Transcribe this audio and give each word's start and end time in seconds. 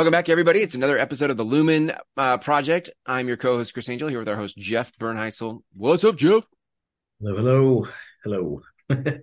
Welcome 0.00 0.12
back, 0.12 0.30
everybody. 0.30 0.62
It's 0.62 0.74
another 0.74 0.98
episode 0.98 1.28
of 1.28 1.36
the 1.36 1.44
Lumen 1.44 1.92
uh, 2.16 2.38
Project. 2.38 2.88
I'm 3.04 3.28
your 3.28 3.36
co-host 3.36 3.74
Chris 3.74 3.86
Angel 3.90 4.08
here 4.08 4.18
with 4.18 4.30
our 4.30 4.34
host 4.34 4.56
Jeff 4.56 4.96
Bernheisel. 4.96 5.60
What's 5.74 6.04
up, 6.04 6.16
Jeff? 6.16 6.48
Hello, 7.20 7.84
hello, 8.24 8.62
hello. 8.88 9.18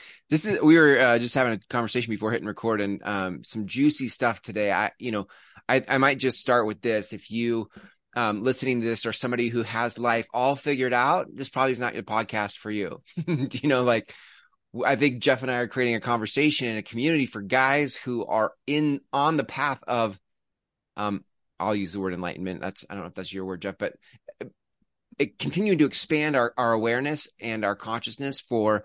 this 0.30 0.46
is 0.46 0.62
we 0.62 0.78
were 0.78 0.98
uh, 0.98 1.18
just 1.18 1.34
having 1.34 1.52
a 1.52 1.58
conversation 1.68 2.08
before 2.08 2.32
hitting 2.32 2.46
record, 2.46 2.80
and 2.80 3.02
um, 3.04 3.44
some 3.44 3.66
juicy 3.66 4.08
stuff 4.08 4.40
today. 4.40 4.72
I, 4.72 4.92
you 4.98 5.10
know, 5.10 5.26
I, 5.68 5.84
I 5.86 5.98
might 5.98 6.16
just 6.16 6.38
start 6.38 6.66
with 6.66 6.80
this. 6.80 7.12
If 7.12 7.30
you 7.30 7.68
um, 8.16 8.42
listening 8.42 8.80
to 8.80 8.86
this 8.86 9.04
or 9.04 9.12
somebody 9.12 9.50
who 9.50 9.62
has 9.62 9.98
life 9.98 10.26
all 10.32 10.56
figured 10.56 10.94
out, 10.94 11.26
this 11.34 11.50
probably 11.50 11.72
is 11.72 11.80
not 11.80 11.92
your 11.92 12.02
podcast 12.02 12.56
for 12.56 12.70
you. 12.70 13.02
you 13.26 13.68
know, 13.68 13.82
like 13.82 14.10
I 14.84 14.96
think 14.96 15.18
Jeff 15.18 15.42
and 15.42 15.50
I 15.50 15.56
are 15.56 15.68
creating 15.68 15.96
a 15.96 16.00
conversation 16.00 16.68
and 16.68 16.78
a 16.78 16.82
community 16.82 17.26
for 17.26 17.42
guys 17.42 17.96
who 17.96 18.24
are 18.24 18.52
in 18.66 19.00
on 19.12 19.36
the 19.36 19.44
path 19.44 19.82
of 19.86 20.18
um 20.96 21.24
I'll 21.60 21.76
use 21.76 21.92
the 21.92 22.00
word 22.00 22.14
enlightenment. 22.14 22.60
That's 22.60 22.84
I 22.88 22.94
don't 22.94 23.04
know 23.04 23.08
if 23.08 23.14
that's 23.14 23.32
your 23.32 23.44
word, 23.44 23.62
Jeff, 23.62 23.76
but 23.78 23.94
uh, 24.42 24.46
it 25.18 25.38
continuing 25.38 25.78
to 25.78 25.84
expand 25.84 26.36
our, 26.36 26.52
our 26.56 26.72
awareness 26.72 27.28
and 27.40 27.64
our 27.64 27.76
consciousness 27.76 28.40
for 28.40 28.84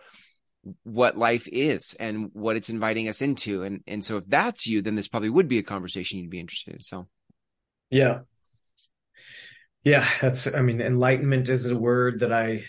what 0.84 1.18
life 1.18 1.48
is 1.52 1.96
and 2.00 2.30
what 2.34 2.58
it's 2.58 2.70
inviting 2.70 3.08
us 3.08 3.22
into. 3.22 3.64
And 3.64 3.82
and 3.88 4.04
so 4.04 4.18
if 4.18 4.26
that's 4.28 4.68
you, 4.68 4.82
then 4.82 4.96
this 4.96 5.08
probably 5.08 5.30
would 5.30 5.48
be 5.48 5.60
a 5.60 5.64
conversation 5.64 6.20
you'd 6.20 6.30
be 6.30 6.40
interested 6.40 6.76
in. 6.76 6.82
So 6.82 7.08
yeah. 7.90 8.20
Yeah, 9.84 10.06
that's 10.20 10.54
I 10.54 10.62
mean, 10.62 10.82
enlightenment 10.82 11.48
is 11.48 11.66
a 11.66 11.78
word 11.78 12.20
that 12.20 12.34
I 12.34 12.66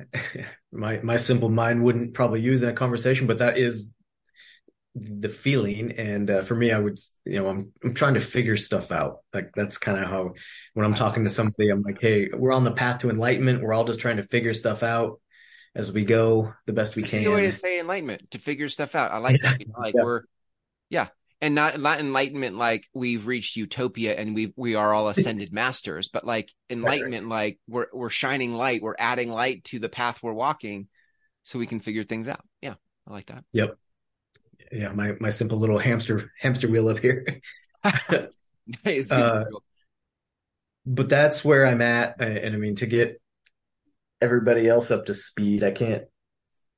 my 0.72 1.00
my 1.02 1.16
simple 1.16 1.48
mind 1.48 1.82
wouldn't 1.82 2.14
probably 2.14 2.40
use 2.40 2.62
in 2.62 2.68
a 2.68 2.74
conversation, 2.74 3.26
but 3.26 3.38
that 3.38 3.58
is 3.58 3.92
the 4.94 5.28
feeling. 5.28 5.92
And 5.92 6.30
uh, 6.30 6.42
for 6.42 6.54
me, 6.54 6.72
I 6.72 6.78
would, 6.78 6.98
you 7.24 7.40
know, 7.40 7.48
I'm 7.48 7.72
I'm 7.82 7.94
trying 7.94 8.14
to 8.14 8.20
figure 8.20 8.56
stuff 8.56 8.90
out. 8.90 9.18
Like 9.32 9.52
that's 9.54 9.78
kind 9.78 9.98
of 9.98 10.08
how 10.08 10.34
when 10.74 10.86
I'm 10.86 10.94
talking 10.94 11.24
to 11.24 11.30
somebody, 11.30 11.70
I'm 11.70 11.82
like, 11.82 12.00
hey, 12.00 12.28
we're 12.32 12.52
on 12.52 12.64
the 12.64 12.72
path 12.72 13.00
to 13.00 13.10
enlightenment. 13.10 13.62
We're 13.62 13.74
all 13.74 13.84
just 13.84 14.00
trying 14.00 14.16
to 14.18 14.22
figure 14.22 14.54
stuff 14.54 14.82
out 14.82 15.20
as 15.74 15.92
we 15.92 16.04
go 16.04 16.52
the 16.66 16.72
best 16.72 16.96
we 16.96 17.02
can. 17.02 17.26
a 17.26 17.30
way 17.30 17.42
to 17.42 17.52
say 17.52 17.78
enlightenment 17.78 18.30
to 18.32 18.38
figure 18.38 18.68
stuff 18.68 18.94
out. 18.94 19.12
I 19.12 19.18
like 19.18 19.40
that. 19.42 19.60
You 19.60 19.66
know, 19.66 19.78
like 19.78 19.94
yeah. 19.96 20.02
we're, 20.02 20.22
yeah, 20.90 21.08
and 21.40 21.54
not 21.54 21.78
not 21.80 22.00
enlightenment 22.00 22.56
like 22.56 22.88
we've 22.94 23.26
reached 23.26 23.56
utopia 23.56 24.14
and 24.14 24.34
we 24.34 24.52
we 24.56 24.74
are 24.74 24.92
all 24.92 25.08
ascended 25.08 25.52
masters, 25.52 26.08
but 26.08 26.24
like 26.24 26.50
enlightenment 26.70 27.28
like 27.28 27.58
we're 27.68 27.86
we're 27.92 28.10
shining 28.10 28.54
light, 28.54 28.82
we're 28.82 28.96
adding 28.98 29.30
light 29.30 29.64
to 29.64 29.78
the 29.78 29.88
path 29.88 30.20
we're 30.22 30.32
walking, 30.32 30.88
so 31.44 31.58
we 31.58 31.66
can 31.66 31.80
figure 31.80 32.04
things 32.04 32.28
out. 32.28 32.44
Yeah, 32.60 32.74
I 33.06 33.12
like 33.12 33.26
that. 33.26 33.44
Yep. 33.52 33.76
Yeah, 34.72 34.92
my 34.92 35.12
my 35.20 35.30
simple 35.30 35.58
little 35.58 35.78
hamster 35.78 36.30
hamster 36.40 36.68
wheel 36.68 36.88
up 36.88 36.98
here. 36.98 37.40
nice. 38.84 39.10
Uh, 39.10 39.44
but 40.84 41.08
that's 41.08 41.44
where 41.44 41.66
I'm 41.66 41.82
at, 41.82 42.20
and 42.20 42.54
I 42.54 42.58
mean 42.58 42.76
to 42.76 42.86
get 42.86 43.20
everybody 44.20 44.68
else 44.68 44.90
up 44.90 45.06
to 45.06 45.14
speed, 45.14 45.62
I 45.62 45.70
can't. 45.70 46.04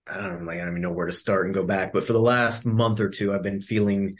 I 0.06 0.20
don't 0.22 0.44
like 0.44 0.56
I 0.56 0.60
don't 0.60 0.70
even 0.70 0.82
know 0.82 0.90
where 0.90 1.06
to 1.06 1.12
start 1.12 1.46
and 1.46 1.54
go 1.54 1.62
back. 1.64 1.92
But 1.92 2.04
for 2.04 2.12
the 2.12 2.20
last 2.20 2.66
month 2.66 3.00
or 3.00 3.08
two, 3.08 3.32
I've 3.32 3.42
been 3.42 3.60
feeling 3.60 4.16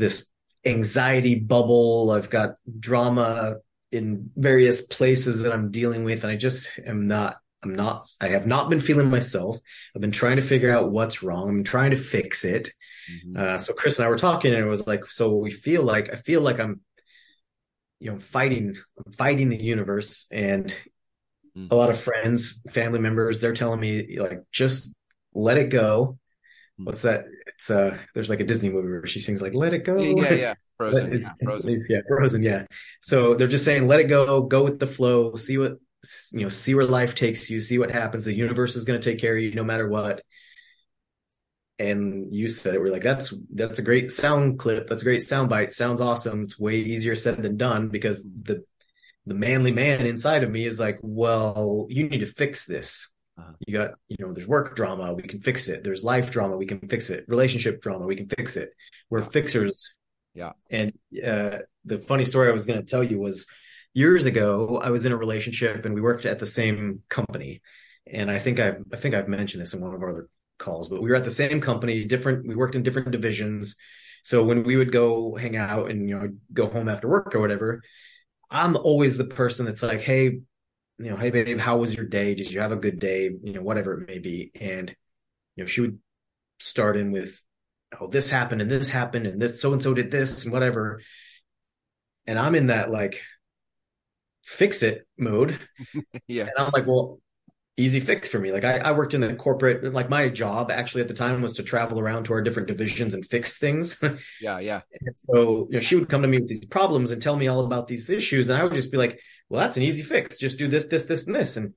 this 0.00 0.30
anxiety 0.64 1.36
bubble. 1.36 2.10
I've 2.10 2.30
got 2.30 2.56
drama 2.78 3.56
in 3.92 4.30
various 4.36 4.82
places 4.82 5.42
that 5.42 5.52
I'm 5.52 5.70
dealing 5.70 6.04
with, 6.04 6.22
and 6.22 6.32
I 6.32 6.36
just 6.36 6.78
am 6.84 7.06
not. 7.06 7.36
I'm 7.62 7.74
not. 7.74 8.08
I 8.20 8.28
have 8.28 8.46
not 8.46 8.70
been 8.70 8.80
feeling 8.80 9.10
myself. 9.10 9.58
I've 9.94 10.00
been 10.00 10.12
trying 10.12 10.36
to 10.36 10.42
figure 10.42 10.74
out 10.74 10.90
what's 10.90 11.22
wrong. 11.22 11.48
I'm 11.48 11.64
trying 11.64 11.90
to 11.90 11.98
fix 11.98 12.44
it. 12.44 12.70
Mm-hmm. 13.10 13.36
Uh, 13.36 13.58
so 13.58 13.74
Chris 13.74 13.98
and 13.98 14.06
I 14.06 14.08
were 14.08 14.16
talking, 14.16 14.54
and 14.54 14.62
it 14.62 14.68
was 14.68 14.86
like, 14.86 15.06
so 15.06 15.36
we 15.36 15.50
feel 15.50 15.82
like 15.82 16.12
I 16.12 16.16
feel 16.16 16.40
like 16.40 16.58
I'm, 16.58 16.80
you 17.98 18.10
know, 18.10 18.18
fighting, 18.18 18.76
I'm 19.04 19.12
fighting 19.12 19.50
the 19.50 19.62
universe, 19.62 20.26
and 20.30 20.74
mm-hmm. 21.56 21.66
a 21.70 21.74
lot 21.74 21.90
of 21.90 22.00
friends, 22.00 22.62
family 22.70 22.98
members, 22.98 23.40
they're 23.40 23.52
telling 23.52 23.80
me 23.80 24.18
like, 24.18 24.40
just 24.52 24.94
let 25.34 25.58
it 25.58 25.68
go 25.68 26.18
what's 26.84 27.02
that? 27.02 27.24
It's 27.46 27.70
uh, 27.70 27.96
there's 28.14 28.30
like 28.30 28.40
a 28.40 28.44
Disney 28.44 28.68
movie 28.68 28.88
where 28.88 29.06
she 29.06 29.20
sings 29.20 29.42
like 29.42 29.54
"Let 29.54 29.74
It 29.74 29.84
Go." 29.84 30.00
Yeah, 30.00 30.32
yeah, 30.32 30.54
Frozen. 30.76 31.12
It's, 31.12 31.26
yeah, 31.26 31.46
Frozen. 31.46 31.86
Yeah, 31.88 32.00
Frozen. 32.08 32.42
Yeah. 32.42 32.66
So 33.00 33.34
they're 33.34 33.48
just 33.48 33.64
saying, 33.64 33.86
"Let 33.86 34.00
it 34.00 34.04
go, 34.04 34.42
go 34.42 34.62
with 34.62 34.78
the 34.78 34.86
flow, 34.86 35.36
see 35.36 35.58
what 35.58 35.78
you 36.32 36.40
know, 36.40 36.48
see 36.48 36.74
where 36.74 36.86
life 36.86 37.14
takes 37.14 37.50
you, 37.50 37.60
see 37.60 37.78
what 37.78 37.90
happens. 37.90 38.24
The 38.24 38.32
universe 38.34 38.76
is 38.76 38.84
going 38.84 39.00
to 39.00 39.10
take 39.10 39.20
care 39.20 39.36
of 39.36 39.42
you 39.42 39.54
no 39.54 39.64
matter 39.64 39.88
what." 39.88 40.22
And 41.78 42.34
you 42.34 42.48
said 42.48 42.74
it. 42.74 42.80
We're 42.80 42.90
like, 42.90 43.02
"That's 43.02 43.34
that's 43.54 43.78
a 43.78 43.82
great 43.82 44.10
sound 44.10 44.58
clip. 44.58 44.86
That's 44.86 45.02
a 45.02 45.04
great 45.04 45.22
sound 45.22 45.48
bite. 45.48 45.72
Sounds 45.72 46.00
awesome. 46.00 46.44
It's 46.44 46.58
way 46.58 46.76
easier 46.76 47.16
said 47.16 47.42
than 47.42 47.56
done 47.56 47.88
because 47.88 48.22
the 48.22 48.64
the 49.26 49.34
manly 49.34 49.72
man 49.72 50.06
inside 50.06 50.42
of 50.42 50.50
me 50.50 50.66
is 50.66 50.80
like, 50.80 50.98
well, 51.02 51.86
you 51.88 52.08
need 52.08 52.20
to 52.20 52.26
fix 52.26 52.66
this. 52.66 53.08
Uh-huh. 53.40 53.52
You 53.66 53.78
got, 53.78 53.90
you 54.08 54.16
know, 54.20 54.32
there's 54.32 54.46
work 54.46 54.76
drama, 54.76 55.12
we 55.12 55.22
can 55.22 55.40
fix 55.40 55.68
it. 55.68 55.82
There's 55.82 56.04
life 56.04 56.30
drama, 56.30 56.56
we 56.56 56.66
can 56.66 56.80
fix 56.88 57.10
it. 57.10 57.24
Relationship 57.28 57.80
drama, 57.80 58.06
we 58.06 58.16
can 58.16 58.28
fix 58.28 58.56
it. 58.56 58.70
We're 59.08 59.20
yeah. 59.20 59.28
fixers. 59.28 59.94
Yeah. 60.34 60.52
And 60.70 60.92
uh, 61.26 61.58
the 61.84 61.98
funny 61.98 62.24
story 62.24 62.48
I 62.48 62.52
was 62.52 62.66
going 62.66 62.80
to 62.80 62.86
tell 62.86 63.02
you 63.02 63.18
was 63.18 63.46
years 63.94 64.26
ago, 64.26 64.80
I 64.82 64.90
was 64.90 65.06
in 65.06 65.12
a 65.12 65.16
relationship 65.16 65.84
and 65.84 65.94
we 65.94 66.00
worked 66.00 66.26
at 66.26 66.38
the 66.38 66.46
same 66.46 67.02
company. 67.08 67.62
And 68.06 68.30
I 68.30 68.38
think 68.38 68.60
I've, 68.60 68.82
I 68.92 68.96
think 68.96 69.14
I've 69.14 69.28
mentioned 69.28 69.62
this 69.62 69.74
in 69.74 69.80
one 69.80 69.94
of 69.94 70.02
our 70.02 70.10
other 70.10 70.28
calls, 70.58 70.88
but 70.88 71.02
we 71.02 71.10
were 71.10 71.16
at 71.16 71.24
the 71.24 71.30
same 71.30 71.60
company, 71.60 72.04
different, 72.04 72.46
we 72.46 72.54
worked 72.54 72.74
in 72.74 72.82
different 72.82 73.10
divisions. 73.10 73.76
So 74.24 74.44
when 74.44 74.64
we 74.64 74.76
would 74.76 74.92
go 74.92 75.34
hang 75.34 75.56
out 75.56 75.90
and, 75.90 76.08
you 76.08 76.18
know, 76.18 76.28
go 76.52 76.66
home 76.66 76.88
after 76.88 77.08
work 77.08 77.34
or 77.34 77.40
whatever, 77.40 77.82
I'm 78.50 78.76
always 78.76 79.16
the 79.16 79.24
person 79.24 79.64
that's 79.64 79.82
like, 79.82 80.00
Hey, 80.00 80.40
you 81.00 81.10
know, 81.10 81.16
hey 81.16 81.30
babe, 81.30 81.58
how 81.58 81.78
was 81.78 81.94
your 81.94 82.04
day? 82.04 82.34
Did 82.34 82.50
you 82.50 82.60
have 82.60 82.72
a 82.72 82.76
good 82.76 82.98
day? 82.98 83.30
You 83.42 83.54
know, 83.54 83.62
whatever 83.62 83.94
it 83.94 84.06
may 84.06 84.18
be. 84.18 84.50
And, 84.60 84.94
you 85.56 85.64
know, 85.64 85.66
she 85.66 85.80
would 85.80 85.98
start 86.58 86.96
in 86.98 87.10
with, 87.10 87.42
oh, 87.98 88.06
this 88.06 88.28
happened 88.28 88.60
and 88.60 88.70
this 88.70 88.90
happened 88.90 89.26
and 89.26 89.40
this 89.40 89.62
so 89.62 89.72
and 89.72 89.82
so 89.82 89.94
did 89.94 90.10
this 90.10 90.44
and 90.44 90.52
whatever. 90.52 91.00
And 92.26 92.38
I'm 92.38 92.54
in 92.54 92.66
that 92.66 92.90
like 92.90 93.22
fix 94.44 94.82
it 94.82 95.06
mode. 95.16 95.58
yeah. 96.28 96.42
And 96.42 96.52
I'm 96.58 96.70
like, 96.74 96.86
well, 96.86 97.18
easy 97.78 98.00
fix 98.00 98.28
for 98.28 98.38
me. 98.38 98.52
Like 98.52 98.64
I, 98.64 98.76
I 98.78 98.92
worked 98.92 99.14
in 99.14 99.22
the 99.22 99.32
corporate, 99.34 99.94
like 99.94 100.10
my 100.10 100.28
job 100.28 100.70
actually 100.70 101.00
at 101.00 101.08
the 101.08 101.14
time 101.14 101.40
was 101.40 101.54
to 101.54 101.62
travel 101.62 101.98
around 101.98 102.24
to 102.24 102.34
our 102.34 102.42
different 102.42 102.68
divisions 102.68 103.14
and 103.14 103.24
fix 103.24 103.56
things. 103.56 103.98
yeah, 104.40 104.58
yeah. 104.58 104.82
And 105.00 105.16
so, 105.16 105.66
you 105.70 105.76
know, 105.76 105.80
she 105.80 105.94
would 105.94 106.10
come 106.10 106.20
to 106.20 106.28
me 106.28 106.40
with 106.40 106.48
these 106.48 106.66
problems 106.66 107.10
and 107.10 107.22
tell 107.22 107.36
me 107.36 107.48
all 107.48 107.64
about 107.64 107.88
these 107.88 108.10
issues. 108.10 108.50
And 108.50 108.60
I 108.60 108.64
would 108.64 108.74
just 108.74 108.92
be 108.92 108.98
like, 108.98 109.18
well, 109.50 109.60
that's 109.60 109.76
an 109.76 109.82
easy 109.82 110.02
fix. 110.02 110.38
Just 110.38 110.58
do 110.58 110.68
this, 110.68 110.84
this, 110.84 111.06
this, 111.06 111.26
and 111.26 111.34
this. 111.34 111.56
And 111.56 111.74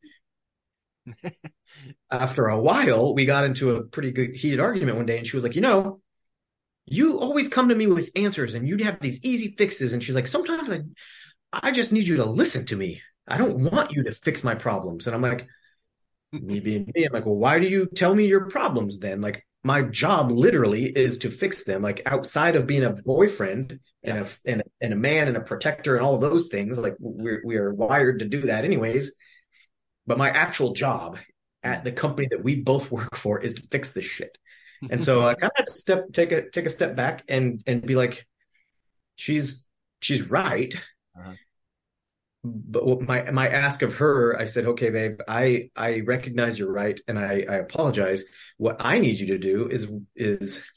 after 2.12 2.48
a 2.48 2.60
while, 2.60 3.16
we 3.16 3.26
got 3.26 3.46
into 3.46 3.72
a 3.72 3.84
pretty 3.84 4.12
good 4.12 4.36
heated 4.36 4.60
argument 4.60 4.96
one 4.96 5.08
day. 5.08 5.18
And 5.18 5.26
she 5.26 5.36
was 5.36 5.44
like, 5.44 5.56
you 5.56 5.62
know, 5.62 6.00
you 6.86 7.20
always 7.20 7.50
come 7.50 7.70
to 7.70 7.76
me 7.76 7.88
with 7.88 8.12
answers 8.16 8.54
and 8.54 8.68
you'd 8.68 8.82
have 8.82 9.00
these 9.00 9.24
easy 9.26 9.56
fixes. 9.58 9.92
And 9.92 10.04
she's 10.04 10.14
like, 10.16 10.28
sometimes 10.28 10.70
I, 10.72 10.82
I 11.52 11.72
just 11.72 11.92
need 11.92 12.08
you 12.08 12.18
to 12.18 12.26
listen 12.26 12.66
to 12.68 12.76
me. 12.76 13.02
I 13.28 13.38
don't 13.38 13.72
want 13.72 13.92
you 13.92 14.04
to 14.04 14.12
fix 14.12 14.44
my 14.44 14.54
problems. 14.54 15.08
And 15.08 15.16
I'm 15.16 15.22
like, 15.22 15.48
me 16.32 16.60
being 16.60 16.92
me, 16.94 17.06
I'm 17.06 17.14
like, 17.14 17.26
well, 17.26 17.36
why 17.36 17.60
do 17.60 17.68
you 17.68 17.88
tell 17.88 18.14
me 18.14 18.28
your 18.28 18.50
problems 18.50 19.00
then? 19.00 19.20
Like, 19.22 19.48
my 19.64 19.82
job 19.82 20.32
literally 20.32 20.86
is 20.86 21.20
to 21.20 21.30
fix 21.30 21.64
them. 21.64 21.82
Like 21.82 22.02
outside 22.06 22.56
of 22.56 22.68
being 22.68 22.84
a 22.84 22.92
boyfriend 22.92 23.80
and 24.04 24.20
a 24.20 24.28
and 24.46 24.62
a, 24.62 24.64
and 24.82 24.94
a 24.94 24.98
man 24.98 25.28
and 25.28 25.38
a 25.38 25.42
protector 25.42 25.96
and 25.96 26.06
all 26.06 26.18
those 26.18 26.48
things, 26.50 26.78
like 26.78 26.96
we're 27.00 27.42
we 27.46 27.56
are 27.58 27.74
wired 27.74 28.20
to 28.20 28.26
do 28.26 28.42
that 28.42 28.66
anyways. 28.66 29.16
But 30.06 30.18
my 30.18 30.30
actual 30.30 30.74
job 30.74 31.18
at 31.64 31.86
the 31.86 31.92
company 31.92 32.28
that 32.32 32.44
we 32.44 32.56
both 32.56 32.92
work 32.92 33.16
for 33.16 33.40
is 33.40 33.54
to 33.54 33.68
fix 33.72 33.94
this 33.94 34.06
shit. 34.06 34.38
And 34.90 35.02
so 35.02 35.28
I 35.28 35.34
kind 35.42 35.52
of 35.58 35.70
step 35.70 36.12
take 36.12 36.32
a 36.34 36.50
take 36.50 36.66
a 36.66 36.70
step 36.70 36.96
back 36.96 37.24
and 37.30 37.64
and 37.66 37.82
be 37.82 37.96
like, 37.96 38.26
she's 39.16 39.66
she's 40.02 40.30
right. 40.30 40.74
Uh-huh 41.18 41.34
but 42.44 43.02
my 43.02 43.32
my 43.32 43.48
ask 43.48 43.82
of 43.84 43.96
her, 43.96 44.38
I 44.38 44.46
said, 44.46 44.66
okay, 44.66 44.90
babe, 44.90 45.20
I 45.28 45.70
I 45.76 46.02
recognize 46.02 46.60
you're 46.60 46.72
right, 46.72 47.00
and 47.08 47.18
I 47.18 47.46
I 47.50 47.56
apologize. 47.56 48.24
What 48.58 48.78
I 48.80 49.00
need 49.00 49.20
you 49.20 49.28
to 49.28 49.38
do 49.38 49.70
is 49.70 49.88
is 50.16 50.70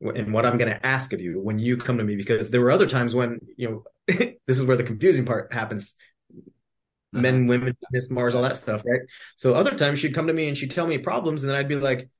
and 0.00 0.34
what 0.34 0.44
I'm 0.44 0.58
going 0.58 0.70
to 0.70 0.84
ask 0.86 1.14
of 1.14 1.22
you 1.22 1.40
when 1.40 1.58
you 1.58 1.78
come 1.78 1.96
to 1.96 2.04
me, 2.04 2.16
because 2.16 2.50
there 2.50 2.60
were 2.60 2.70
other 2.70 2.86
times 2.86 3.14
when 3.14 3.40
you 3.56 3.68
know 3.70 3.84
this 4.06 4.58
is 4.58 4.64
where 4.64 4.76
the 4.76 4.84
confusing 4.84 5.24
part 5.24 5.52
happens. 5.52 5.94
Uh-huh. 6.30 7.22
Men, 7.22 7.46
women, 7.46 7.74
Miss 7.90 8.10
Mars, 8.10 8.34
all 8.34 8.42
that 8.42 8.56
stuff, 8.56 8.82
right? 8.84 9.02
So 9.36 9.54
other 9.54 9.74
times 9.74 10.00
she'd 10.00 10.14
come 10.14 10.26
to 10.26 10.32
me 10.32 10.48
and 10.48 10.58
she'd 10.58 10.72
tell 10.72 10.86
me 10.86 10.98
problems, 10.98 11.42
and 11.42 11.48
then 11.48 11.56
I'd 11.56 11.68
be 11.68 11.76
like, 11.76 12.10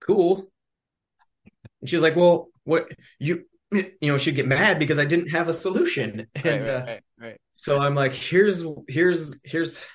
"Cool," 0.00 0.48
and 1.80 1.90
she's 1.90 2.02
like, 2.02 2.14
"Well, 2.14 2.50
what 2.62 2.86
you 3.18 3.46
you 3.72 3.94
know?" 4.02 4.18
She'd 4.18 4.36
get 4.36 4.46
mad 4.46 4.78
because 4.78 4.98
I 4.98 5.06
didn't 5.06 5.30
have 5.30 5.48
a 5.48 5.54
solution, 5.54 6.28
and 6.36 6.44
right, 6.44 6.60
right, 6.60 6.68
uh, 6.68 6.84
right, 6.86 6.86
right 6.86 7.02
so 7.54 7.78
I'm 7.78 7.94
like, 7.94 8.14
here's 8.14 8.64
here's 8.88 9.40
here's 9.44 9.86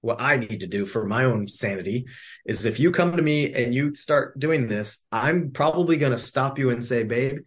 what 0.00 0.20
I 0.20 0.36
need 0.36 0.60
to 0.60 0.66
do 0.66 0.86
for 0.86 1.04
my 1.06 1.24
own 1.24 1.48
sanity 1.48 2.06
is 2.44 2.64
if 2.64 2.78
you 2.78 2.92
come 2.92 3.16
to 3.16 3.22
me 3.22 3.52
and 3.52 3.74
you 3.74 3.94
start 3.94 4.38
doing 4.38 4.68
this, 4.68 5.04
I'm 5.10 5.50
probably 5.50 5.96
going 5.96 6.12
to 6.12 6.18
stop 6.18 6.58
you 6.58 6.70
and 6.70 6.84
say, 6.84 7.02
babe, 7.02 7.38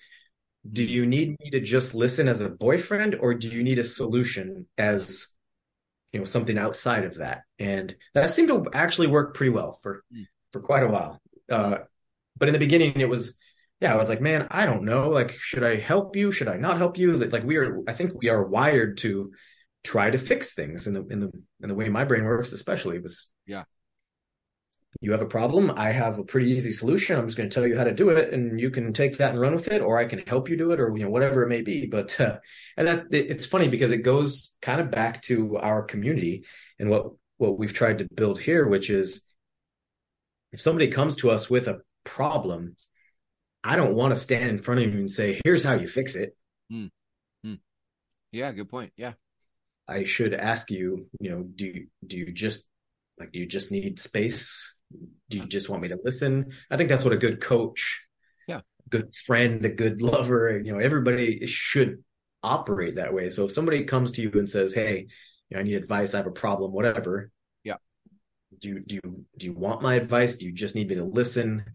do 0.70 0.84
you 0.84 1.06
need 1.06 1.38
me 1.40 1.52
to 1.52 1.60
just 1.62 1.96
listen 1.96 2.28
as 2.28 2.42
a 2.42 2.50
boyfriend 2.50 3.16
or 3.20 3.34
do 3.34 3.48
you 3.50 3.64
need 3.64 3.80
a 3.80 3.84
solution 3.84 4.68
as 4.78 5.28
you 6.12 6.20
know 6.20 6.26
something 6.26 6.58
outside 6.58 7.06
of 7.06 7.16
that? 7.16 7.42
And 7.60 7.96
that 8.14 8.30
seemed 8.32 8.50
to 8.50 8.66
actually 8.74 9.08
work 9.08 9.36
pretty 9.36 9.52
well 9.52 9.80
for 9.82 10.04
Mm. 10.14 10.26
for 10.52 10.62
quite 10.62 10.84
a 10.84 10.88
while. 10.88 11.22
Uh 11.52 11.80
but 12.38 12.48
in 12.50 12.54
the 12.54 12.60
beginning 12.60 13.00
it 13.00 13.10
was 13.10 13.38
yeah 13.82 13.94
i 13.94 13.98
was 13.98 14.10
like 14.10 14.22
man 14.22 14.48
i 14.52 14.66
don't 14.66 14.84
know. 14.86 15.10
Like 15.10 15.32
should 15.40 15.64
i 15.64 15.76
help 15.78 16.16
you? 16.16 16.32
Should 16.32 16.48
i 16.48 16.58
not 16.58 16.78
help 16.78 16.98
you? 16.98 17.14
Like 17.14 17.44
we 17.44 17.58
are 17.58 17.80
i 17.88 17.94
think 17.94 18.14
we 18.16 18.30
are 18.30 18.44
wired 18.44 18.98
to 19.00 19.32
try 19.84 20.10
to 20.10 20.18
fix 20.18 20.54
things 20.54 20.88
in 20.88 20.94
the 20.94 21.06
in 21.08 21.20
the 21.22 21.32
in 21.62 21.70
the 21.70 21.76
way 21.76 21.88
my 21.90 22.04
brain 22.04 22.24
works 22.26 22.52
especially 22.52 23.00
was 23.00 23.32
Yeah. 23.46 23.64
you 25.02 25.12
have 25.14 25.22
a 25.22 25.26
problem 25.26 25.72
i 25.78 25.92
have 25.92 26.20
a 26.20 26.24
pretty 26.24 26.52
easy 26.52 26.74
solution 26.74 27.18
i'm 27.18 27.28
just 27.28 27.38
going 27.38 27.50
to 27.50 27.54
tell 27.54 27.66
you 27.66 27.78
how 27.78 27.86
to 27.86 27.94
do 27.94 28.10
it 28.10 28.34
and 28.34 28.60
you 28.60 28.72
can 28.72 28.92
take 28.92 29.18
that 29.18 29.32
and 29.32 29.40
run 29.40 29.54
with 29.54 29.68
it 29.70 29.82
or 29.82 29.98
i 29.98 30.06
can 30.06 30.20
help 30.28 30.50
you 30.50 30.58
do 30.58 30.72
it 30.72 30.80
or 30.80 30.96
you 30.98 31.04
know 31.04 31.10
whatever 31.10 31.44
it 31.44 31.50
may 31.50 31.62
be 31.62 31.86
but 31.86 32.20
uh, 32.20 32.38
and 32.76 32.88
that 32.88 33.06
it's 33.12 33.46
funny 33.46 33.70
because 33.70 33.92
it 33.92 34.00
goes 34.00 34.54
kind 34.62 34.82
of 34.82 34.92
back 34.92 35.22
to 35.22 35.58
our 35.58 35.82
community 35.84 36.44
and 36.78 36.90
what 36.90 37.12
what 37.38 37.58
we've 37.58 37.74
tried 37.74 38.00
to 38.00 38.08
build 38.14 38.38
here 38.40 38.68
which 38.68 38.90
is 38.90 39.24
if 40.52 40.60
somebody 40.60 40.90
comes 40.90 41.16
to 41.16 41.30
us 41.30 41.50
with 41.50 41.68
a 41.70 41.80
problem 42.04 42.76
i 43.64 43.78
don't 43.78 43.96
want 43.96 44.14
to 44.14 44.20
stand 44.20 44.50
in 44.50 44.60
front 44.62 44.82
of 44.82 44.94
you 44.94 45.00
and 45.00 45.10
say 45.12 45.40
here's 45.46 45.64
how 45.64 45.74
you 45.74 45.88
fix 45.88 46.16
it 46.18 46.36
Yeah, 48.32 48.52
good 48.52 48.70
point. 48.70 48.94
Yeah. 48.96 49.14
I 49.90 50.04
should 50.06 50.34
ask 50.34 50.70
you, 50.72 51.08
you 51.20 51.30
know, 51.32 51.44
do 51.44 51.66
you, 51.66 51.88
do 52.06 52.18
you 52.18 52.32
just 52.32 52.66
like 53.20 53.32
do 53.32 53.40
you 53.40 53.46
just 53.48 53.72
need 53.72 54.00
space? 54.00 54.76
Do 55.30 55.38
you 55.38 55.46
just 55.46 55.70
want 55.70 55.82
me 55.82 55.90
to 55.90 56.00
listen? 56.04 56.52
I 56.72 56.78
think 56.78 56.90
that's 56.90 57.04
what 57.04 57.14
a 57.14 57.18
good 57.18 57.42
coach, 57.42 58.06
Yeah. 58.48 58.62
good 58.90 59.14
friend, 59.16 59.64
a 59.66 59.70
good 59.70 60.02
lover, 60.02 60.62
you 60.64 60.72
know, 60.72 60.80
everybody 60.80 61.46
should 61.46 62.04
operate 62.42 62.96
that 62.96 63.14
way. 63.14 63.30
So 63.30 63.46
if 63.46 63.52
somebody 63.52 63.84
comes 63.84 64.12
to 64.14 64.22
you 64.22 64.32
and 64.34 64.50
says, 64.50 64.74
"Hey, 64.74 65.08
you 65.50 65.56
know, 65.56 65.60
I 65.60 65.64
need 65.64 65.76
advice, 65.76 66.14
I 66.14 66.18
have 66.18 66.28
a 66.28 66.32
problem, 66.32 66.72
whatever." 66.72 67.30
Yeah. 67.64 67.78
Do 68.60 68.70
you 68.70 68.80
do 68.80 68.96
you 68.96 69.26
do 69.38 69.46
you 69.48 69.54
want 69.54 69.82
my 69.82 69.96
advice? 69.96 70.38
Do 70.38 70.46
you 70.46 70.54
just 70.54 70.76
need 70.76 70.90
me 70.90 70.96
to 70.96 71.04
listen? 71.06 71.66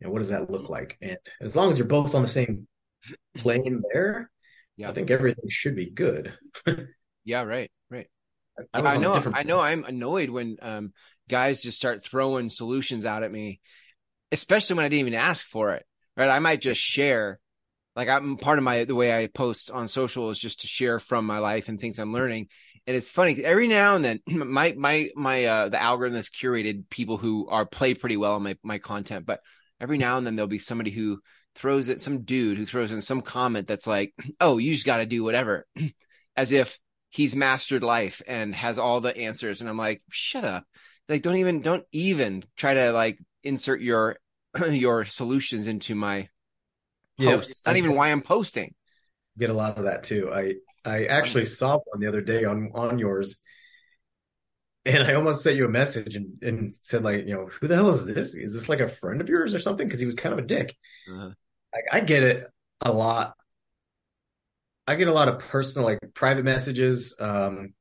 And 0.00 0.10
what 0.12 0.18
does 0.18 0.30
that 0.30 0.50
look 0.50 0.68
like? 0.68 0.96
And 1.00 1.18
as 1.40 1.54
long 1.56 1.70
as 1.70 1.78
you're 1.78 1.86
both 1.86 2.14
on 2.14 2.22
the 2.22 2.28
same 2.28 2.66
plane 3.38 3.82
there, 3.92 4.30
Yeah. 4.76 4.90
I 4.90 4.92
think 4.94 5.10
everything 5.10 5.48
should 5.48 5.76
be 5.76 5.90
good. 5.90 6.32
Yeah, 7.26 7.42
right. 7.42 7.70
Right. 7.90 8.06
I, 8.72 8.80
I 8.80 8.96
know. 8.96 9.12
different 9.12 9.36
I 9.36 9.42
know. 9.42 9.60
I'm 9.60 9.84
annoyed 9.84 10.30
when 10.30 10.56
um, 10.62 10.92
guys 11.28 11.60
just 11.60 11.76
start 11.76 12.02
throwing 12.02 12.48
solutions 12.48 13.04
out 13.04 13.22
at 13.24 13.30
me, 13.30 13.60
especially 14.32 14.76
when 14.76 14.86
I 14.86 14.88
didn't 14.88 15.08
even 15.08 15.14
ask 15.14 15.44
for 15.44 15.72
it. 15.72 15.84
Right? 16.16 16.30
I 16.30 16.38
might 16.38 16.62
just 16.62 16.80
share. 16.80 17.38
Like 17.96 18.08
I'm 18.08 18.36
part 18.36 18.58
of 18.58 18.64
my 18.64 18.84
the 18.84 18.94
way 18.94 19.12
I 19.12 19.26
post 19.26 19.70
on 19.70 19.88
social 19.88 20.30
is 20.30 20.38
just 20.38 20.60
to 20.60 20.66
share 20.66 21.00
from 21.00 21.26
my 21.26 21.38
life 21.38 21.68
and 21.68 21.80
things 21.80 21.98
I'm 21.98 22.12
learning. 22.12 22.48
And 22.86 22.96
it's 22.96 23.10
funny 23.10 23.42
every 23.42 23.68
now 23.68 23.96
and 23.96 24.04
then 24.04 24.20
my 24.28 24.74
my 24.78 25.10
my 25.16 25.44
uh 25.44 25.68
the 25.68 25.82
algorithm 25.82 26.16
has 26.16 26.30
curated 26.30 26.88
people 26.90 27.16
who 27.16 27.48
are 27.48 27.66
play 27.66 27.94
pretty 27.94 28.16
well 28.16 28.34
on 28.34 28.42
my 28.42 28.56
my 28.62 28.78
content, 28.78 29.26
but 29.26 29.40
every 29.80 29.98
now 29.98 30.16
and 30.16 30.26
then 30.26 30.36
there'll 30.36 30.46
be 30.46 30.58
somebody 30.58 30.90
who 30.90 31.20
throws 31.56 31.88
it 31.88 32.02
some 32.02 32.22
dude 32.22 32.58
who 32.58 32.66
throws 32.66 32.92
in 32.92 33.00
some 33.02 33.22
comment 33.22 33.66
that's 33.66 33.86
like, 33.86 34.14
"Oh, 34.40 34.58
you 34.58 34.74
just 34.74 34.86
got 34.86 34.98
to 34.98 35.06
do 35.06 35.24
whatever," 35.24 35.66
as 36.36 36.52
if 36.52 36.78
he's 37.16 37.34
mastered 37.36 37.82
life 37.82 38.22
and 38.26 38.54
has 38.54 38.78
all 38.78 39.00
the 39.00 39.16
answers 39.16 39.60
and 39.60 39.70
i'm 39.70 39.78
like 39.78 40.02
shut 40.10 40.44
up 40.44 40.64
like 41.08 41.22
don't 41.22 41.36
even 41.36 41.62
don't 41.62 41.84
even 41.92 42.42
try 42.56 42.74
to 42.74 42.92
like 42.92 43.18
insert 43.44 43.80
your 43.80 44.18
your 44.70 45.04
solutions 45.04 45.66
into 45.66 45.94
my 45.94 46.28
Yeah, 47.18 47.36
post 47.36 47.50
it's 47.50 47.66
not 47.66 47.76
even 47.76 47.94
why 47.94 48.08
i'm 48.08 48.22
posting 48.22 48.74
get 49.38 49.50
a 49.50 49.54
lot 49.54 49.78
of 49.78 49.84
that 49.84 50.04
too. 50.04 50.30
I 50.32 50.54
I 50.84 51.06
actually 51.06 51.44
saw 51.46 51.78
one 51.78 52.00
the 52.00 52.08
other 52.08 52.20
day 52.20 52.44
on 52.44 52.70
on 52.74 52.98
yours, 52.98 53.40
and 54.84 55.02
I 55.02 55.14
almost 55.14 55.42
sent 55.42 55.56
you 55.56 55.64
a 55.64 55.68
message 55.68 56.14
and 56.16 56.42
and 56.42 56.74
said 56.82 57.02
like, 57.02 57.26
you 57.26 57.34
know, 57.34 57.46
who 57.46 57.68
the 57.68 57.74
hell 57.74 57.90
is 57.90 58.04
this? 58.06 58.34
Is 58.34 58.54
this 58.54 58.68
like 58.68 58.80
a 58.80 58.88
friend 58.88 59.20
of 59.20 59.28
yours 59.28 59.54
or 59.54 59.58
something? 59.58 59.86
Because 59.86 60.00
he 60.00 60.06
was 60.06 60.14
kind 60.14 60.32
of 60.32 60.38
a 60.38 60.46
dick. 60.46 60.76
uh-huh. 61.08 61.34
Like 61.74 61.84
I 61.92 62.00
get 62.00 62.22
it 62.22 62.46
a 62.80 62.92
lot. 62.92 63.35
I 64.86 64.94
get 64.94 65.08
a 65.08 65.12
lot 65.12 65.28
of 65.28 65.38
personal, 65.38 65.86
like 65.86 65.98
private 66.14 66.44
messages. 66.44 67.16
Um, 67.20 67.74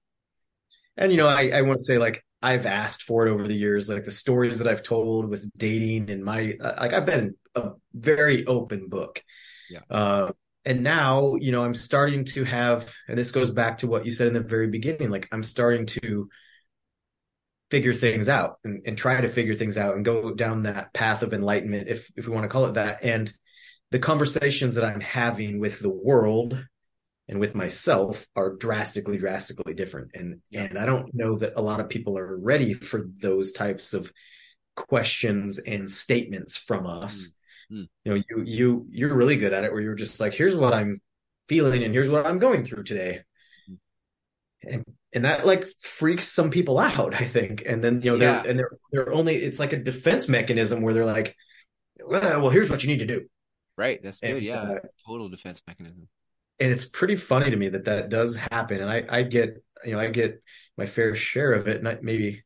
and 0.98 1.12
you 1.12 1.18
know, 1.18 1.28
I 1.28 1.50
I 1.50 1.62
want 1.62 1.80
to 1.80 1.86
say 1.86 1.98
like 1.98 2.26
I've 2.42 2.66
asked 2.66 3.04
for 3.04 3.28
it 3.28 3.32
over 3.32 3.48
the 3.48 3.56
years, 3.56 3.90
like 3.90 4.06
the 4.06 4.12
stories 4.12 4.60
that 4.60 4.68
I've 4.68 4.84
told 4.84 5.30
with 5.30 5.50
dating 5.58 6.10
and 6.10 6.24
my 6.24 6.56
like 6.62 6.94
I've 6.94 7.06
been 7.06 7.36
a 7.56 7.72
very 7.94 8.46
open 8.46 8.88
book. 8.90 9.24
Yeah. 9.70 9.80
Uh, 9.90 10.32
and 10.66 10.84
now 10.84 11.36
you 11.36 11.52
know 11.52 11.64
i'm 11.64 11.76
starting 11.76 12.26
to 12.26 12.44
have 12.44 12.94
and 13.08 13.18
this 13.18 13.32
goes 13.32 13.52
back 13.52 13.78
to 13.78 13.88
what 13.88 14.06
you 14.06 14.12
said 14.12 14.28
in 14.28 14.34
the 14.34 14.40
very 14.40 14.68
beginning 14.68 15.10
like 15.10 15.30
i'm 15.32 15.44
starting 15.44 15.86
to 15.86 16.28
figure 17.72 17.94
things 17.94 18.30
out 18.30 18.58
and, 18.64 18.82
and 18.86 18.98
try 18.98 19.20
to 19.20 19.28
figure 19.28 19.56
things 19.56 19.78
out 19.78 19.96
and 19.96 20.06
go 20.06 20.34
down 20.34 20.64
that 20.64 20.94
path 20.94 21.24
of 21.24 21.34
enlightenment 21.34 21.88
if 21.88 22.12
if 22.16 22.28
we 22.28 22.34
want 22.34 22.44
to 22.44 22.50
call 22.50 22.66
it 22.66 22.74
that 22.74 23.04
and 23.04 23.34
the 23.92 24.00
conversations 24.00 24.76
that 24.76 24.84
i'm 24.84 25.02
having 25.02 25.60
with 25.60 25.80
the 25.80 25.90
world 25.90 26.66
and 27.28 27.40
with 27.40 27.56
myself 27.56 28.28
are 28.36 28.56
drastically 28.56 29.18
drastically 29.18 29.74
different. 29.74 30.12
And 30.14 30.42
Yeah. 30.50 30.64
and 30.64 30.78
i 30.78 30.86
don't 30.86 31.14
know 31.14 31.38
that 31.40 31.54
a 31.56 31.62
lot 31.62 31.80
of 31.80 31.90
people 31.90 32.18
are 32.18 32.38
ready 32.38 32.74
for 32.74 33.06
those 33.20 33.52
types 33.52 33.94
of 33.94 34.12
questions 34.76 35.58
and 35.60 35.90
statements 35.90 36.58
from 36.58 36.86
us. 36.86 37.30
Mm. 37.72 37.88
you 38.04 38.14
know 38.14 38.22
you 38.30 38.44
you 38.46 38.86
you're 38.92 39.16
really 39.16 39.38
good 39.38 39.54
at 39.54 39.64
it 39.64 39.72
where 39.72 39.82
you're 39.82 39.96
just 39.96 40.20
like 40.20 40.34
here's 40.36 40.56
what 40.56 40.72
i'm 40.74 41.02
feeling 41.48 41.84
and 41.84 41.94
here's 41.96 42.10
what 42.12 42.26
i'm 42.28 42.38
going 42.40 42.64
through 42.64 42.84
today. 42.84 43.22
And 44.64 44.84
and 45.14 45.26
that 45.26 45.46
like 45.46 45.68
freaks 45.80 46.28
some 46.28 46.50
people 46.52 46.78
out 46.80 47.14
i 47.16 47.24
think. 47.26 47.64
And 47.66 47.84
then 47.84 48.02
you 48.02 48.12
know 48.12 48.18
Yeah. 48.18 48.42
they're 48.42 48.50
and 48.52 48.60
they're 48.60 48.72
they're 48.92 49.12
only 49.14 49.36
it's 49.36 49.60
like 49.60 49.74
a 49.74 49.78
defense 49.78 50.28
mechanism 50.30 50.82
where 50.82 50.94
they're 50.94 51.06
like 51.06 51.36
well, 52.06 52.42
well 52.42 52.50
here's 52.50 52.70
what 52.70 52.84
you 52.84 52.90
need 52.90 53.00
to 53.00 53.06
do. 53.08 53.26
Right 53.78 54.02
that's 54.04 54.22
good 54.22 54.44
yeah. 54.44 54.62
uh, 54.62 54.80
total 55.08 55.30
defense 55.30 55.62
mechanism 55.68 56.08
and 56.60 56.72
it's 56.72 56.86
pretty 56.86 57.16
funny 57.16 57.50
to 57.52 57.58
me 57.58 57.70
that 57.70 57.86
that 57.86 58.10
does 58.10 58.36
happen. 58.36 58.82
And 58.82 58.90
i 58.90 59.04
i 59.10 59.24
get 59.24 59.64
you 59.84 59.94
know 59.94 60.00
i 60.00 60.08
get 60.08 60.42
my 60.78 60.86
fair 60.86 61.16
share 61.16 61.54
of 61.54 61.68
it. 61.68 61.78
And 61.78 61.88
I, 61.88 61.98
maybe 62.02 62.44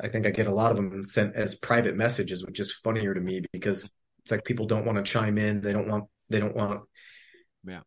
i 0.00 0.08
think 0.08 0.26
i 0.26 0.30
get 0.30 0.46
a 0.46 0.54
lot 0.54 0.70
of 0.70 0.76
them 0.76 1.04
sent 1.04 1.34
as 1.36 1.54
private 1.54 1.94
messages 1.96 2.44
which 2.44 2.58
is 2.60 2.72
funnier 2.72 3.12
to 3.14 3.20
me 3.20 3.42
because 3.52 3.88
it's 4.20 4.30
like 4.30 4.44
people 4.44 4.66
don't 4.66 4.84
want 4.86 4.98
to 4.98 5.10
chime 5.10 5.38
in. 5.38 5.60
They 5.60 5.72
don't 5.72 5.88
want 5.88 6.04
they 6.28 6.40
don't 6.40 6.56
want 6.56 6.82
Yeah. 7.66 7.80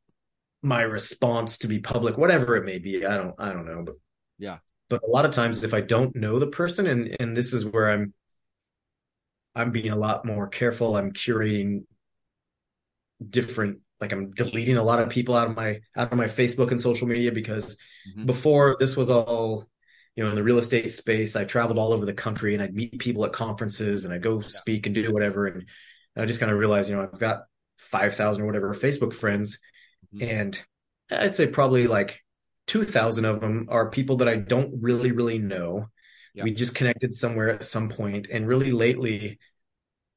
my 0.62 0.82
response 0.82 1.60
to 1.60 1.68
be 1.68 1.80
public 1.80 2.18
whatever 2.18 2.56
it 2.56 2.66
may 2.66 2.80
be. 2.80 3.06
I 3.06 3.18
don't 3.18 3.36
i 3.40 3.52
don't 3.54 3.66
know 3.66 3.84
but 3.86 3.96
Yeah. 4.38 4.58
but 4.90 5.02
a 5.04 5.10
lot 5.10 5.25
of 5.25 5.32
times 5.32 5.63
if 5.63 5.74
i 5.74 5.82
don't 5.82 6.16
know 6.16 6.40
the 6.40 6.48
person 6.48 6.88
and 6.88 7.16
and 7.20 7.36
this 7.38 7.54
is 7.54 7.66
where 7.66 7.90
i'm 7.90 8.13
i'm 9.56 9.72
being 9.72 9.90
a 9.92 9.96
lot 9.96 10.25
more 10.25 10.48
careful. 10.48 10.96
I'm 10.96 11.12
curating 11.12 11.84
different 13.28 13.80
like 14.03 14.12
i'm 14.13 14.31
deleting 14.31 14.77
a 14.77 14.83
lot 14.83 15.00
of 15.00 15.10
people 15.10 15.36
out 15.36 15.50
of 15.50 15.55
my 15.55 15.79
out 15.95 16.12
of 16.12 16.17
my 16.17 16.25
facebook 16.27 16.72
and 16.72 16.79
social 16.81 17.07
media 17.07 17.31
because 17.31 17.77
Mhm. 18.17 18.25
before 18.27 18.75
this 18.79 18.98
was 18.98 19.10
all 19.10 19.67
you 20.15 20.24
know 20.24 20.29
in 20.29 20.36
the 20.36 20.43
real 20.43 20.60
estate 20.60 20.91
space 20.91 21.36
i 21.36 21.43
traveled 21.45 21.79
all 21.79 21.93
over 21.93 22.05
the 22.05 22.13
country 22.13 22.53
and 22.53 22.62
i'd 22.63 22.75
meet 22.75 23.00
people 23.00 23.24
at 23.25 23.33
conferences 23.33 24.05
and 24.05 24.13
i'd 24.13 24.22
go 24.24 24.41
speak 24.41 24.86
and 24.86 24.93
do 24.95 25.13
whatever 25.13 25.48
and 25.48 25.65
i 26.17 26.25
just 26.25 26.39
kind 26.41 26.51
of 26.51 26.57
realized 26.60 26.89
you 26.89 26.95
know 26.95 27.03
i've 27.03 27.19
got 27.19 27.43
5000 27.79 28.43
or 28.43 28.48
whatever 28.48 28.74
facebook 28.74 29.13
friends 29.13 29.60
Mhm. 30.13 30.22
and 30.31 30.62
i'd 31.12 31.33
say 31.33 31.48
probably 31.48 31.88
like 31.88 32.19
2000 32.67 33.25
of 33.25 33.41
them 33.41 33.67
are 33.69 33.89
people 33.89 34.17
that 34.17 34.29
i 34.29 34.36
don't 34.36 34.74
really 34.81 35.12
really 35.12 35.39
know 35.39 35.88
Yeah. 36.33 36.43
we 36.45 36.51
just 36.53 36.75
connected 36.75 37.13
somewhere 37.13 37.50
at 37.50 37.63
some 37.65 37.89
point 37.89 38.27
and 38.31 38.48
really 38.48 38.72
lately 38.72 39.39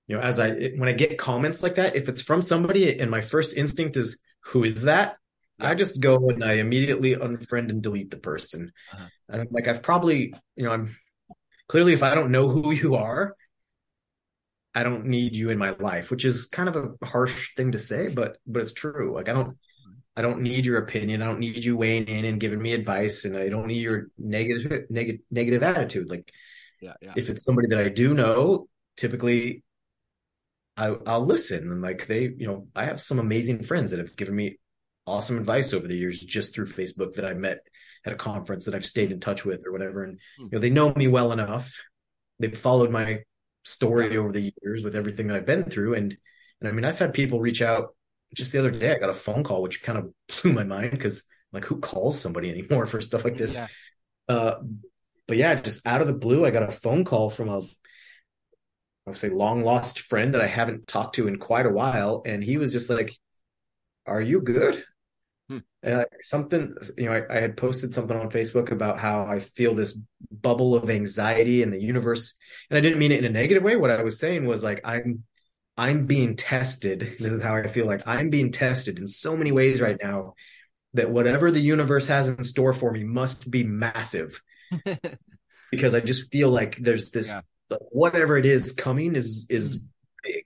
you 0.07 0.17
know 0.17 0.23
as 0.23 0.39
i 0.39 0.51
when 0.77 0.89
i 0.89 0.93
get 0.93 1.19
comments 1.19 1.63
like 1.63 1.77
that 1.77 1.97
if 1.97 2.09
it's 2.09 2.23
from 2.23 2.43
somebody 2.43 2.99
and 2.99 3.11
my 3.11 3.21
first 3.21 3.57
instinct 3.57 3.97
is 3.97 4.21
who 4.41 4.65
is 4.65 4.83
that? 4.83 5.17
Yeah. 5.59 5.71
i 5.71 5.75
just 5.75 6.01
go 6.01 6.29
and 6.31 6.45
i 6.45 6.55
immediately 6.55 7.15
unfriend 7.15 7.71
and 7.71 7.83
delete 7.83 8.11
the 8.11 8.17
person. 8.17 8.73
Uh-huh. 8.93 9.07
and 9.29 9.43
i'm 9.43 9.49
like 9.51 9.69
i've 9.69 9.83
probably 9.83 10.35
you 10.55 10.65
know 10.65 10.73
i'm 10.73 10.97
clearly 11.69 11.93
if 11.93 12.03
i 12.03 12.15
don't 12.15 12.31
know 12.31 12.49
who 12.49 12.73
you 12.73 12.95
are 12.97 13.35
i 14.75 14.83
don't 14.83 15.07
need 15.07 15.35
you 15.35 15.51
in 15.51 15.59
my 15.59 15.71
life 15.79 16.11
which 16.11 16.25
is 16.25 16.47
kind 16.47 16.69
of 16.69 16.77
a 16.77 17.07
harsh 17.07 17.55
thing 17.57 17.73
to 17.73 17.79
say 17.79 18.09
but 18.09 18.39
but 18.47 18.63
it's 18.63 18.73
true. 18.73 19.15
Like 19.15 19.29
i 19.29 19.33
don't 19.33 19.57
i 20.17 20.23
don't 20.23 20.41
need 20.41 20.65
your 20.65 20.79
opinion. 20.79 21.21
I 21.23 21.27
don't 21.27 21.41
need 21.41 21.63
you 21.65 21.77
weighing 21.77 22.07
in 22.07 22.25
and 22.25 22.41
giving 22.41 22.61
me 22.61 22.73
advice 22.73 23.25
and 23.25 23.37
i 23.37 23.49
don't 23.49 23.67
need 23.67 23.83
your 23.83 24.09
negative 24.19 24.87
negative 24.89 25.21
negative 25.31 25.63
attitude. 25.63 26.09
Like 26.09 26.33
yeah 26.81 26.95
yeah. 27.03 27.13
if 27.17 27.29
it's 27.31 27.45
somebody 27.45 27.69
that 27.69 27.79
I 27.79 27.89
do 27.89 28.15
know, 28.15 28.69
typically 28.97 29.63
I, 30.77 30.95
I'll 31.07 31.25
listen. 31.25 31.71
And 31.71 31.83
like 31.83 32.07
they, 32.07 32.23
you 32.23 32.47
know, 32.47 32.69
I 32.75 32.85
have 32.85 33.01
some 33.01 33.19
amazing 33.19 33.63
friends 33.63 33.91
that 33.91 34.01
have 34.01 34.17
given 34.17 34.37
me 34.37 34.59
awesome 35.07 35.39
advice 35.39 35.73
over 35.73 35.87
the 35.87 35.97
years 35.97 36.21
just 36.21 36.55
through 36.55 36.67
Facebook 36.67 37.15
that 37.15 37.25
I 37.25 37.35
met 37.35 37.59
at 38.05 38.13
a 38.13 38.17
conference 38.17 38.65
that 38.65 38.75
I've 38.75 38.85
stayed 38.85 39.13
in 39.13 39.21
touch 39.21 39.45
with 39.45 39.67
or 39.67 39.73
whatever. 39.73 40.05
And, 40.05 40.19
you 40.39 40.49
know, 40.53 40.59
they 40.59 40.71
know 40.71 40.93
me 40.95 41.09
well 41.09 41.33
enough. 41.33 41.81
They've 42.39 42.57
followed 42.57 42.91
my 42.91 43.21
story 43.65 44.17
over 44.17 44.33
the 44.33 44.53
years 44.63 44.85
with 44.85 44.95
everything 44.95 45.29
that 45.29 45.37
I've 45.37 45.47
been 45.47 45.65
through. 45.65 45.95
And, 45.95 46.17
and 46.61 46.69
I 46.69 46.73
mean, 46.73 46.85
I've 46.85 46.99
had 46.99 47.15
people 47.15 47.41
reach 47.41 47.63
out 47.63 47.95
just 48.35 48.53
the 48.53 48.59
other 48.59 48.71
day 48.71 48.93
I 48.93 48.99
got 48.99 49.11
a 49.11 49.15
phone 49.15 49.45
call 49.45 49.63
which 49.63 49.83
kind 49.83 49.99
of 49.99 50.13
blew 50.43 50.53
my 50.53 50.65
mind 50.65 50.91
because 50.91 51.23
like 51.53 51.65
who 51.65 51.79
calls 51.79 52.21
somebody 52.21 52.51
anymore 52.57 52.87
for 52.87 53.01
stuff 53.01 53.25
like 53.25 53.37
this? 53.37 53.55
Yeah. 53.55 53.69
Uh, 54.29 54.57
but 55.29 55.37
yeah, 55.37 55.55
just 55.57 55.87
out 55.87 56.01
of 56.01 56.07
the 56.07 56.13
blue, 56.13 56.45
I 56.45 56.51
got 56.51 56.63
a 56.63 56.71
phone 56.71 57.05
call 57.05 57.31
from 57.31 57.49
a 57.49 57.63
I 59.07 59.11
would 59.11 59.19
say 59.19 59.29
long 59.29 59.63
lost 59.63 60.01
friend 60.01 60.35
that 60.35 60.41
I 60.41 60.47
haven't 60.47 60.89
talked 60.89 61.15
to 61.17 61.29
in 61.29 61.39
quite 61.39 61.67
a 61.67 61.71
while, 61.71 62.23
and 62.27 62.43
he 62.43 62.59
was 62.59 62.73
just 62.73 62.91
like, 62.91 63.17
"Are 64.07 64.21
you 64.21 64.41
good?" 64.41 64.83
Hmm. 65.49 65.59
And 65.83 66.01
I, 66.01 66.07
something, 66.21 66.75
you 66.99 67.05
know, 67.05 67.13
I, 67.13 67.37
I, 67.37 67.41
had 67.41 67.57
posted 67.57 67.95
something 67.95 68.17
on 68.17 68.31
Facebook 68.31 68.73
about 68.73 68.99
how 68.99 69.27
I 69.27 69.39
feel 69.39 69.75
this 69.75 69.97
bubble 70.31 70.75
of 70.75 70.91
anxiety 70.91 71.63
in 71.63 71.71
the 71.71 71.81
universe, 71.81 72.35
and 72.69 72.77
I 72.77 72.81
didn't 72.81 72.99
mean 72.99 73.13
it 73.13 73.21
in 73.21 73.25
a 73.25 73.31
negative 73.31 73.63
way. 73.63 73.77
What 73.77 73.91
I 73.91 74.03
was 74.03 74.19
saying 74.19 74.45
was 74.47 74.65
like, 74.65 74.81
I'm, 74.85 75.23
I'm 75.77 76.07
being 76.07 76.35
tested. 76.35 77.01
This 77.19 77.27
is 77.27 77.43
how 77.43 77.55
I 77.55 77.69
feel 77.69 77.87
like 77.87 78.03
I'm 78.07 78.29
being 78.31 78.51
tested 78.51 78.99
in 78.99 79.07
so 79.07 79.37
many 79.37 79.53
ways 79.53 79.81
right 79.81 79.99
now 80.03 80.35
that 80.95 81.11
whatever 81.11 81.53
the 81.53 81.61
universe 81.61 82.09
has 82.09 82.29
in 82.29 82.43
store 82.43 82.73
for 82.73 82.91
me 82.91 83.05
must 83.05 83.49
be 83.49 83.63
massive, 83.63 84.43
because 85.71 85.95
I 85.95 86.01
just 86.01 86.33
feel 86.33 86.51
like 86.51 86.77
there's 86.77 87.13
this, 87.13 87.29
yeah. 87.29 87.43
Whatever 87.91 88.37
it 88.37 88.47
is 88.47 88.73
coming 88.73 89.17
is 89.17 89.47
is 89.49 89.77
hmm. 89.77 89.87
big, 90.25 90.45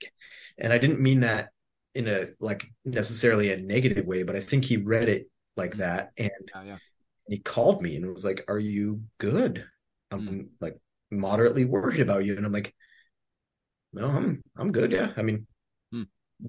and 0.59 0.73
I 0.73 0.79
didn't 0.79 1.00
mean 1.00 1.21
that 1.21 1.50
in 1.95 2.09
a 2.09 2.29
like 2.39 2.65
necessarily 2.85 3.53
a 3.53 3.57
negative 3.57 4.07
way, 4.07 4.23
but 4.23 4.37
I 4.37 4.41
think 4.41 4.65
he 4.65 4.77
read 4.77 5.09
it 5.09 5.31
like 5.57 5.77
that, 5.77 6.11
and 6.17 6.31
yeah, 6.55 6.62
yeah. 6.62 6.77
he 7.29 7.39
called 7.39 7.83
me 7.83 7.97
and 7.97 8.12
was 8.12 8.25
like, 8.25 8.45
"Are 8.49 8.59
you 8.59 9.03
good? 9.19 9.65
I'm 10.11 10.29
mm. 10.29 10.49
like 10.61 10.79
moderately 11.11 11.65
worried 11.65 12.00
about 12.00 12.25
you," 12.25 12.37
and 12.37 12.47
I'm 12.47 12.53
like, 12.53 12.75
"No, 13.93 14.07
I'm 14.07 14.43
I'm 14.57 14.73
good. 14.73 14.93
Yeah, 14.93 15.12
I 15.17 15.23
mean, 15.23 15.47
mm. 15.95 16.07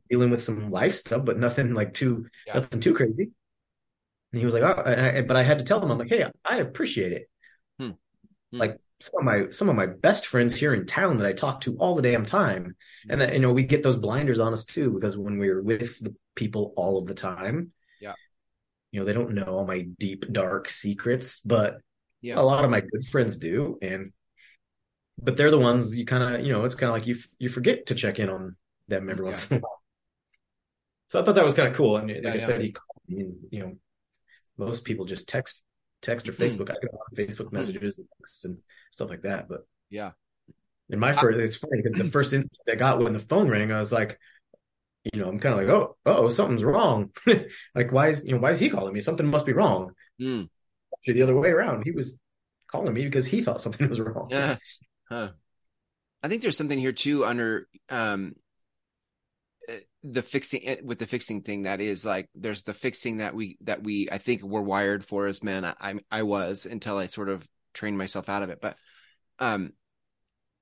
dealing 0.10 0.30
with 0.30 0.44
some 0.44 0.72
life 0.72 0.96
stuff, 0.96 1.26
but 1.26 1.40
nothing 1.40 1.74
like 1.74 1.94
too 1.94 2.28
yeah. 2.48 2.56
nothing 2.56 2.80
too 2.80 2.94
crazy." 2.94 3.32
And 4.32 4.40
he 4.40 4.46
was 4.46 4.54
like, 4.54 4.64
"Oh," 4.64 4.84
I, 4.86 5.22
but 5.22 5.36
I 5.36 5.44
had 5.44 5.58
to 5.58 5.64
tell 5.64 5.84
him, 5.84 5.92
I'm 5.92 5.98
like, 5.98 6.10
"Hey, 6.10 6.26
I 6.46 6.58
appreciate 6.58 7.12
it." 7.14 7.30
Hmm. 7.80 7.92
Like 8.52 8.78
some 9.02 9.20
of 9.20 9.26
my 9.26 9.50
some 9.52 9.70
of 9.70 9.76
my 9.76 9.88
best 9.88 10.28
friends 10.28 10.56
here 10.56 10.74
in 10.74 10.86
town 10.86 11.18
that 11.18 11.28
I 11.28 11.34
talk 11.34 11.62
to 11.62 11.76
all 11.78 11.96
the 11.96 12.02
damn 12.02 12.26
time, 12.26 12.76
and 13.10 13.22
that 13.22 13.34
you 13.34 13.40
know 13.40 13.52
we 13.52 13.64
get 13.64 13.84
those 13.84 13.98
blinders 13.98 14.40
on 14.40 14.54
us 14.54 14.66
too 14.66 14.92
because 14.92 15.18
when 15.18 15.38
we're 15.38 15.62
with 15.62 16.00
the 16.00 16.16
people 16.36 16.74
all 16.76 16.98
of 16.98 17.08
the 17.08 17.14
time, 17.14 17.72
yeah, 18.00 18.14
you 18.92 19.00
know 19.00 19.06
they 19.06 19.14
don't 19.14 19.34
know 19.34 19.46
all 19.46 19.66
my 19.66 19.88
deep 20.00 20.32
dark 20.32 20.70
secrets, 20.70 21.40
but 21.40 21.78
yeah. 22.22 22.40
a 22.40 22.44
lot 22.44 22.64
of 22.64 22.72
my 22.72 22.82
good 22.82 23.06
friends 23.06 23.38
do, 23.38 23.78
and 23.82 24.14
but 25.22 25.38
they're 25.38 25.52
the 25.52 25.58
ones 25.58 25.98
you 25.98 26.06
kind 26.06 26.36
of 26.36 26.46
you 26.46 26.52
know 26.52 26.64
it's 26.64 26.76
kind 26.76 26.90
of 26.90 26.94
like 26.94 27.08
you 27.08 27.16
you 27.40 27.50
forget 27.50 27.88
to 27.88 27.96
check 27.96 28.20
in 28.20 28.30
on 28.30 28.56
them 28.88 29.10
every 29.10 29.26
once 29.26 29.50
in 29.50 29.58
a 29.58 29.60
while. 29.60 29.82
So 31.10 31.20
I 31.20 31.26
thought 31.26 31.36
that 31.36 31.44
was 31.44 31.56
kind 31.56 31.70
of 31.70 31.76
cool, 31.76 31.98
and 31.98 32.10
like 32.10 32.24
yeah, 32.24 32.34
I 32.34 32.38
said, 32.38 32.62
he 32.62 32.72
called 32.72 33.02
me, 33.08 33.22
and 33.22 33.36
you 33.50 33.60
know 33.60 33.74
most 34.58 34.86
people 34.86 35.06
just 35.06 35.28
text 35.28 35.64
text 36.02 36.28
or 36.28 36.34
mm-hmm. 36.34 36.44
Facebook. 36.44 36.68
Mm. 36.68 36.72
I 36.72 36.80
get 36.82 36.94
a 36.94 36.96
lot 36.96 37.12
of 37.12 37.18
Facebook 37.18 37.46
mm-hmm. 37.48 37.58
messages 37.58 37.98
and 37.98 38.08
texts 38.18 38.46
and 38.46 38.58
stuff 38.92 39.10
like 39.10 39.24
that. 39.24 39.48
But 39.48 39.68
yeah, 39.90 40.12
in 40.90 41.00
my 41.00 41.14
first, 41.14 41.40
it's 41.40 41.56
funny 41.56 41.78
because 41.78 41.94
the 41.94 42.12
first 42.12 42.34
instant 42.34 42.58
I 42.70 42.76
got 42.76 43.00
when 43.00 43.14
the 43.14 43.20
phone 43.20 43.50
rang, 43.50 43.72
I 43.72 43.80
was 43.80 43.92
like, 43.92 44.20
you 45.12 45.20
know, 45.20 45.28
I'm 45.28 45.40
kind 45.40 45.54
of 45.54 45.62
like, 45.62 45.76
oh, 45.76 45.98
oh, 46.06 46.30
something's 46.30 46.64
wrong. 46.64 47.12
like, 47.76 47.92
why 47.92 48.10
is 48.10 48.26
you 48.26 48.34
know 48.34 48.42
why 48.42 48.52
is 48.52 48.60
he 48.60 48.70
calling 48.70 48.94
me? 48.94 49.02
Something 49.02 49.28
must 49.28 49.46
be 49.46 49.54
wrong. 49.54 49.92
Mm. 50.22 50.50
Actually, 50.94 51.14
the 51.14 51.24
other 51.24 51.36
way 51.36 51.50
around. 51.50 51.84
He 51.84 51.92
was 51.92 52.20
calling 52.68 52.94
me 52.94 53.06
because 53.06 53.26
he 53.26 53.42
thought 53.42 53.62
something 53.62 53.90
was 53.90 54.00
wrong. 54.00 54.28
Yeah. 54.30 54.58
Huh. 55.10 55.30
I 56.24 56.28
think 56.28 56.42
there's 56.42 56.58
something 56.58 56.80
here 56.80 56.92
too 56.92 57.26
under 57.26 57.68
um 57.90 58.36
the 60.04 60.22
fixing 60.22 60.68
eh, 60.68 60.78
with 60.84 61.00
the 61.00 61.06
fixing 61.06 61.42
thing 61.42 61.64
that 61.64 61.80
is 61.80 62.04
like 62.04 62.30
there's 62.34 62.64
the 62.64 62.74
fixing 62.74 63.18
that 63.18 63.36
we 63.36 63.58
that 63.62 63.84
we 63.84 64.10
I 64.12 64.18
think 64.18 64.42
we're 64.42 64.62
wired 64.62 65.06
for 65.06 65.28
as 65.28 65.44
men. 65.44 65.64
I 65.66 65.76
I, 65.80 65.94
I 66.12 66.24
was 66.24 66.66
until 66.66 66.98
I 66.98 67.06
sort 67.06 67.30
of 67.30 67.48
trained 67.74 67.98
myself 67.98 68.28
out 68.28 68.44
of 68.44 68.50
it, 68.50 68.60
but 68.62 68.78
um 69.40 69.74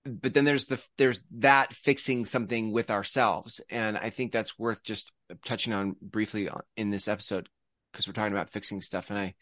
but 0.05 0.34
then 0.34 0.46
there's 0.46 0.65
the 0.65 0.84
there's 0.98 1.22
that 1.38 1.74
fixing 1.74 2.25
something 2.25 2.72
with 2.72 2.91
ourselves. 2.91 3.62
And 3.69 3.98
i 3.98 4.10
think 4.10 4.31
that's 4.31 4.60
worth 4.60 4.84
just 4.84 5.12
touching 5.46 5.74
on 5.74 5.96
briefly 6.01 6.50
in 6.75 6.89
this 6.89 7.08
episode 7.08 7.48
because 7.91 8.08
we're 8.08 8.13
talking 8.13 8.34
about 8.34 8.50
fixing 8.50 8.81
stuff. 8.81 9.10
And 9.10 9.19
i 9.19 9.36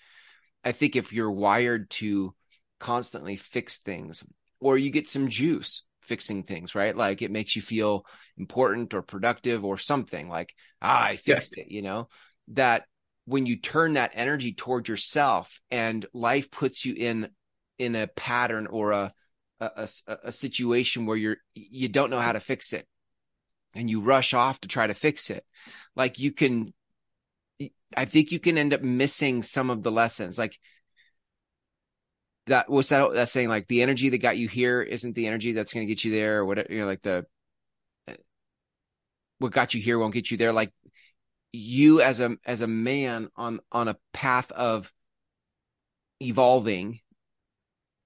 i 0.63 0.71
think 0.73 0.95
if 0.95 1.11
you're 1.11 1.31
wired 1.31 1.89
to 1.89 2.35
constantly 2.79 3.35
fix 3.35 3.79
things 3.79 4.23
or 4.59 4.77
you 4.77 4.91
get 4.91 5.09
some 5.09 5.29
juice 5.29 5.83
fixing 6.07 6.43
things, 6.43 6.73
right? 6.73 6.95
Like 6.95 7.21
it 7.21 7.31
makes 7.31 7.55
you 7.55 7.61
feel 7.61 8.05
important 8.37 8.93
or 8.93 9.01
productive 9.01 9.63
or 9.65 9.77
something 9.77 10.29
like, 10.29 10.53
ah, 10.81 11.03
I 11.03 11.15
fixed 11.17 11.57
it, 11.57 11.69
you 11.69 11.81
know, 11.81 12.07
that 12.49 12.85
when 13.25 13.45
you 13.45 13.59
turn 13.59 13.93
that 13.93 14.11
energy 14.13 14.53
toward 14.53 14.87
yourself 14.87 15.59
and 15.69 16.05
life 16.13 16.49
puts 16.49 16.85
you 16.85 16.93
in, 16.93 17.29
in 17.77 17.95
a 17.95 18.07
pattern 18.07 18.67
or 18.67 18.91
a, 18.91 19.13
a, 19.59 19.89
a, 20.07 20.17
a 20.25 20.31
situation 20.31 21.05
where 21.05 21.17
you're, 21.17 21.37
you 21.53 21.89
don't 21.89 22.09
know 22.09 22.21
how 22.21 22.31
to 22.31 22.39
fix 22.39 22.73
it 22.73 22.87
and 23.75 23.89
you 23.89 23.99
rush 24.01 24.33
off 24.33 24.59
to 24.61 24.67
try 24.67 24.87
to 24.87 24.93
fix 24.93 25.29
it. 25.29 25.45
Like 25.95 26.19
you 26.19 26.31
can, 26.31 26.73
I 27.95 28.05
think 28.05 28.31
you 28.31 28.39
can 28.39 28.57
end 28.57 28.73
up 28.73 28.81
missing 28.81 29.43
some 29.43 29.69
of 29.69 29.83
the 29.83 29.91
lessons. 29.91 30.37
Like 30.37 30.57
that 32.47 32.69
was 32.69 32.89
that 32.89 33.13
that's 33.13 33.31
saying 33.31 33.49
like 33.49 33.67
the 33.67 33.81
energy 33.81 34.09
that 34.09 34.17
got 34.17 34.37
you 34.37 34.47
here 34.47 34.81
isn't 34.81 35.15
the 35.15 35.27
energy 35.27 35.53
that's 35.53 35.73
going 35.73 35.85
to 35.85 35.93
get 35.93 36.03
you 36.03 36.11
there 36.11 36.39
or 36.39 36.45
whatever 36.45 36.71
you 36.71 36.79
know 36.79 36.85
like 36.85 37.01
the 37.01 37.25
what 39.39 39.51
got 39.51 39.73
you 39.73 39.81
here 39.81 39.99
won't 39.99 40.13
get 40.13 40.31
you 40.31 40.37
there. 40.37 40.53
Like 40.53 40.73
you 41.51 42.01
as 42.01 42.19
a 42.19 42.37
as 42.45 42.61
a 42.61 42.67
man 42.67 43.29
on 43.35 43.59
on 43.71 43.87
a 43.87 43.97
path 44.13 44.51
of 44.51 44.91
evolving 46.21 46.99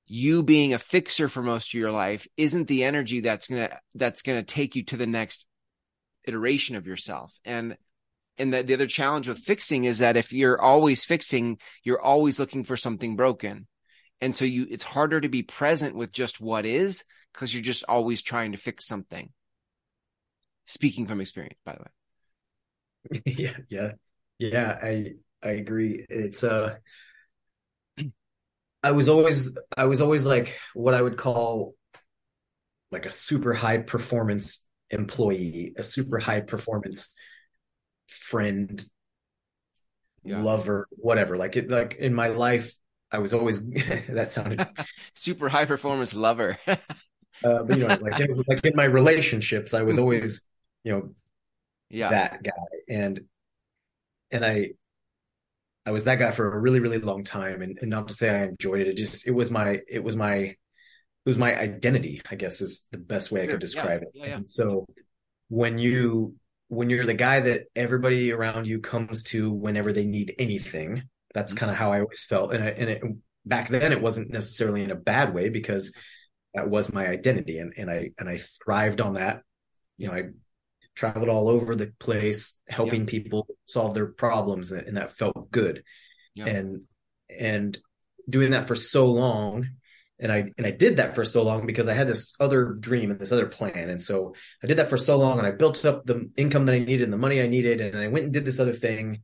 you 0.06 0.44
being 0.44 0.74
a 0.74 0.78
fixer 0.78 1.30
for 1.30 1.42
most 1.42 1.70
of 1.70 1.80
your 1.80 1.92
life 1.92 2.28
isn't 2.36 2.68
the 2.68 2.84
energy 2.84 3.22
that's 3.22 3.48
going 3.48 3.68
to 3.68 3.80
that's 3.96 4.22
going 4.22 4.38
to 4.38 4.54
take 4.54 4.76
you 4.76 4.84
to 4.84 4.98
the 4.98 5.08
next 5.08 5.46
iteration 6.26 6.76
of 6.76 6.86
yourself. 6.86 7.34
And 7.46 7.78
and 8.38 8.54
the, 8.54 8.64
the 8.64 8.74
other 8.74 8.88
challenge 8.88 9.28
with 9.28 9.40
fixing 9.40 9.86
is 9.86 10.00
that 10.00 10.18
if 10.18 10.34
you're 10.34 10.62
always 10.62 11.06
fixing 11.06 11.60
you're 11.84 12.02
always 12.02 12.40
looking 12.40 12.64
for 12.64 12.78
something 12.78 13.16
broken 13.16 13.68
and 14.22 14.36
so 14.36 14.46
you 14.46 14.68
it's 14.70 14.84
harder 14.84 15.20
to 15.20 15.30
be 15.30 15.44
present 15.44 15.96
with 15.96 16.12
just 16.12 16.40
what 16.40 16.66
is 16.66 17.04
because 17.34 17.54
you're 17.54 17.64
just 17.64 17.84
always 17.88 18.22
trying 18.22 18.52
to 18.52 18.58
fix 18.58 18.86
something. 18.86 19.32
Speaking 20.66 21.08
from 21.08 21.22
experience 21.22 21.60
by 21.66 21.74
the 21.74 21.82
way. 21.82 23.22
Yeah 23.26 23.58
yeah. 23.70 23.92
Yeah 24.38 24.80
i 24.82 25.14
i 25.44 25.50
agree. 25.50 26.06
It's 26.10 26.44
uh 26.44 26.76
i 28.84 28.92
was 28.92 29.10
always 29.10 29.58
i 29.78 29.86
was 29.86 30.02
always 30.02 30.26
like 30.26 30.58
what 30.74 30.96
i 30.96 31.02
would 31.02 31.16
call 31.16 31.76
like 32.92 33.06
a 33.06 33.12
super 33.12 33.54
high 33.54 33.78
performance 33.78 34.66
employee 34.90 35.74
a 35.78 35.84
super 35.84 36.18
high 36.18 36.42
performance 36.42 37.16
friend 38.08 38.84
yeah. 40.24 40.42
lover 40.42 40.88
whatever. 40.92 41.38
Like 41.38 41.56
it 41.56 41.70
like 41.70 41.96
in 41.96 42.14
my 42.14 42.28
life 42.30 42.74
I 43.12 43.20
was 43.20 43.34
always 43.34 43.68
that 44.10 44.30
sounded 44.30 44.68
super 45.16 45.50
high 45.50 45.66
performance 45.66 46.14
lover. 46.14 46.58
uh, 46.68 46.78
but 47.44 47.78
you 47.78 47.88
know, 47.88 47.98
like 48.02 48.20
in, 48.20 48.44
like 48.48 48.66
in 48.66 48.76
my 48.76 48.86
relationships, 48.86 49.74
I 49.74 49.82
was 49.82 50.00
always, 50.00 50.46
you 50.84 50.94
know, 50.94 51.16
yeah, 51.90 52.10
that 52.10 52.44
guy, 52.44 52.52
and 52.88 53.22
and 54.32 54.46
I, 54.46 54.70
I 55.86 55.92
was 55.92 56.06
that 56.06 56.20
guy 56.20 56.32
for 56.32 56.54
a 56.54 56.60
really 56.60 56.80
really 56.80 57.00
long 57.00 57.24
time, 57.24 57.62
and, 57.62 57.78
and 57.82 57.90
not 57.90 58.08
to 58.08 58.14
say 58.14 58.30
I 58.30 58.44
enjoyed 58.44 58.82
it. 58.82 58.88
It 58.88 58.98
just 58.98 59.28
it 59.28 59.32
was 59.32 59.52
my 59.52 59.80
it 59.90 60.04
was 60.04 60.16
my 60.16 60.38
it 60.38 60.58
was 61.26 61.38
my 61.38 61.58
identity. 61.58 62.22
I 62.30 62.36
guess 62.36 62.62
is 62.62 62.88
the 62.92 62.98
best 62.98 63.32
way 63.32 63.44
I 63.44 63.48
could 63.48 63.60
describe 63.60 64.02
yeah. 64.02 64.08
it. 64.08 64.12
Yeah, 64.14 64.26
yeah. 64.28 64.36
And 64.38 64.48
so 64.48 64.86
when 65.50 65.78
you 65.78 66.36
when 66.70 66.90
you're 66.90 67.06
the 67.06 67.14
guy 67.14 67.42
that 67.42 67.64
everybody 67.76 68.32
around 68.32 68.66
you 68.66 68.80
comes 68.80 69.24
to 69.24 69.52
whenever 69.52 69.92
they 69.92 70.06
need 70.06 70.34
anything 70.40 71.04
that's 71.34 71.54
mm-hmm. 71.54 71.60
kind 71.60 71.72
of 71.72 71.78
how 71.78 71.92
I 71.92 72.02
always 72.02 72.24
felt. 72.24 72.54
And, 72.54 72.64
I, 72.64 72.68
and 72.68 72.90
it, 72.90 73.04
back 73.46 73.70
then 73.70 73.92
it 73.92 74.02
wasn't 74.02 74.32
necessarily 74.32 74.84
in 74.84 74.92
a 74.92 74.96
bad 74.96 75.34
way 75.34 75.50
because 75.50 75.94
that 76.54 76.70
was 76.70 76.94
my 76.94 77.08
identity. 77.08 77.60
And, 77.60 77.74
and 77.78 77.90
I, 77.90 78.12
and 78.18 78.30
I 78.30 78.40
thrived 78.64 79.02
on 79.02 79.16
that. 79.16 79.42
You 79.98 80.08
know, 80.08 80.14
I 80.14 80.24
traveled 80.96 81.30
all 81.30 81.48
over 81.48 81.76
the 81.76 81.94
place, 82.00 82.60
helping 82.68 83.06
people 83.06 83.48
solve 83.66 83.94
their 83.94 84.08
problems. 84.08 84.72
And, 84.72 84.88
and 84.88 84.98
that 84.98 85.18
felt 85.18 85.52
good. 85.52 85.84
And, 86.38 86.82
and 87.30 87.78
doing 88.30 88.52
that 88.52 88.68
for 88.68 88.76
so 88.76 89.08
long, 89.08 89.68
and 90.20 90.32
I 90.32 90.52
and 90.58 90.68
I 90.68 90.72
did 90.72 90.98
that 90.98 91.16
for 91.16 91.26
so 91.26 91.44
long 91.44 91.66
because 91.66 91.88
I 91.88 91.94
had 91.94 92.08
this 92.08 92.34
other 92.40 92.74
dream 92.74 93.12
and 93.12 93.20
this 93.20 93.32
other 93.32 93.48
plan, 93.48 93.90
and 93.90 94.02
so 94.02 94.36
I 94.64 94.68
did 94.68 94.78
that 94.78 94.90
for 94.90 94.98
so 94.98 95.18
long, 95.18 95.40
and 95.40 95.48
I 95.48 95.52
built 95.52 95.84
up 95.86 96.06
the 96.06 96.30
income 96.38 96.66
that 96.68 96.76
I 96.76 96.80
needed 96.80 97.02
and 97.02 97.14
the 97.14 97.18
money 97.18 97.42
I 97.42 97.48
needed, 97.48 97.82
and 97.82 97.98
I 97.98 98.08
went 98.08 98.26
and 98.26 98.34
did 98.34 98.46
this 98.46 98.60
other 98.60 98.74
thing, 98.74 99.24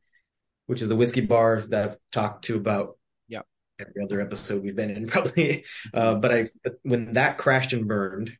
which 0.67 0.81
is 0.81 0.89
the 0.89 0.95
whiskey 0.95 1.21
bar 1.21 1.61
that 1.69 1.83
I've 1.83 1.97
talked 2.11 2.45
to 2.45 2.55
about 2.55 2.97
yeah 3.27 3.41
every 3.79 4.03
other 4.03 4.21
episode 4.21 4.63
we've 4.63 4.75
been 4.75 4.91
in 4.91 5.07
probably. 5.15 5.65
Uh, 5.93 6.15
but 6.15 6.33
I 6.33 6.47
when 6.83 7.13
that 7.13 7.37
crashed 7.37 7.73
and 7.73 7.87
burned 7.87 8.37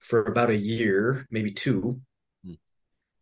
for 0.00 0.24
about 0.24 0.50
a 0.50 0.56
year, 0.56 1.26
maybe 1.30 1.52
two, 1.52 2.00
hmm. 2.44 2.54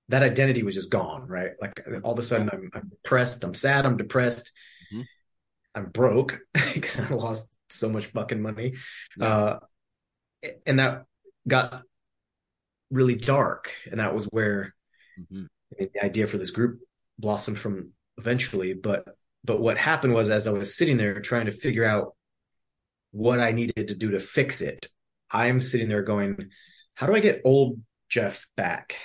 that 0.08 0.22
identity 0.22 0.62
was 0.62 0.74
just 0.74 0.90
gone, 0.90 1.26
right? 1.28 1.52
Like 1.60 1.80
all 2.02 2.12
of 2.12 2.18
a 2.18 2.22
sudden 2.22 2.50
I'm, 2.52 2.70
I'm 2.74 2.88
depressed, 2.88 3.44
I'm 3.44 3.54
sad, 3.54 3.86
I'm 3.86 3.96
depressed, 3.96 4.50
mm-hmm. 4.92 5.02
I'm 5.74 5.86
broke 5.86 6.40
because 6.74 7.00
I 7.00 7.08
lost 7.14 7.48
so 7.70 7.88
much 7.88 8.06
fucking 8.06 8.42
money. 8.42 8.74
Yeah. 9.16 9.26
Uh, 9.26 9.58
and 10.66 10.78
that 10.78 11.04
got 11.48 11.82
really 12.90 13.14
dark. 13.14 13.72
And 13.90 14.00
that 14.00 14.14
was 14.14 14.24
where 14.26 14.74
mm-hmm. 15.18 15.44
the 15.78 16.04
idea 16.04 16.26
for 16.26 16.38
this 16.38 16.50
group 16.50 16.80
blossomed 17.18 17.58
from 17.58 17.92
eventually. 18.18 18.74
But, 18.74 19.04
but 19.44 19.60
what 19.60 19.78
happened 19.78 20.14
was 20.14 20.30
as 20.30 20.46
I 20.46 20.52
was 20.52 20.76
sitting 20.76 20.96
there 20.96 21.20
trying 21.20 21.46
to 21.46 21.52
figure 21.52 21.84
out 21.84 22.14
what 23.12 23.40
I 23.40 23.52
needed 23.52 23.88
to 23.88 23.94
do 23.94 24.12
to 24.12 24.20
fix 24.20 24.60
it, 24.60 24.88
I'm 25.30 25.60
sitting 25.60 25.88
there 25.88 26.02
going, 26.02 26.50
how 26.94 27.06
do 27.06 27.14
I 27.14 27.20
get 27.20 27.42
old 27.44 27.80
Jeff 28.08 28.46
back? 28.56 28.96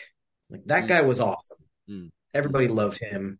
Like 0.50 0.66
that 0.66 0.86
mm. 0.86 0.88
guy 0.88 1.02
was 1.02 1.20
awesome. 1.20 1.58
Mm. 1.90 2.10
Everybody 2.34 2.68
loved 2.68 3.00
him. 3.00 3.40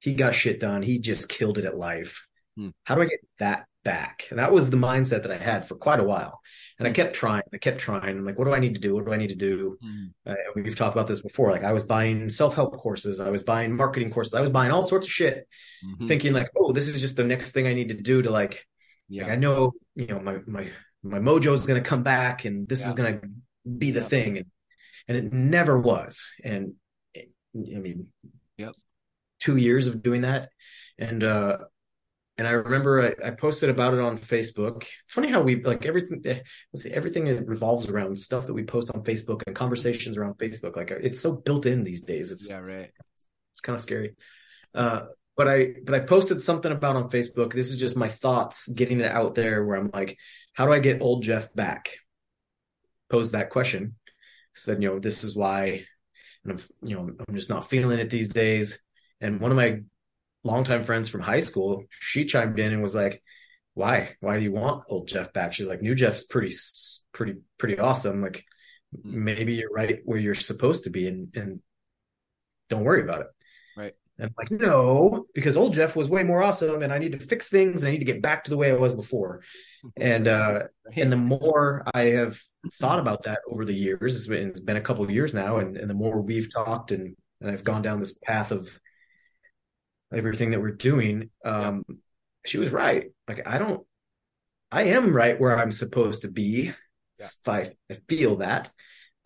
He 0.00 0.14
got 0.14 0.34
shit 0.34 0.60
done. 0.60 0.82
He 0.82 0.98
just 0.98 1.28
killed 1.28 1.58
it 1.58 1.64
at 1.64 1.76
life. 1.76 2.26
Mm. 2.58 2.72
How 2.84 2.94
do 2.94 3.02
I 3.02 3.06
get 3.06 3.20
that 3.38 3.66
back? 3.84 4.24
And 4.30 4.38
that 4.38 4.52
was 4.52 4.70
the 4.70 4.76
mindset 4.76 5.22
that 5.22 5.30
I 5.30 5.36
had 5.36 5.66
for 5.66 5.74
quite 5.74 6.00
a 6.00 6.04
while. 6.04 6.40
And 6.78 6.86
I 6.86 6.90
mm. 6.90 6.94
kept 6.94 7.14
trying. 7.14 7.42
I 7.52 7.58
kept 7.58 7.78
trying. 7.78 8.18
I'm 8.18 8.24
like, 8.24 8.38
what 8.38 8.44
do 8.44 8.54
I 8.54 8.58
need 8.58 8.74
to 8.74 8.80
do? 8.80 8.94
What 8.94 9.04
do 9.04 9.12
I 9.12 9.16
need 9.16 9.28
to 9.28 9.34
do? 9.34 9.78
Mm. 9.84 10.12
Uh, 10.26 10.34
we've 10.54 10.76
talked 10.76 10.94
about 10.94 11.08
this 11.08 11.20
before. 11.20 11.50
Like 11.50 11.64
I 11.64 11.72
was 11.72 11.82
buying 11.82 12.30
self 12.30 12.54
help 12.54 12.76
courses. 12.76 13.20
I 13.20 13.30
was 13.30 13.42
buying 13.42 13.74
marketing 13.74 14.10
courses. 14.10 14.34
I 14.34 14.40
was 14.40 14.50
buying 14.50 14.70
all 14.70 14.82
sorts 14.82 15.06
of 15.06 15.12
shit, 15.12 15.48
mm-hmm. 15.84 16.06
thinking 16.06 16.32
like, 16.32 16.50
oh, 16.56 16.72
this 16.72 16.88
is 16.88 17.00
just 17.00 17.16
the 17.16 17.24
next 17.24 17.52
thing 17.52 17.66
I 17.66 17.74
need 17.74 17.88
to 17.88 17.94
do 17.94 18.22
to 18.22 18.30
like. 18.30 18.64
Yeah. 19.08 19.24
Like 19.24 19.32
I 19.32 19.36
know, 19.36 19.72
you 19.94 20.06
know, 20.06 20.20
my 20.20 20.38
my 20.46 20.68
my 21.02 21.18
mojo 21.18 21.54
is 21.54 21.66
going 21.66 21.82
to 21.82 21.88
come 21.88 22.02
back, 22.02 22.44
and 22.44 22.68
this 22.68 22.82
yeah. 22.82 22.88
is 22.88 22.94
going 22.94 23.20
to 23.20 23.28
be 23.68 23.90
the 23.90 24.00
yeah. 24.00 24.06
thing. 24.06 24.36
And 24.38 24.46
and 25.08 25.16
it 25.16 25.32
never 25.32 25.78
was. 25.78 26.28
And 26.44 26.74
I 27.16 27.24
mean, 27.54 28.08
yep, 28.56 28.74
two 29.40 29.56
years 29.56 29.86
of 29.86 30.02
doing 30.02 30.20
that, 30.20 30.50
and 30.98 31.24
uh, 31.24 31.58
and 32.38 32.46
I 32.46 32.52
remember 32.52 33.14
I, 33.22 33.28
I, 33.28 33.30
posted 33.32 33.68
about 33.68 33.94
it 33.94 34.00
on 34.00 34.16
Facebook. 34.16 34.82
It's 34.82 35.14
funny 35.14 35.30
how 35.30 35.42
we 35.42 35.62
like 35.62 35.84
everything. 35.84 36.22
Eh, 36.24 36.38
let's 36.72 36.84
see, 36.84 36.92
everything 36.92 37.26
revolves 37.44 37.86
around 37.86 38.16
stuff 38.16 38.46
that 38.46 38.54
we 38.54 38.62
post 38.62 38.92
on 38.94 39.02
Facebook 39.02 39.42
and 39.46 39.56
conversations 39.56 40.16
around 40.16 40.38
Facebook. 40.38 40.76
Like 40.76 40.92
it's 40.92 41.20
so 41.20 41.32
built 41.32 41.66
in 41.66 41.82
these 41.82 42.02
days. 42.02 42.30
It's 42.30 42.48
yeah, 42.48 42.58
right. 42.58 42.90
It's 43.52 43.60
kind 43.60 43.74
of 43.74 43.80
scary. 43.80 44.14
Uh, 44.72 45.06
but 45.36 45.48
I 45.48 45.74
but 45.84 45.96
I 45.96 46.00
posted 46.00 46.40
something 46.40 46.70
about 46.70 46.96
on 46.96 47.10
Facebook. 47.10 47.52
This 47.52 47.70
is 47.70 47.78
just 47.78 47.96
my 47.96 48.08
thoughts, 48.08 48.68
getting 48.68 49.00
it 49.00 49.10
out 49.10 49.34
there. 49.34 49.64
Where 49.64 49.76
I'm 49.76 49.90
like, 49.92 50.16
how 50.52 50.64
do 50.64 50.72
I 50.72 50.78
get 50.78 51.02
old 51.02 51.24
Jeff 51.24 51.52
back? 51.54 51.90
Pose 53.10 53.32
that 53.32 53.50
question, 53.50 53.96
said, 54.54 54.82
you 54.82 54.88
know, 54.90 54.98
this 54.98 55.24
is 55.24 55.34
why, 55.34 55.84
and 56.44 56.52
I'm, 56.52 56.60
you 56.82 56.94
know, 56.94 57.10
I'm 57.26 57.34
just 57.34 57.48
not 57.48 57.68
feeling 57.68 57.98
it 57.98 58.10
these 58.10 58.28
days. 58.28 58.82
And 59.20 59.40
one 59.40 59.50
of 59.50 59.56
my 59.56 59.80
longtime 60.48 60.84
friends 60.84 61.08
from 61.08 61.20
high 61.20 61.40
school, 61.40 61.84
she 61.90 62.24
chimed 62.24 62.58
in 62.58 62.72
and 62.72 62.82
was 62.82 62.94
like, 62.94 63.22
why, 63.74 64.16
why 64.20 64.36
do 64.36 64.42
you 64.42 64.52
want 64.52 64.84
old 64.88 65.08
Jeff 65.08 65.32
back? 65.32 65.52
She's 65.52 65.66
like, 65.66 65.82
new 65.82 65.94
Jeff's 65.94 66.24
pretty, 66.24 66.54
pretty, 67.12 67.34
pretty 67.58 67.78
awesome. 67.78 68.20
Like 68.20 68.44
maybe 69.04 69.54
you're 69.54 69.70
right 69.70 70.00
where 70.04 70.18
you're 70.18 70.34
supposed 70.34 70.84
to 70.84 70.90
be 70.90 71.06
and, 71.06 71.28
and 71.34 71.60
don't 72.68 72.84
worry 72.84 73.02
about 73.02 73.20
it. 73.20 73.26
Right. 73.76 73.94
And 74.18 74.26
I'm 74.26 74.34
like, 74.36 74.50
no, 74.50 75.26
because 75.34 75.56
old 75.56 75.74
Jeff 75.74 75.94
was 75.94 76.08
way 76.08 76.24
more 76.24 76.42
awesome 76.42 76.82
and 76.82 76.92
I 76.92 76.98
need 76.98 77.12
to 77.12 77.18
fix 77.18 77.48
things 77.48 77.82
and 77.82 77.88
I 77.88 77.92
need 77.92 78.00
to 78.00 78.04
get 78.04 78.22
back 78.22 78.44
to 78.44 78.50
the 78.50 78.56
way 78.56 78.70
I 78.70 78.74
was 78.74 78.94
before 78.94 79.42
and 79.96 80.28
uh 80.28 80.60
and 80.96 81.12
the 81.12 81.16
more 81.16 81.84
i 81.94 82.02
have 82.06 82.40
thought 82.74 82.98
about 82.98 83.22
that 83.24 83.40
over 83.50 83.64
the 83.64 83.74
years 83.74 84.16
it's 84.16 84.26
been, 84.26 84.48
it's 84.48 84.60
been 84.60 84.76
a 84.76 84.80
couple 84.82 85.04
of 85.04 85.10
years 85.10 85.32
now 85.32 85.58
and, 85.58 85.76
and 85.76 85.88
the 85.88 85.94
more 85.94 86.20
we've 86.20 86.52
talked 86.52 86.90
and, 86.90 87.16
and 87.40 87.50
i've 87.50 87.64
gone 87.64 87.82
down 87.82 88.00
this 88.00 88.16
path 88.24 88.50
of 88.50 88.68
everything 90.12 90.50
that 90.50 90.60
we're 90.60 90.70
doing 90.70 91.30
um 91.44 91.84
she 92.46 92.58
was 92.58 92.70
right 92.70 93.10
like 93.26 93.46
i 93.46 93.58
don't 93.58 93.84
i 94.72 94.84
am 94.84 95.12
right 95.12 95.40
where 95.40 95.58
i'm 95.58 95.72
supposed 95.72 96.22
to 96.22 96.28
be 96.28 96.72
yeah. 97.18 97.26
I, 97.46 97.70
I 97.90 97.94
feel 98.08 98.36
that 98.36 98.70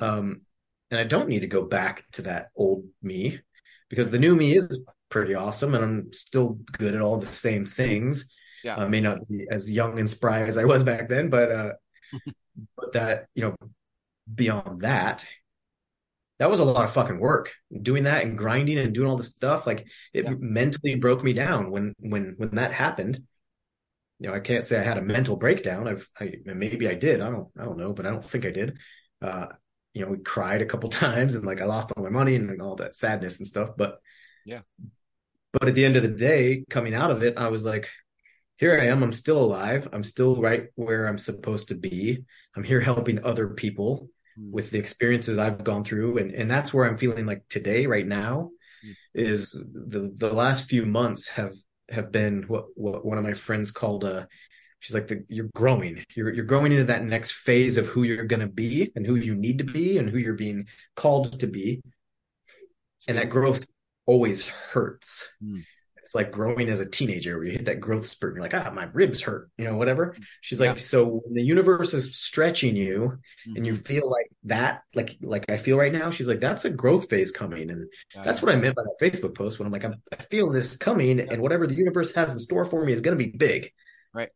um 0.01 0.43
and 0.91 1.01
i 1.01 1.05
don't 1.05 1.29
need 1.29 1.41
to 1.41 1.47
go 1.47 1.63
back 1.63 2.05
to 2.13 2.23
that 2.23 2.49
old 2.57 2.85
me 3.03 3.41
because 3.89 4.11
the 4.11 4.19
new 4.19 4.35
me 4.35 4.57
is 4.57 4.85
pretty 5.09 5.35
awesome 5.35 5.75
and 5.75 5.85
i'm 5.85 6.13
still 6.13 6.59
good 6.73 6.95
at 6.95 7.03
all 7.03 7.19
the 7.19 7.27
same 7.27 7.65
things 7.65 8.31
yeah. 8.63 8.77
I 8.77 8.89
may 8.89 9.01
not 9.01 9.29
be 9.29 9.47
as 9.51 9.71
young 9.71 9.99
and 9.99 10.09
spry 10.09 10.43
as 10.43 10.57
I 10.57 10.65
was 10.65 10.83
back 10.83 11.09
then, 11.09 11.29
but 11.29 11.51
uh, 11.51 11.73
but 12.77 12.93
that 12.93 13.27
you 13.35 13.43
know, 13.43 13.57
beyond 14.33 14.83
that, 14.83 15.27
that 16.39 16.51
was 16.51 16.61
a 16.61 16.65
lot 16.65 16.85
of 16.85 16.93
fucking 16.93 17.19
work. 17.19 17.53
Doing 17.81 18.05
that 18.05 18.25
and 18.25 18.37
grinding 18.37 18.79
and 18.79 18.95
doing 18.95 19.09
all 19.09 19.17
this 19.17 19.29
stuff, 19.29 19.67
like 19.67 19.87
it 20.13 20.25
yeah. 20.25 20.35
mentally 20.39 20.97
broke 20.97 21.23
me 21.23 21.33
down 21.33 21.71
when 21.71 21.95
when 21.99 22.35
when 22.37 22.57
that 22.57 22.73
happened. 22.73 23.23
You 24.19 24.29
know, 24.29 24.35
I 24.35 24.41
can't 24.41 24.65
say 24.65 24.79
I 24.79 24.85
had 24.85 24.99
a 24.99 25.03
mental 25.03 25.37
breakdown. 25.37 25.89
I've 25.89 26.09
I, 26.19 26.35
maybe 26.45 26.89
I 26.89 26.95
did. 26.95 27.21
I 27.21 27.31
don't 27.31 27.49
I 27.59 27.65
don't 27.65 27.79
know, 27.79 27.93
but 27.93 28.07
I 28.07 28.11
don't 28.11 28.25
think 28.25 28.45
I 28.45 28.51
did. 28.51 28.79
Uh, 29.21 29.47
you 29.95 30.05
know, 30.05 30.11
we 30.11 30.19
cried 30.19 30.63
a 30.63 30.67
couple 30.67 30.89
times 30.91 31.35
and 31.35 31.45
like 31.45 31.61
I 31.61 31.67
lost 31.67 31.93
all 31.93 32.03
my 32.03 32.11
money 32.11 32.37
and 32.37 32.61
all 32.63 32.77
that 32.77 32.95
sadness 32.95 33.39
and 33.39 33.47
stuff. 33.47 33.71
But 33.77 33.99
yeah. 34.45 34.61
But 35.53 35.69
at 35.69 35.75
the 35.75 35.85
end 35.85 35.97
of 35.97 36.03
the 36.03 36.09
day, 36.09 36.65
coming 36.71 36.95
out 36.95 37.11
of 37.11 37.23
it, 37.23 37.37
I 37.37 37.49
was 37.49 37.63
like, 37.63 37.91
here 38.57 38.79
I 38.79 38.87
am. 38.87 39.03
I'm 39.03 39.13
still 39.13 39.43
alive. 39.43 39.89
I'm 39.93 40.05
still 40.05 40.41
right 40.41 40.69
where 40.77 41.07
I'm 41.07 41.19
supposed 41.19 41.69
to 41.69 41.75
be. 41.75 42.25
I'm 42.57 42.65
here 42.65 42.81
helping 42.81 43.25
other 43.25 43.49
people. 43.49 44.09
With 44.37 44.71
the 44.71 44.79
experiences 44.79 45.39
I've 45.39 45.65
gone 45.65 45.85
through. 45.85 46.19
And, 46.19 46.33
and 46.33 46.51
that's 46.51 46.73
where 46.73 46.87
I'm 46.87 46.99
feeling 46.99 47.27
like 47.27 47.49
today, 47.49 47.87
right 47.87 48.07
now, 48.07 48.51
mm. 48.85 48.95
is 49.15 49.53
the, 49.53 50.13
the 50.17 50.33
last 50.33 50.69
few 50.69 50.87
months 50.87 51.29
have, 51.29 51.55
have 51.91 52.13
been 52.13 52.45
what, 52.45 52.67
what 52.75 53.05
one 53.05 53.19
of 53.19 53.25
my 53.25 53.35
friends 53.35 53.71
called, 53.71 54.05
uh, 54.05 54.27
she's 54.81 54.95
like, 54.95 55.09
the, 55.09 55.25
you're 55.29 55.51
growing, 55.55 56.05
you're, 56.15 56.33
you're 56.33 56.45
growing 56.45 56.73
into 56.73 56.85
that 56.85 57.05
next 57.05 57.33
phase 57.33 57.77
of 57.77 57.87
who 57.87 58.03
you're 58.03 58.25
going 58.25 58.41
to 58.41 58.47
be 58.47 58.91
and 58.97 59.07
who 59.07 59.17
you 59.17 59.35
need 59.35 59.59
to 59.59 59.65
be 59.65 59.99
and 59.99 60.09
who 60.09 60.19
you're 60.19 60.35
being 60.35 60.67
called 60.97 61.41
to 61.41 61.47
be. 61.47 61.83
And 63.09 63.19
that 63.19 63.31
growth 63.31 63.61
always 64.07 64.47
hurts. 64.47 65.29
Mm 65.43 65.65
it's 66.03 66.15
like 66.17 66.33
growing 66.33 66.69
as 66.69 66.81
a 66.81 66.89
teenager 66.89 67.37
where 67.37 67.47
you 67.47 67.53
hit 67.53 67.67
that 67.67 67.81
growth 67.81 68.07
spurt 68.07 68.33
and 68.33 68.37
you're 68.37 68.51
like, 68.51 68.67
ah, 68.67 68.71
my 68.73 68.89
ribs 68.93 69.23
hurt, 69.23 69.51
you 69.57 69.65
know, 69.65 69.77
whatever. 69.77 70.17
She's 70.41 70.61
like, 70.61 70.81
so 70.81 71.07
when 71.07 71.35
the 71.35 71.43
universe 71.43 71.95
is 71.95 72.17
stretching 72.17 72.75
you 72.75 73.19
mm-hmm. 73.47 73.57
and 73.57 73.65
you 73.65 73.75
mm-hmm. 73.75 73.83
feel 73.83 74.11
like 74.11 74.27
that, 74.45 74.83
like, 74.95 75.17
like 75.23 75.49
I 75.49 75.57
feel 75.57 75.79
right 75.79 75.93
now, 75.93 76.11
she's 76.11 76.27
like, 76.27 76.41
that's 76.41 76.65
a 76.65 76.71
growth 76.71 77.09
phase 77.09 77.31
coming. 77.31 77.71
And 77.71 77.87
yeah. 78.15 78.25
that's 78.25 78.43
what 78.43 78.53
I 78.53 78.57
meant 78.57 78.75
by 78.75 78.83
that 78.83 78.97
Facebook 79.01 79.37
post 79.37 79.59
when 79.59 79.67
I'm 79.67 79.73
like, 79.73 79.85
I'm, 79.85 80.03
i 80.13 80.17
feel 80.17 80.51
this 80.51 80.77
coming 80.77 81.19
yeah. 81.19 81.27
and 81.31 81.41
whatever 81.41 81.69
the 81.69 81.77
universe 81.77 82.13
has 82.15 82.33
in 82.33 82.41
store 82.41 82.65
for 82.65 82.85
me 82.85 82.93
is 82.93 83.01
going 83.01 83.17
to 83.17 83.25
be 83.25 83.31
big. 83.31 83.71
Right. 84.13 84.31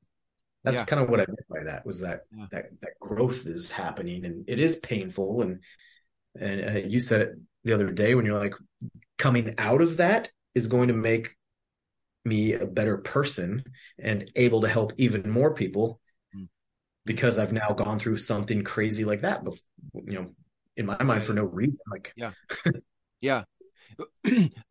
That's 0.62 0.82
kind 0.82 1.02
of 1.02 1.08
what 1.08 1.20
I 1.20 1.26
meant 1.26 1.48
by 1.48 1.64
that 1.64 1.84
was 1.84 2.00
that, 2.00 2.22
that, 2.50 2.66
that 2.80 3.00
growth 3.00 3.46
is 3.46 3.72
happening 3.72 4.24
and 4.24 4.44
it 4.48 4.60
is 4.60 4.76
painful. 4.76 5.42
And, 5.42 5.62
and 6.40 6.76
uh, 6.76 6.80
you 6.80 7.00
said 7.00 7.20
it 7.22 7.34
the 7.64 7.72
other 7.72 7.90
day 7.90 8.14
when 8.14 8.24
you're 8.24 8.38
like 8.38 8.54
coming 9.18 9.54
out 9.58 9.80
of 9.80 9.96
that 9.96 10.30
is 10.54 10.68
going 10.68 10.88
to 10.88 10.94
make 10.94 11.36
me 12.26 12.52
a 12.52 12.66
better 12.66 12.98
person 12.98 13.64
and 13.98 14.30
able 14.36 14.62
to 14.62 14.68
help 14.68 14.92
even 14.96 15.30
more 15.30 15.54
people 15.54 16.00
hmm. 16.34 16.44
because 17.04 17.38
I've 17.38 17.52
now 17.52 17.70
gone 17.70 17.98
through 17.98 18.18
something 18.18 18.62
crazy 18.62 19.04
like 19.04 19.22
that. 19.22 19.44
But 19.44 19.54
you 19.94 20.14
know, 20.14 20.30
in 20.76 20.86
my 20.86 21.02
mind, 21.02 21.24
for 21.24 21.32
no 21.32 21.44
reason. 21.44 21.80
Like, 21.90 22.12
yeah, 22.16 22.32
yeah. 23.20 23.44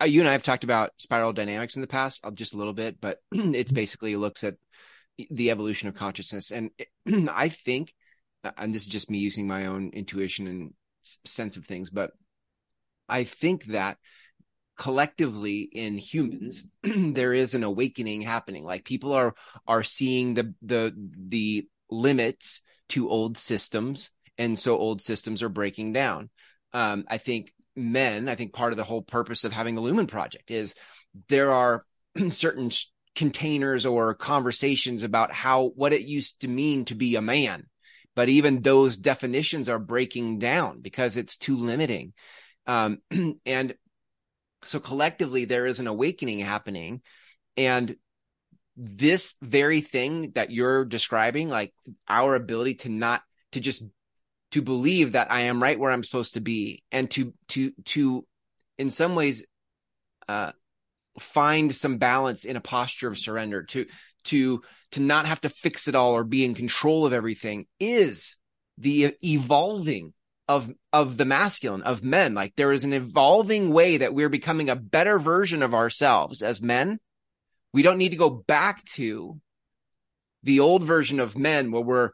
Uh, 0.01 0.05
you 0.05 0.19
and 0.19 0.27
I 0.27 0.33
have 0.33 0.43
talked 0.43 0.65
about 0.65 0.91
spiral 0.97 1.31
dynamics 1.31 1.75
in 1.75 1.81
the 1.81 1.87
past, 1.87 2.19
uh, 2.25 2.31
just 2.31 2.53
a 2.53 2.57
little 2.57 2.73
bit, 2.73 2.99
but 2.99 3.19
it's 3.31 3.71
mm-hmm. 3.71 3.75
basically 3.75 4.15
looks 4.17 4.43
at 4.43 4.55
the 5.31 5.51
evolution 5.51 5.87
of 5.87 5.95
consciousness, 5.95 6.51
and 6.51 6.71
I 7.31 7.47
think, 7.47 7.93
uh, 8.43 8.51
and 8.57 8.75
this 8.75 8.81
is 8.81 8.89
just 8.89 9.09
me 9.09 9.19
using 9.19 9.47
my 9.47 9.67
own 9.67 9.91
intuition 9.93 10.47
and 10.47 10.73
sense 11.23 11.55
of 11.55 11.65
things, 11.65 11.89
but 11.89 12.11
I 13.07 13.23
think 13.23 13.65
that 13.65 13.97
collectively 14.77 15.61
in 15.61 15.97
humans 15.97 16.65
there 16.83 17.33
is 17.33 17.55
an 17.55 17.63
awakening 17.63 18.21
happening. 18.21 18.63
Like 18.63 18.83
people 18.85 19.13
are 19.13 19.35
are 19.67 19.83
seeing 19.83 20.33
the 20.33 20.53
the 20.61 20.93
the 21.17 21.67
limits 21.89 22.61
to 22.89 23.09
old 23.09 23.37
systems 23.37 24.09
and 24.37 24.57
so 24.57 24.77
old 24.77 25.01
systems 25.01 25.41
are 25.41 25.49
breaking 25.49 25.93
down. 25.93 26.29
Um, 26.73 27.05
i 27.07 27.19
think 27.19 27.53
men 27.77 28.27
i 28.27 28.35
think 28.35 28.53
part 28.53 28.73
of 28.73 28.77
the 28.77 28.83
whole 28.83 29.01
purpose 29.01 29.45
of 29.45 29.53
having 29.53 29.75
the 29.75 29.81
lumen 29.81 30.07
project 30.07 30.51
is 30.51 30.75
there 31.29 31.51
are 31.51 31.85
certain 32.31 32.69
containers 33.15 33.85
or 33.85 34.13
conversations 34.13 35.03
about 35.03 35.31
how 35.31 35.71
what 35.75 35.93
it 35.93 36.01
used 36.01 36.41
to 36.41 36.47
mean 36.47 36.85
to 36.85 36.95
be 36.95 37.15
a 37.15 37.21
man. 37.21 37.65
But 38.15 38.29
even 38.29 38.61
those 38.61 38.97
definitions 38.97 39.67
are 39.67 39.79
breaking 39.79 40.39
down 40.39 40.81
because 40.81 41.17
it's 41.17 41.37
too 41.37 41.57
limiting. 41.57 42.13
Um, 42.67 42.99
and 43.45 43.73
so 44.65 44.79
collectively, 44.79 45.45
there 45.45 45.65
is 45.65 45.79
an 45.79 45.87
awakening 45.87 46.39
happening. 46.39 47.01
And 47.57 47.95
this 48.75 49.35
very 49.41 49.81
thing 49.81 50.31
that 50.35 50.51
you're 50.51 50.85
describing, 50.85 51.49
like 51.49 51.73
our 52.07 52.35
ability 52.35 52.75
to 52.75 52.89
not, 52.89 53.21
to 53.53 53.59
just, 53.59 53.83
to 54.51 54.61
believe 54.61 55.13
that 55.13 55.31
I 55.31 55.41
am 55.41 55.61
right 55.61 55.79
where 55.79 55.91
I'm 55.91 56.03
supposed 56.03 56.33
to 56.35 56.41
be 56.41 56.83
and 56.91 57.09
to, 57.11 57.33
to, 57.49 57.71
to 57.85 58.25
in 58.77 58.91
some 58.91 59.15
ways 59.15 59.45
uh 60.27 60.51
find 61.19 61.73
some 61.73 61.97
balance 61.97 62.45
in 62.45 62.55
a 62.55 62.61
posture 62.61 63.07
of 63.07 63.17
surrender 63.17 63.63
to 63.63 63.85
to 64.25 64.61
to 64.91 64.99
not 64.99 65.25
have 65.25 65.41
to 65.41 65.49
fix 65.49 65.87
it 65.87 65.95
all 65.95 66.13
or 66.13 66.23
be 66.23 66.43
in 66.43 66.55
control 66.55 67.05
of 67.05 67.13
everything 67.13 67.65
is 67.79 68.37
the 68.77 69.15
evolving 69.23 70.13
of 70.47 70.69
of 70.93 71.17
the 71.17 71.25
masculine 71.25 71.81
of 71.81 72.03
men. 72.03 72.33
Like 72.33 72.55
there 72.55 72.71
is 72.71 72.83
an 72.83 72.93
evolving 72.93 73.71
way 73.71 73.97
that 73.97 74.13
we're 74.13 74.29
becoming 74.29 74.69
a 74.69 74.75
better 74.75 75.19
version 75.19 75.63
of 75.63 75.73
ourselves 75.73 76.41
as 76.41 76.61
men. 76.61 76.99
We 77.73 77.81
don't 77.81 77.97
need 77.97 78.09
to 78.09 78.17
go 78.17 78.29
back 78.29 78.83
to 78.93 79.39
the 80.43 80.59
old 80.59 80.83
version 80.83 81.19
of 81.19 81.37
men 81.37 81.71
where 81.71 81.81
we're 81.81 82.11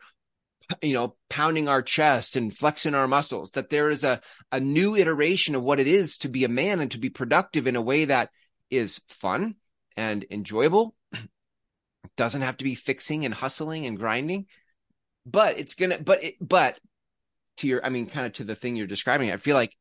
you 0.82 0.94
know 0.94 1.16
pounding 1.30 1.68
our 1.68 1.82
chest 1.82 2.36
and 2.36 2.56
flexing 2.56 2.96
our 2.96 3.08
muscles 3.08 3.52
that 3.52 3.70
there 3.70 3.90
is 3.90 4.04
a 4.04 4.22
a 4.52 4.60
new 4.60 4.96
iteration 4.96 5.56
of 5.56 5.64
what 5.64 5.80
it 5.80 5.88
is 5.88 6.18
to 6.20 6.30
be 6.30 6.44
a 6.44 6.50
man 6.50 6.80
and 6.80 6.92
to 6.92 7.00
be 7.00 7.10
productive 7.10 7.68
in 7.68 7.76
a 7.76 7.82
way 7.82 8.06
that 8.06 8.30
is 8.70 9.02
fun 9.10 9.56
and 9.98 10.26
enjoyable. 10.32 10.96
Doesn't 12.16 12.42
have 12.42 12.58
to 12.58 12.64
be 12.64 12.76
fixing 12.76 13.26
and 13.26 13.34
hustling 13.34 13.86
and 13.86 13.98
grinding 13.98 14.46
but 15.26 15.60
it's 15.60 15.76
gonna 15.76 16.00
but 16.00 16.24
it, 16.24 16.36
but 16.40 16.80
to 17.62 17.68
your 17.68 17.86
i 17.86 17.90
mean 17.90 18.08
kind 18.08 18.26
of 18.26 18.34
to 18.34 18.44
the 18.44 18.56
thing 18.56 18.76
you're 18.76 18.88
describing 18.88 19.32
i 19.32 19.38
feel 19.38 19.56
like 19.56 19.76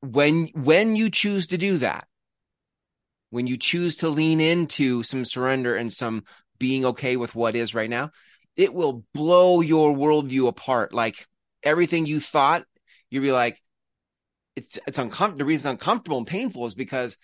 when 0.00 0.48
when 0.54 0.96
you 0.96 1.10
choose 1.10 1.48
to 1.48 1.58
do 1.58 1.78
that 1.78 2.06
when 3.30 3.46
you 3.46 3.56
choose 3.56 3.96
to 3.96 4.08
lean 4.08 4.40
into 4.40 5.02
some 5.02 5.24
surrender 5.24 5.74
and 5.76 5.92
some 5.92 6.24
being 6.58 6.84
okay 6.84 7.16
with 7.16 7.34
what 7.34 7.56
is 7.56 7.74
right 7.74 7.90
now 7.90 8.10
it 8.56 8.74
will 8.74 9.04
blow 9.14 9.60
your 9.60 9.94
worldview 9.94 10.46
apart. 10.46 10.92
Like 10.92 11.26
everything 11.62 12.06
you 12.06 12.20
thought 12.20 12.64
you'll 13.08 13.22
be 13.22 13.32
like 13.32 13.60
it's 14.56 14.78
it's 14.86 14.98
uncomfortable 14.98 15.38
the 15.38 15.44
reason 15.46 15.72
it's 15.72 15.80
uncomfortable 15.80 16.18
and 16.18 16.26
painful 16.26 16.66
is 16.66 16.74
because 16.74 17.16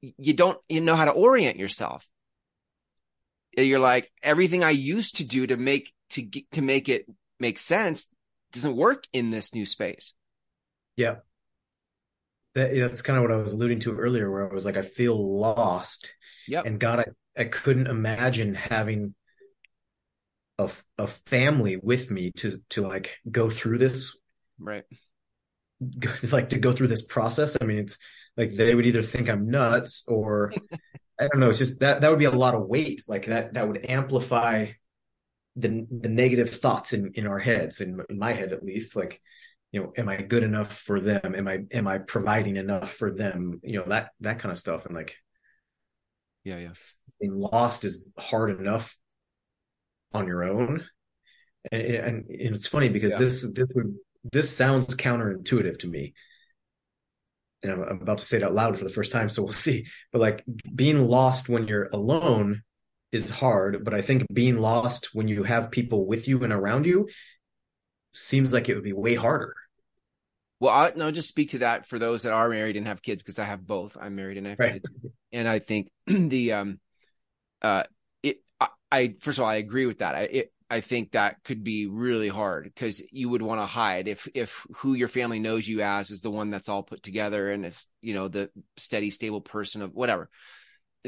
you 0.00 0.32
don't 0.32 0.58
you 0.68 0.80
know 0.80 0.96
how 0.96 1.04
to 1.04 1.10
orient 1.10 1.58
yourself. 1.58 2.08
You're 3.56 3.80
like 3.80 4.12
everything 4.22 4.62
i 4.62 4.70
used 4.70 5.16
to 5.16 5.24
do 5.24 5.46
to 5.46 5.56
make 5.56 5.92
to 6.10 6.28
to 6.52 6.62
make 6.62 6.88
it 6.88 7.06
make 7.40 7.58
sense 7.58 8.06
doesn't 8.56 8.76
work 8.76 9.04
in 9.12 9.30
this 9.30 9.54
new 9.54 9.66
space. 9.66 10.12
Yeah. 10.96 11.16
That, 12.54 12.74
that's 12.74 13.02
kind 13.02 13.18
of 13.18 13.22
what 13.22 13.32
I 13.32 13.36
was 13.36 13.52
alluding 13.52 13.80
to 13.80 13.96
earlier, 13.96 14.30
where 14.30 14.50
I 14.50 14.52
was 14.52 14.64
like, 14.64 14.76
I 14.76 14.82
feel 14.82 15.38
lost. 15.38 16.12
Yeah. 16.48 16.62
And 16.64 16.80
God, 16.80 17.00
I, 17.00 17.40
I 17.40 17.44
couldn't 17.44 17.86
imagine 17.86 18.54
having 18.54 19.14
a, 20.58 20.70
a 20.98 21.06
family 21.06 21.76
with 21.76 22.10
me 22.10 22.32
to, 22.38 22.62
to 22.70 22.82
like 22.82 23.16
go 23.30 23.50
through 23.50 23.78
this. 23.78 24.16
Right. 24.58 24.84
Like 26.32 26.48
to 26.48 26.58
go 26.58 26.72
through 26.72 26.88
this 26.88 27.04
process. 27.04 27.54
I 27.60 27.66
mean, 27.66 27.80
it's 27.80 27.98
like 28.34 28.56
they 28.56 28.74
would 28.74 28.86
either 28.86 29.02
think 29.02 29.28
I'm 29.28 29.50
nuts 29.50 30.04
or 30.08 30.54
I 31.20 31.28
don't 31.28 31.38
know. 31.38 31.50
It's 31.50 31.58
just 31.58 31.80
that, 31.80 32.00
that 32.00 32.08
would 32.08 32.18
be 32.18 32.24
a 32.24 32.30
lot 32.30 32.54
of 32.54 32.66
weight. 32.66 33.02
Like 33.06 33.26
that, 33.26 33.52
that 33.52 33.68
would 33.68 33.84
amplify 33.84 34.68
the 35.56 35.86
the 35.90 36.08
negative 36.08 36.50
thoughts 36.50 36.92
in 36.92 37.12
in 37.14 37.26
our 37.26 37.38
heads 37.38 37.80
in, 37.80 38.00
in 38.10 38.18
my 38.18 38.32
head 38.32 38.52
at 38.52 38.62
least 38.62 38.94
like 38.94 39.20
you 39.72 39.80
know 39.80 39.92
am 39.96 40.08
i 40.08 40.16
good 40.16 40.42
enough 40.42 40.72
for 40.72 41.00
them? 41.00 41.34
Am 41.34 41.48
i 41.48 41.60
am 41.72 41.88
i 41.88 41.98
providing 41.98 42.56
enough 42.56 42.92
for 42.92 43.10
them? 43.10 43.60
You 43.62 43.78
know 43.80 43.84
that 43.88 44.10
that 44.20 44.38
kind 44.38 44.52
of 44.52 44.58
stuff. 44.58 44.86
And 44.86 44.94
like 44.94 45.16
yeah 46.44 46.58
yeah. 46.58 46.72
being 47.20 47.34
lost 47.34 47.84
is 47.84 48.04
hard 48.18 48.58
enough 48.58 48.96
on 50.12 50.26
your 50.26 50.44
own. 50.44 50.84
And 51.72 51.82
and, 51.82 52.30
and 52.30 52.54
it's 52.54 52.68
funny 52.68 52.88
because 52.88 53.12
yeah. 53.12 53.18
this 53.18 53.42
this 53.52 53.68
would 53.74 53.96
this 54.32 54.54
sounds 54.54 54.94
counterintuitive 54.94 55.80
to 55.80 55.88
me. 55.88 56.14
And 57.62 57.72
I'm, 57.72 57.82
I'm 57.82 58.02
about 58.02 58.18
to 58.18 58.24
say 58.24 58.36
it 58.36 58.42
out 58.42 58.54
loud 58.54 58.78
for 58.78 58.84
the 58.84 58.90
first 58.90 59.10
time 59.10 59.30
so 59.30 59.42
we'll 59.42 59.52
see. 59.66 59.86
But 60.12 60.20
like 60.20 60.44
being 60.74 61.08
lost 61.08 61.48
when 61.48 61.66
you're 61.66 61.88
alone 61.92 62.62
is 63.12 63.30
hard, 63.30 63.84
but 63.84 63.94
I 63.94 64.02
think 64.02 64.24
being 64.32 64.58
lost 64.58 65.10
when 65.14 65.28
you 65.28 65.42
have 65.44 65.70
people 65.70 66.06
with 66.06 66.28
you 66.28 66.42
and 66.44 66.52
around 66.52 66.86
you 66.86 67.08
seems 68.12 68.52
like 68.52 68.68
it 68.68 68.74
would 68.74 68.84
be 68.84 68.92
way 68.92 69.14
harder. 69.14 69.54
Well, 70.58 70.72
I, 70.72 70.92
no, 70.96 71.10
just 71.10 71.28
speak 71.28 71.50
to 71.50 71.58
that 71.58 71.86
for 71.86 71.98
those 71.98 72.22
that 72.22 72.32
are 72.32 72.48
married 72.48 72.76
and 72.76 72.86
have 72.86 73.02
kids 73.02 73.22
because 73.22 73.38
I 73.38 73.44
have 73.44 73.66
both. 73.66 73.96
I'm 74.00 74.16
married 74.16 74.38
and 74.38 74.46
I 74.46 74.50
have 74.50 74.58
right. 74.58 74.72
kids, 74.72 74.84
and 75.32 75.46
I 75.46 75.58
think 75.58 75.88
the 76.06 76.52
um, 76.52 76.80
uh, 77.60 77.84
it. 78.22 78.42
I, 78.58 78.68
I, 78.90 79.14
first 79.20 79.38
of 79.38 79.44
all, 79.44 79.50
I 79.50 79.56
agree 79.56 79.86
with 79.86 79.98
that. 79.98 80.14
I 80.14 80.20
it, 80.22 80.52
I 80.68 80.80
think 80.80 81.12
that 81.12 81.44
could 81.44 81.62
be 81.62 81.86
really 81.86 82.28
hard 82.28 82.64
because 82.64 83.02
you 83.12 83.28
would 83.28 83.42
want 83.42 83.60
to 83.60 83.66
hide 83.66 84.08
if 84.08 84.28
if 84.34 84.66
who 84.76 84.94
your 84.94 85.08
family 85.08 85.38
knows 85.38 85.68
you 85.68 85.82
as 85.82 86.10
is 86.10 86.22
the 86.22 86.30
one 86.30 86.50
that's 86.50 86.68
all 86.68 86.82
put 86.82 87.02
together 87.02 87.50
and 87.50 87.64
is 87.66 87.86
you 88.00 88.14
know 88.14 88.28
the 88.28 88.50
steady, 88.76 89.10
stable 89.10 89.40
person 89.40 89.82
of 89.82 89.94
whatever 89.94 90.28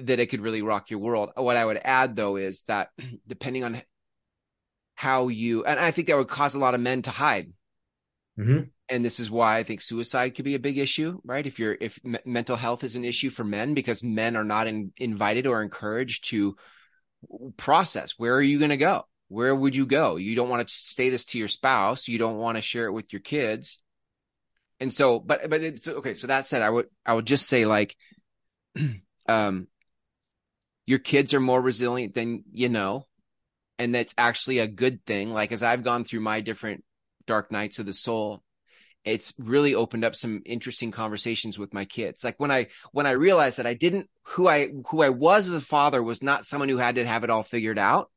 that 0.06 0.20
it 0.20 0.26
could 0.26 0.40
really 0.40 0.62
rock 0.62 0.90
your 0.90 1.00
world. 1.00 1.30
What 1.34 1.56
I 1.56 1.64
would 1.64 1.80
add 1.82 2.16
though 2.16 2.36
is 2.36 2.62
that 2.68 2.90
depending 3.26 3.64
on 3.64 3.82
how 4.94 5.28
you, 5.28 5.64
and 5.64 5.78
I 5.78 5.92
think 5.92 6.08
that 6.08 6.16
would 6.16 6.28
cause 6.28 6.54
a 6.54 6.58
lot 6.58 6.74
of 6.74 6.80
men 6.80 7.02
to 7.02 7.10
hide. 7.10 7.52
Mm-hmm. 8.38 8.64
And 8.88 9.04
this 9.04 9.20
is 9.20 9.30
why 9.30 9.58
I 9.58 9.62
think 9.62 9.80
suicide 9.80 10.34
could 10.34 10.44
be 10.44 10.54
a 10.54 10.60
big 10.60 10.78
issue, 10.78 11.20
right? 11.24 11.46
If 11.46 11.58
you're, 11.58 11.76
if 11.80 12.00
m- 12.04 12.18
mental 12.24 12.56
health 12.56 12.82
is 12.82 12.96
an 12.96 13.04
issue 13.04 13.30
for 13.30 13.44
men 13.44 13.74
because 13.74 14.02
men 14.02 14.34
are 14.36 14.44
not 14.44 14.66
in, 14.66 14.92
invited 14.96 15.46
or 15.46 15.62
encouraged 15.62 16.30
to 16.30 16.56
process, 17.56 18.14
where 18.16 18.34
are 18.34 18.42
you 18.42 18.58
going 18.58 18.70
to 18.70 18.76
go? 18.76 19.06
Where 19.28 19.54
would 19.54 19.76
you 19.76 19.86
go? 19.86 20.16
You 20.16 20.34
don't 20.34 20.48
want 20.48 20.66
to 20.66 20.74
say 20.74 21.10
this 21.10 21.26
to 21.26 21.38
your 21.38 21.48
spouse. 21.48 22.08
You 22.08 22.18
don't 22.18 22.38
want 22.38 22.56
to 22.56 22.62
share 22.62 22.86
it 22.86 22.92
with 22.92 23.12
your 23.12 23.20
kids. 23.20 23.78
And 24.80 24.92
so, 24.92 25.20
but, 25.20 25.50
but 25.50 25.62
it's 25.62 25.86
okay. 25.86 26.14
So 26.14 26.28
that 26.28 26.48
said, 26.48 26.62
I 26.62 26.70
would, 26.70 26.86
I 27.04 27.12
would 27.12 27.26
just 27.26 27.46
say 27.46 27.66
like, 27.66 27.94
um, 29.28 29.68
your 30.88 30.98
kids 30.98 31.34
are 31.34 31.40
more 31.40 31.60
resilient 31.60 32.14
than 32.14 32.44
you 32.50 32.70
know 32.70 33.04
and 33.78 33.94
that's 33.94 34.14
actually 34.16 34.58
a 34.58 34.66
good 34.66 35.04
thing. 35.04 35.30
Like 35.30 35.52
as 35.52 35.62
i've 35.62 35.84
gone 35.84 36.04
through 36.04 36.20
my 36.20 36.40
different 36.40 36.82
dark 37.26 37.52
nights 37.52 37.78
of 37.78 37.84
the 37.84 37.92
soul 37.92 38.42
it's 39.04 39.32
really 39.38 39.74
opened 39.74 40.04
up 40.04 40.14
some 40.14 40.42
interesting 40.44 40.90
conversations 40.90 41.58
with 41.58 41.72
my 41.72 41.84
kids. 41.84 42.24
Like 42.24 42.40
when 42.40 42.50
i 42.50 42.68
when 42.92 43.06
i 43.06 43.10
realized 43.10 43.58
that 43.58 43.66
i 43.66 43.74
didn't 43.74 44.08
who 44.22 44.48
i 44.48 44.68
who 44.88 45.02
i 45.02 45.10
was 45.10 45.46
as 45.46 45.54
a 45.54 45.60
father 45.60 46.02
was 46.02 46.22
not 46.22 46.46
someone 46.46 46.70
who 46.70 46.78
had 46.78 46.94
to 46.94 47.06
have 47.06 47.22
it 47.22 47.30
all 47.30 47.42
figured 47.42 47.78
out 47.78 48.10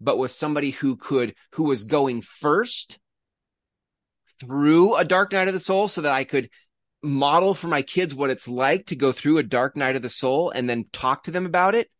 but 0.00 0.18
was 0.18 0.34
somebody 0.34 0.72
who 0.72 0.96
could 0.96 1.34
who 1.52 1.64
was 1.64 1.84
going 1.84 2.22
first 2.22 2.98
through 4.40 4.96
a 4.96 5.04
dark 5.04 5.32
night 5.32 5.48
of 5.48 5.54
the 5.54 5.60
soul 5.60 5.88
so 5.88 6.02
that 6.02 6.12
i 6.12 6.24
could 6.24 6.50
model 7.06 7.54
for 7.54 7.68
my 7.68 7.82
kids 7.82 8.14
what 8.14 8.30
it's 8.30 8.48
like 8.48 8.86
to 8.86 8.96
go 8.96 9.12
through 9.12 9.38
a 9.38 9.42
dark 9.42 9.76
night 9.76 9.96
of 9.96 10.02
the 10.02 10.08
soul 10.08 10.50
and 10.50 10.68
then 10.68 10.84
talk 10.92 11.24
to 11.24 11.30
them 11.30 11.46
about 11.46 11.74
it, 11.74 11.90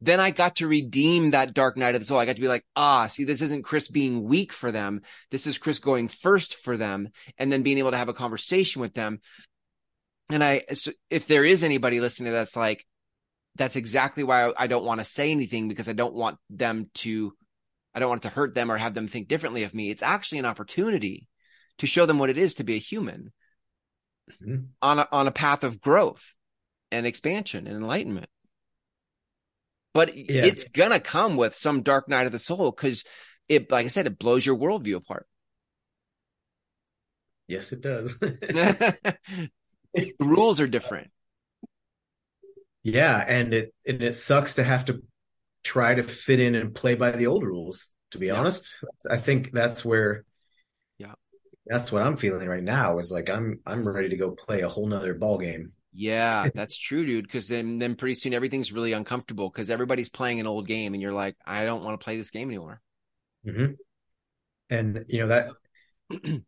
then 0.00 0.20
I 0.20 0.30
got 0.30 0.56
to 0.56 0.68
redeem 0.68 1.30
that 1.30 1.52
dark 1.52 1.76
night 1.76 1.94
of 1.94 2.00
the 2.00 2.06
soul. 2.06 2.18
I 2.18 2.24
got 2.24 2.36
to 2.36 2.42
be 2.42 2.48
like, 2.48 2.64
ah, 2.74 3.06
see, 3.06 3.24
this 3.24 3.42
isn't 3.42 3.64
Chris 3.64 3.88
being 3.88 4.24
weak 4.24 4.52
for 4.52 4.72
them. 4.72 5.02
This 5.30 5.46
is 5.46 5.58
Chris 5.58 5.78
going 5.78 6.08
first 6.08 6.54
for 6.54 6.76
them 6.76 7.08
and 7.36 7.52
then 7.52 7.62
being 7.62 7.78
able 7.78 7.90
to 7.90 7.98
have 7.98 8.08
a 8.08 8.14
conversation 8.14 8.80
with 8.80 8.94
them. 8.94 9.20
And 10.30 10.42
I, 10.42 10.62
so 10.74 10.92
if 11.10 11.26
there 11.26 11.44
is 11.44 11.64
anybody 11.64 12.00
listening 12.00 12.32
that's 12.32 12.56
like, 12.56 12.86
that's 13.56 13.76
exactly 13.76 14.22
why 14.22 14.52
I 14.56 14.68
don't 14.68 14.84
want 14.84 15.00
to 15.00 15.04
say 15.04 15.30
anything 15.32 15.68
because 15.68 15.88
I 15.88 15.92
don't 15.92 16.14
want 16.14 16.38
them 16.48 16.88
to, 16.94 17.32
I 17.94 17.98
don't 17.98 18.08
want 18.08 18.24
it 18.24 18.28
to 18.28 18.34
hurt 18.34 18.54
them 18.54 18.70
or 18.70 18.78
have 18.78 18.94
them 18.94 19.08
think 19.08 19.28
differently 19.28 19.64
of 19.64 19.74
me. 19.74 19.90
It's 19.90 20.02
actually 20.02 20.38
an 20.38 20.46
opportunity 20.46 21.26
to 21.78 21.86
show 21.86 22.06
them 22.06 22.18
what 22.18 22.30
it 22.30 22.38
is 22.38 22.54
to 22.54 22.64
be 22.64 22.76
a 22.76 22.78
human 22.78 23.32
mm-hmm. 24.42 24.64
on 24.82 24.98
a, 24.98 25.08
on 25.10 25.26
a 25.26 25.32
path 25.32 25.64
of 25.64 25.80
growth 25.80 26.34
and 26.90 27.06
expansion 27.06 27.66
and 27.66 27.76
enlightenment. 27.76 28.28
But 29.92 30.16
yeah. 30.16 30.44
it's 30.44 30.64
gonna 30.64 31.00
come 31.00 31.36
with 31.36 31.54
some 31.54 31.82
dark 31.82 32.08
night 32.08 32.26
of 32.26 32.32
the 32.32 32.38
soul 32.38 32.70
because 32.70 33.04
it, 33.48 33.70
like 33.70 33.86
I 33.86 33.88
said, 33.88 34.06
it 34.06 34.18
blows 34.18 34.46
your 34.46 34.56
worldview 34.56 34.96
apart. 34.96 35.26
Yes, 37.48 37.72
it 37.72 37.80
does. 37.80 38.16
the 38.20 39.18
rules 40.20 40.60
are 40.60 40.68
different. 40.68 41.10
Yeah, 42.84 43.22
and 43.26 43.52
it 43.52 43.74
and 43.84 44.02
it 44.02 44.14
sucks 44.14 44.54
to 44.54 44.64
have 44.64 44.84
to 44.84 45.02
try 45.64 45.94
to 45.94 46.02
fit 46.04 46.38
in 46.38 46.54
and 46.54 46.74
play 46.74 46.94
by 46.94 47.10
the 47.10 47.26
old 47.26 47.44
rules. 47.44 47.88
To 48.12 48.18
be 48.18 48.26
yeah. 48.26 48.34
honest, 48.34 48.74
I 49.10 49.18
think 49.18 49.50
that's 49.50 49.84
where 49.84 50.24
that's 51.70 51.92
what 51.92 52.02
I'm 52.02 52.16
feeling 52.16 52.48
right 52.48 52.62
now 52.62 52.98
is 52.98 53.12
like 53.12 53.30
I'm 53.30 53.60
I'm 53.64 53.86
ready 53.86 54.08
to 54.08 54.16
go 54.16 54.32
play 54.32 54.62
a 54.62 54.68
whole 54.68 54.88
nother 54.88 55.14
ball 55.14 55.38
game. 55.38 55.72
Yeah, 55.92 56.48
that's 56.54 56.76
true, 56.76 57.06
dude. 57.06 57.24
Because 57.24 57.46
then 57.46 57.78
then 57.78 57.94
pretty 57.94 58.14
soon 58.14 58.34
everything's 58.34 58.72
really 58.72 58.92
uncomfortable 58.92 59.48
because 59.48 59.70
everybody's 59.70 60.08
playing 60.08 60.40
an 60.40 60.46
old 60.46 60.66
game, 60.66 60.94
and 60.94 61.02
you're 61.02 61.14
like, 61.14 61.36
I 61.46 61.64
don't 61.64 61.84
want 61.84 61.98
to 61.98 62.04
play 62.04 62.16
this 62.16 62.30
game 62.30 62.48
anymore. 62.48 62.80
Mm-hmm. 63.46 63.72
And 64.68 65.04
you 65.08 65.20
know 65.20 65.28
that 65.28 65.50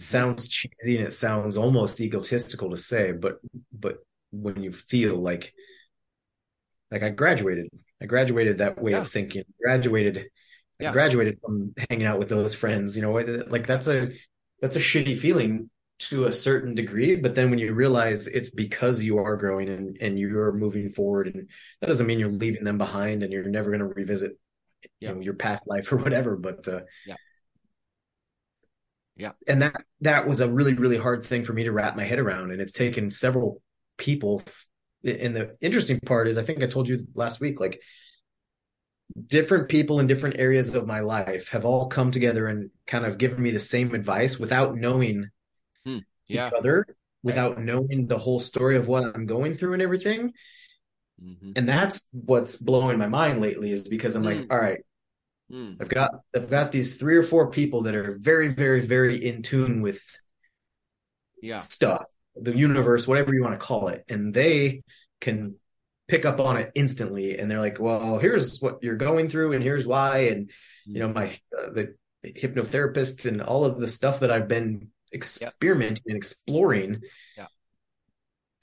sounds 0.00 0.48
cheesy 0.48 0.98
and 0.98 1.06
it 1.06 1.12
sounds 1.12 1.56
almost 1.56 2.00
egotistical 2.00 2.70
to 2.70 2.76
say, 2.76 3.12
but 3.12 3.40
but 3.72 3.98
when 4.32 4.62
you 4.62 4.72
feel 4.72 5.16
like 5.16 5.52
like 6.90 7.04
I 7.04 7.10
graduated, 7.10 7.68
I 8.02 8.06
graduated 8.06 8.58
that 8.58 8.82
way 8.82 8.92
yeah. 8.92 8.98
of 8.98 9.10
thinking. 9.10 9.44
Graduated, 9.62 10.26
yeah. 10.80 10.90
I 10.90 10.92
graduated 10.92 11.38
from 11.40 11.72
hanging 11.88 12.06
out 12.06 12.18
with 12.18 12.28
those 12.28 12.52
friends. 12.52 12.96
You 12.96 13.02
know, 13.02 13.12
like 13.12 13.66
that's 13.66 13.86
a 13.86 14.10
that's 14.60 14.76
a 14.76 14.80
shitty 14.80 15.16
feeling 15.16 15.70
to 16.00 16.24
a 16.24 16.32
certain 16.32 16.74
degree, 16.74 17.16
but 17.16 17.34
then 17.34 17.50
when 17.50 17.58
you 17.58 17.74
realize 17.74 18.26
it's 18.26 18.48
because 18.48 19.02
you 19.02 19.18
are 19.18 19.36
growing 19.36 19.68
and, 19.68 19.98
and 20.00 20.18
you're 20.18 20.52
moving 20.52 20.90
forward, 20.90 21.26
and 21.28 21.48
that 21.80 21.88
doesn't 21.88 22.06
mean 22.06 22.18
you're 22.18 22.30
leaving 22.30 22.64
them 22.64 22.78
behind 22.78 23.22
and 23.22 23.32
you're 23.32 23.44
never 23.44 23.70
going 23.70 23.80
to 23.80 23.86
revisit 23.86 24.38
Yeah. 24.98 25.10
you 25.10 25.14
know, 25.16 25.20
your 25.20 25.34
past 25.34 25.68
life 25.68 25.92
or 25.92 25.96
whatever. 25.98 26.36
But 26.36 26.66
uh, 26.68 26.80
Yeah. 27.06 27.16
Yeah. 29.16 29.32
and 29.46 29.60
that 29.62 29.84
that 30.00 30.26
was 30.26 30.40
a 30.40 30.48
really 30.48 30.72
really 30.72 30.96
hard 30.96 31.26
thing 31.26 31.44
for 31.44 31.52
me 31.52 31.64
to 31.64 31.72
wrap 31.72 31.96
my 31.96 32.04
head 32.04 32.18
around, 32.18 32.50
and 32.52 32.60
it's 32.60 32.72
taken 32.72 33.10
several 33.10 33.60
people. 33.98 34.42
And 35.04 35.34
the 35.36 35.54
interesting 35.60 36.00
part 36.00 36.28
is, 36.28 36.38
I 36.38 36.42
think 36.42 36.62
I 36.62 36.66
told 36.66 36.88
you 36.88 37.06
last 37.14 37.40
week, 37.40 37.60
like 37.60 37.82
different 39.26 39.68
people 39.68 40.00
in 40.00 40.06
different 40.06 40.38
areas 40.38 40.74
of 40.74 40.86
my 40.86 41.00
life 41.00 41.48
have 41.48 41.64
all 41.64 41.88
come 41.88 42.10
together 42.10 42.46
and 42.46 42.70
kind 42.86 43.04
of 43.04 43.18
given 43.18 43.42
me 43.42 43.50
the 43.50 43.60
same 43.60 43.94
advice 43.94 44.38
without 44.38 44.76
knowing 44.76 45.30
Yeah. 45.84 46.46
each 46.48 46.52
other 46.52 46.86
without 47.22 47.60
knowing 47.60 48.06
the 48.06 48.18
whole 48.18 48.40
story 48.40 48.76
of 48.76 48.88
what 48.88 49.04
I'm 49.04 49.26
going 49.26 49.54
through 49.54 49.74
and 49.74 49.82
everything. 49.82 50.32
hmm 51.20 51.52
And 51.54 51.68
that's 51.68 52.08
what's 52.12 52.56
blowing 52.56 52.98
my 52.98 53.08
mind 53.08 53.42
lately 53.42 53.72
is 53.72 53.86
because 53.86 54.16
I'm 54.16 54.22
like, 54.22 54.38
Mm. 54.38 54.46
all 54.50 54.58
right, 54.58 54.80
Mm. 55.52 55.76
I've 55.80 55.88
got 55.88 56.12
I've 56.34 56.48
got 56.48 56.72
these 56.72 56.96
three 56.96 57.16
or 57.16 57.22
four 57.22 57.50
people 57.50 57.82
that 57.82 57.94
are 57.94 58.16
very, 58.18 58.48
very, 58.48 58.80
very 58.80 59.22
in 59.22 59.42
tune 59.42 59.82
with 59.82 60.00
Yeah. 61.42 61.58
stuff, 61.58 62.04
the 62.36 62.56
universe, 62.56 63.06
whatever 63.06 63.34
you 63.34 63.42
want 63.42 63.58
to 63.58 63.66
call 63.66 63.88
it, 63.88 64.04
and 64.08 64.32
they 64.32 64.82
can 65.20 65.56
pick 66.10 66.24
up 66.26 66.40
on 66.40 66.56
it 66.56 66.72
instantly. 66.74 67.38
And 67.38 67.50
they're 67.50 67.60
like, 67.60 67.78
well, 67.78 68.18
here's 68.18 68.58
what 68.60 68.82
you're 68.82 68.96
going 68.96 69.28
through, 69.28 69.52
and 69.52 69.62
here's 69.62 69.86
why, 69.86 70.28
and 70.32 70.50
you 70.84 70.98
know 71.00 71.08
my 71.08 71.38
uh, 71.56 71.70
the 71.70 71.94
hypnotherapist 72.24 73.24
and 73.24 73.40
all 73.40 73.64
of 73.64 73.78
the 73.80 73.88
stuff 73.88 74.20
that 74.20 74.30
I've 74.30 74.48
been 74.48 74.88
experimenting 75.12 76.02
and 76.06 76.16
exploring. 76.16 77.00
Yeah. 77.36 77.46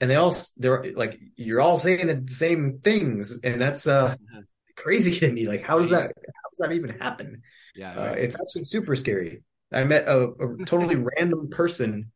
And 0.00 0.10
they 0.10 0.14
all 0.16 0.34
they're 0.56 0.92
like 0.94 1.18
you're 1.36 1.60
all 1.60 1.78
saying 1.78 2.06
the 2.06 2.32
same 2.32 2.78
things, 2.80 3.38
and 3.42 3.60
that's 3.60 3.86
uh 3.86 4.14
Mhm. 4.34 4.44
crazy 4.76 5.14
to 5.20 5.32
me. 5.32 5.48
Like, 5.48 5.62
how 5.62 5.78
does 5.78 5.90
that 5.90 6.12
how 6.16 6.48
does 6.50 6.58
that 6.60 6.72
even 6.72 6.90
happen? 6.98 7.42
Yeah. 7.74 7.92
Uh, 7.98 8.06
right. 8.08 8.18
it's 8.18 8.36
actually 8.36 8.64
super 8.64 8.94
scary. 8.94 9.42
I 9.72 9.84
met 9.84 10.06
a, 10.08 10.28
a 10.28 10.64
totally 10.64 10.94
random 11.18 11.48
person 11.50 12.12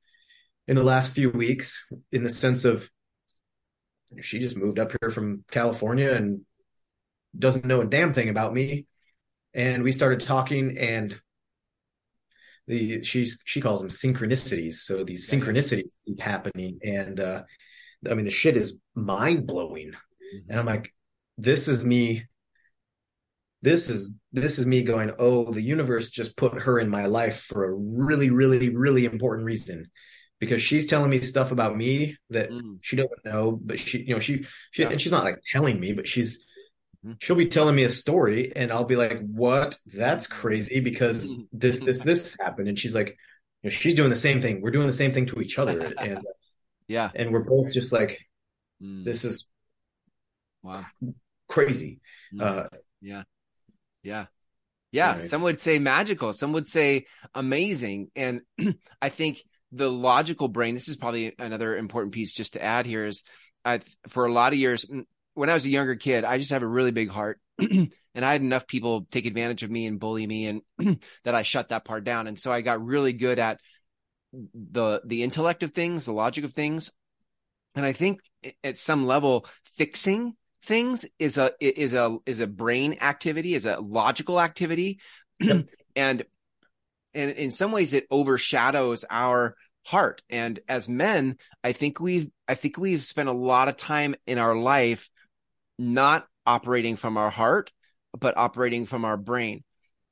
in 0.68 0.76
the 0.76 0.84
last 0.84 1.12
few 1.12 1.30
weeks, 1.30 1.84
in 2.12 2.22
the 2.22 2.30
sense 2.30 2.64
of 2.64 2.88
she 4.20 4.38
just 4.38 4.56
moved 4.56 4.78
up 4.78 4.92
here 5.00 5.10
from 5.10 5.44
California 5.50 6.12
and 6.12 6.42
doesn't 7.38 7.64
know 7.64 7.80
a 7.80 7.86
damn 7.86 8.12
thing 8.12 8.28
about 8.28 8.52
me. 8.52 8.86
And 9.54 9.82
we 9.82 9.92
started 9.92 10.20
talking, 10.20 10.78
and 10.78 11.18
the 12.66 13.02
she's 13.02 13.40
she 13.44 13.60
calls 13.60 13.80
them 13.80 13.90
synchronicities. 13.90 14.76
So 14.76 15.04
these 15.04 15.30
synchronicities 15.30 15.90
keep 16.04 16.20
happening, 16.20 16.78
and 16.82 17.20
uh, 17.20 17.42
I 18.10 18.14
mean 18.14 18.24
the 18.24 18.30
shit 18.30 18.56
is 18.56 18.78
mind 18.94 19.46
blowing. 19.46 19.92
And 20.48 20.58
I'm 20.58 20.66
like, 20.66 20.92
this 21.36 21.68
is 21.68 21.84
me. 21.84 22.24
This 23.60 23.90
is 23.90 24.16
this 24.32 24.58
is 24.58 24.66
me 24.66 24.82
going, 24.82 25.12
oh, 25.18 25.52
the 25.52 25.62
universe 25.62 26.10
just 26.10 26.36
put 26.36 26.62
her 26.62 26.78
in 26.78 26.88
my 26.88 27.06
life 27.06 27.40
for 27.40 27.64
a 27.64 27.74
really, 27.74 28.30
really, 28.30 28.70
really 28.70 29.04
important 29.04 29.44
reason. 29.44 29.90
Because 30.42 30.60
she's 30.60 30.86
telling 30.86 31.08
me 31.08 31.20
stuff 31.20 31.52
about 31.52 31.76
me 31.76 32.16
that 32.30 32.50
Mm. 32.50 32.78
she 32.82 32.96
doesn't 32.96 33.24
know, 33.24 33.52
but 33.62 33.78
she, 33.78 33.98
you 34.02 34.12
know, 34.12 34.18
she, 34.18 34.44
she, 34.72 34.82
Yeah. 34.82 34.88
and 34.90 35.00
she's 35.00 35.12
not 35.12 35.22
like 35.22 35.38
telling 35.52 35.78
me, 35.78 35.92
but 35.92 36.08
she's, 36.08 36.44
Mhm. 37.06 37.14
she'll 37.22 37.36
be 37.36 37.46
telling 37.46 37.76
me 37.76 37.84
a 37.84 37.90
story, 37.90 38.50
and 38.56 38.72
I'll 38.72 38.82
be 38.94 38.96
like, 38.96 39.20
"What? 39.20 39.78
That's 39.86 40.26
crazy!" 40.26 40.80
Because 40.80 41.28
this, 41.52 41.78
this, 41.78 42.00
this 42.02 42.36
happened, 42.40 42.66
and 42.68 42.76
she's 42.76 42.92
like, 42.92 43.10
you 43.10 43.14
know, 43.62 43.70
she's 43.70 43.94
doing 43.94 44.10
the 44.10 44.16
same 44.16 44.42
thing. 44.42 44.60
We're 44.62 44.72
doing 44.72 44.88
the 44.88 44.92
same 44.92 45.12
thing 45.12 45.26
to 45.26 45.40
each 45.40 45.60
other, 45.60 45.78
and 45.98 46.18
Yeah. 46.88 47.12
and 47.14 47.32
we're 47.32 47.44
both 47.44 47.72
just 47.72 47.92
like, 47.92 48.18
Mm. 48.82 49.04
"This 49.04 49.24
is 49.24 49.46
Wow. 50.64 50.84
crazy." 51.46 52.00
Mm. 52.34 52.42
Uh, 52.42 52.68
Yeah. 53.00 53.22
Yeah. 54.02 54.26
Yeah. 54.90 55.12
Right. 55.18 55.28
Some 55.28 55.42
would 55.42 55.60
say 55.60 55.78
magical. 55.78 56.32
Some 56.32 56.52
would 56.54 56.66
say 56.66 57.06
amazing. 57.32 58.10
And 58.16 58.42
I 59.00 59.08
think 59.08 59.44
the 59.72 59.90
logical 59.90 60.48
brain, 60.48 60.74
this 60.74 60.88
is 60.88 60.96
probably 60.96 61.34
another 61.38 61.76
important 61.76 62.12
piece 62.12 62.34
just 62.34 62.52
to 62.52 62.62
add 62.62 62.86
here 62.86 63.06
is 63.06 63.24
I, 63.64 63.80
for 64.08 64.26
a 64.26 64.32
lot 64.32 64.52
of 64.52 64.58
years, 64.58 64.84
when 65.34 65.50
I 65.50 65.54
was 65.54 65.64
a 65.64 65.70
younger 65.70 65.96
kid, 65.96 66.24
I 66.24 66.38
just 66.38 66.50
have 66.50 66.62
a 66.62 66.66
really 66.66 66.90
big 66.90 67.10
heart. 67.10 67.40
and 67.58 67.90
I 68.14 68.32
had 68.32 68.42
enough 68.42 68.66
people 68.66 69.06
take 69.10 69.26
advantage 69.26 69.62
of 69.62 69.70
me 69.70 69.86
and 69.86 69.98
bully 69.98 70.26
me 70.26 70.46
and 70.46 71.00
that 71.24 71.34
I 71.34 71.42
shut 71.42 71.70
that 71.70 71.84
part 71.84 72.04
down. 72.04 72.26
And 72.26 72.38
so 72.38 72.52
I 72.52 72.60
got 72.60 72.84
really 72.84 73.12
good 73.12 73.38
at 73.38 73.60
the, 74.32 75.00
the 75.04 75.22
intellect 75.22 75.62
of 75.62 75.72
things, 75.72 76.06
the 76.06 76.12
logic 76.12 76.44
of 76.44 76.52
things. 76.52 76.90
And 77.74 77.86
I 77.86 77.92
think 77.92 78.20
at 78.62 78.78
some 78.78 79.06
level, 79.06 79.46
fixing 79.76 80.36
things 80.64 81.06
is 81.18 81.38
a 81.38 81.52
is 81.60 81.94
a 81.94 82.18
is 82.26 82.40
a 82.40 82.46
brain 82.46 82.98
activity, 83.00 83.54
is 83.54 83.64
a 83.64 83.80
logical 83.80 84.40
activity, 84.40 85.00
and 85.96 86.24
and 87.14 87.30
in 87.32 87.50
some 87.50 87.72
ways 87.72 87.92
it 87.92 88.06
overshadows 88.10 89.04
our 89.10 89.56
heart. 89.84 90.22
And 90.30 90.60
as 90.68 90.88
men, 90.88 91.36
I 91.62 91.72
think 91.72 92.00
we've 92.00 92.30
I 92.48 92.54
think 92.54 92.78
we've 92.78 93.02
spent 93.02 93.28
a 93.28 93.32
lot 93.32 93.68
of 93.68 93.76
time 93.76 94.14
in 94.26 94.38
our 94.38 94.56
life 94.56 95.10
not 95.78 96.26
operating 96.46 96.96
from 96.96 97.16
our 97.16 97.30
heart, 97.30 97.72
but 98.18 98.36
operating 98.36 98.86
from 98.86 99.04
our 99.04 99.16
brain. 99.16 99.64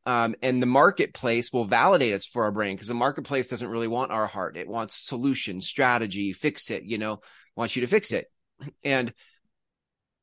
Um, 0.07 0.35
and 0.43 0.63
the 0.63 0.67
marketplace 0.67 1.53
will 1.53 1.67
validate 1.67 2.15
us 2.15 2.27
for 2.27 2.45
our 2.45 2.51
brain 2.51 2.75
because 2.75 2.89
the 2.89 2.95
marketplace 2.95 3.49
doesn't 3.49 3.69
really 3.69 3.87
want 3.87 4.13
our 4.13 4.27
heart. 4.27 4.57
It 4.57 4.67
wants 4.67 4.97
solution, 4.97 5.61
strategy, 5.61 6.33
fix 6.33 6.71
it, 6.71 6.85
you 6.85 6.99
know, 6.99 7.21
wants 7.55 7.77
you 7.77 7.83
to 7.83 7.87
fix 7.87 8.13
it. 8.13 8.27
And 8.83 9.13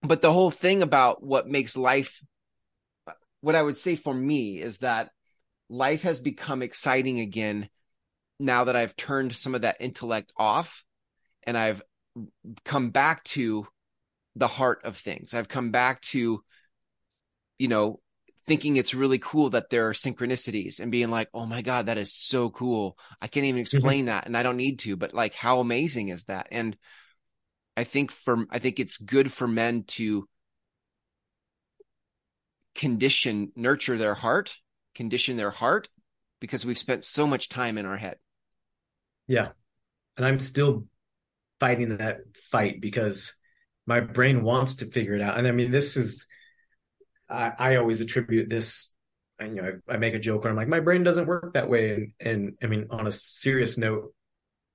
but 0.02 0.22
the 0.22 0.34
whole 0.34 0.52
thing 0.52 0.82
about 0.82 1.24
what 1.24 1.48
makes 1.48 1.76
life 1.76 2.22
what 3.42 3.56
i 3.56 3.62
would 3.62 3.78
say 3.78 3.96
for 3.96 4.14
me 4.14 4.62
is 4.62 4.80
that 4.80 5.10
life 5.70 6.04
has 6.04 6.20
become 6.20 6.62
exciting 6.62 7.20
again 7.20 7.70
now 8.40 8.66
that 8.66 8.76
i've 8.76 8.96
turned 8.96 9.36
some 9.36 9.56
of 9.56 9.62
that 9.62 9.78
intellect 9.80 10.32
off 10.38 10.84
and 11.44 11.58
i've 11.58 11.82
come 12.64 12.90
back 12.90 13.24
to 13.24 13.68
the 14.38 14.48
heart 14.48 14.82
of 14.84 14.96
things. 14.98 15.34
I've 15.34 15.48
come 15.48 15.72
back 15.72 16.02
to 16.14 16.44
you 17.58 17.68
know 17.68 18.00
thinking 18.46 18.78
it's 18.78 18.94
really 18.94 19.20
cool 19.20 19.50
that 19.50 19.70
there 19.70 19.90
are 19.90 19.94
synchronicities 19.94 20.80
and 20.80 20.92
being 20.92 21.10
like 21.10 21.28
oh 21.34 21.46
my 21.46 21.62
god 21.62 21.88
that 21.88 21.98
is 21.98 22.14
so 22.14 22.50
cool. 22.50 22.98
I 23.22 23.28
can't 23.28 23.46
even 23.46 23.62
mm-hmm. 23.62 23.78
explain 23.78 24.06
that 24.06 24.26
and 24.26 24.38
i 24.38 24.44
don't 24.44 24.58
need 24.58 24.80
to 24.80 24.96
but 24.96 25.14
like 25.14 25.34
how 25.34 25.60
amazing 25.60 26.10
is 26.10 26.26
that? 26.26 26.48
And 26.52 26.78
I 27.76 27.84
think 27.84 28.12
for 28.12 28.46
I 28.50 28.60
think 28.60 28.80
it's 28.80 28.98
good 28.98 29.32
for 29.32 29.48
men 29.48 29.84
to 29.88 30.28
condition, 32.76 33.52
nurture 33.56 33.98
their 33.98 34.14
heart, 34.14 34.56
condition 34.98 35.38
their 35.38 35.52
heart, 35.52 35.88
because 36.42 36.66
we've 36.66 36.78
spent 36.78 37.06
so 37.06 37.26
much 37.26 37.50
time 37.50 37.78
in 37.78 37.86
our 37.86 37.98
head. 37.98 38.18
Yeah. 39.28 39.50
And 40.18 40.26
I'm 40.26 40.40
still 40.40 40.86
fighting 41.60 41.98
that 41.98 42.20
fight 42.36 42.82
because 42.82 43.34
my 43.86 44.00
brain 44.00 44.44
wants 44.44 44.76
to 44.76 44.86
figure 44.86 45.16
it 45.16 45.22
out. 45.22 45.38
And 45.38 45.48
I 45.48 45.52
mean, 45.52 45.72
this 45.72 45.96
is, 45.98 46.28
I, 47.30 47.54
I 47.58 47.76
always 47.76 48.02
attribute 48.02 48.50
this, 48.50 48.94
you 49.40 49.50
know, 49.50 49.72
I, 49.90 49.94
I 49.94 49.98
make 49.98 50.16
a 50.16 50.20
joke 50.20 50.44
where 50.44 50.52
I'm 50.52 50.58
like, 50.58 50.68
my 50.68 50.80
brain 50.80 51.04
doesn't 51.04 51.28
work 51.28 51.54
that 51.54 51.70
way. 51.70 51.94
And, 51.94 52.14
and 52.20 52.58
I 52.62 52.68
mean, 52.68 52.88
on 52.90 53.08
a 53.08 53.12
serious 53.12 53.78
note, 53.78 54.14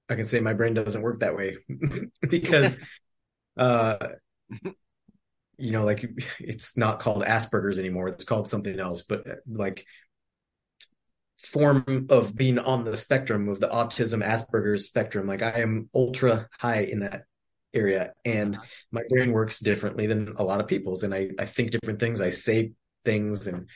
I 0.09 0.15
can 0.15 0.27
say 0.27 0.41
my 0.41 0.55
brain 0.55 0.75
doesn't 0.75 1.03
work 1.03 1.21
that 1.21 1.37
way 1.37 1.57
because, 2.29 2.79
uh, 3.57 3.97
you 5.59 5.71
know, 5.71 5.85
like 5.85 6.05
it's 6.41 6.77
not 6.77 7.01
called 7.01 7.23
Asperger's 7.23 7.79
anymore. 7.79 8.09
It's 8.09 8.25
called 8.25 8.49
something 8.49 8.79
else, 8.79 9.03
but 9.03 9.27
like 9.47 9.87
form 11.43 12.07
of 12.11 12.37
being 12.37 12.59
on 12.59 12.85
the 12.85 12.97
spectrum 12.97 13.49
of 13.49 13.61
the 13.61 13.69
autism 13.69 14.25
Asperger's 14.25 14.87
spectrum. 14.87 15.27
Like 15.27 15.43
I 15.43 15.61
am 15.61 15.89
ultra 15.95 16.49
high 16.59 16.83
in 16.83 17.01
that 17.01 17.25
area 17.75 18.13
and 18.25 18.57
uh-huh. 18.57 18.65
my 18.91 19.03
brain 19.09 19.33
works 19.33 19.59
differently 19.59 20.07
than 20.07 20.35
a 20.37 20.45
lot 20.45 20.61
of 20.61 20.69
people's. 20.69 21.03
And 21.03 21.15
I, 21.15 21.31
I 21.39 21.47
think 21.47 21.71
different 21.71 22.01
things. 22.01 22.21
I 22.21 22.31
say 22.31 22.73
things 23.05 23.47
and, 23.47 23.69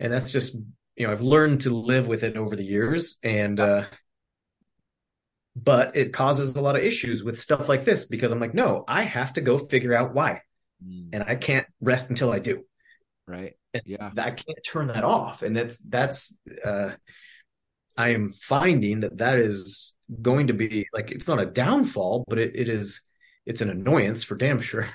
and 0.00 0.12
that's 0.12 0.32
just, 0.32 0.56
you 0.96 1.06
know, 1.06 1.12
I've 1.12 1.20
learned 1.20 1.62
to 1.62 1.70
live 1.70 2.06
with 2.06 2.24
it 2.24 2.36
over 2.36 2.56
the 2.56 2.64
years 2.64 3.18
and, 3.22 3.60
uh-huh. 3.60 3.72
uh, 3.72 3.84
but 5.54 5.96
it 5.96 6.14
causes 6.14 6.56
a 6.56 6.62
lot 6.62 6.76
of 6.76 6.82
issues 6.82 7.22
with 7.22 7.38
stuff 7.38 7.68
like 7.68 7.84
this 7.84 8.06
because 8.06 8.32
I'm 8.32 8.40
like, 8.40 8.54
no, 8.54 8.84
I 8.88 9.02
have 9.02 9.34
to 9.34 9.42
go 9.42 9.58
figure 9.58 9.94
out 9.94 10.14
why 10.14 10.40
mm. 10.82 11.10
and 11.12 11.22
I 11.22 11.36
can't 11.36 11.66
rest 11.80 12.08
until 12.08 12.32
I 12.32 12.38
do. 12.38 12.64
Right. 13.26 13.54
Yeah. 13.84 14.10
I 14.16 14.30
can't 14.30 14.58
turn 14.66 14.88
that 14.88 15.04
off. 15.04 15.42
And 15.42 15.56
that's, 15.56 15.78
that's, 15.78 16.36
uh, 16.64 16.90
I 17.96 18.10
am 18.10 18.32
finding 18.32 19.00
that 19.00 19.18
that 19.18 19.38
is 19.38 19.94
going 20.20 20.48
to 20.48 20.52
be 20.54 20.86
like, 20.92 21.10
it's 21.10 21.28
not 21.28 21.40
a 21.40 21.46
downfall, 21.46 22.24
but 22.28 22.38
it, 22.38 22.54
it 22.54 22.68
is, 22.68 23.02
it's 23.46 23.60
an 23.60 23.70
annoyance 23.70 24.24
for 24.24 24.36
damn 24.36 24.60
sure 24.60 24.88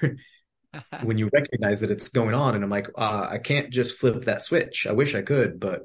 when 1.02 1.18
you 1.18 1.30
recognize 1.34 1.82
that 1.82 1.92
it's 1.92 2.10
going 2.10 2.34
on. 2.34 2.56
And 2.56 2.64
I'm 2.64 2.70
like, 2.70 2.88
uh, 2.96 3.28
I 3.30 3.38
can't 3.40 3.72
just 3.72 3.98
flip 3.98 4.26
that 4.26 4.42
switch. 4.42 4.88
I 4.88 4.94
wish 4.94 5.16
I 5.16 5.22
could, 5.22 5.60
but 5.60 5.84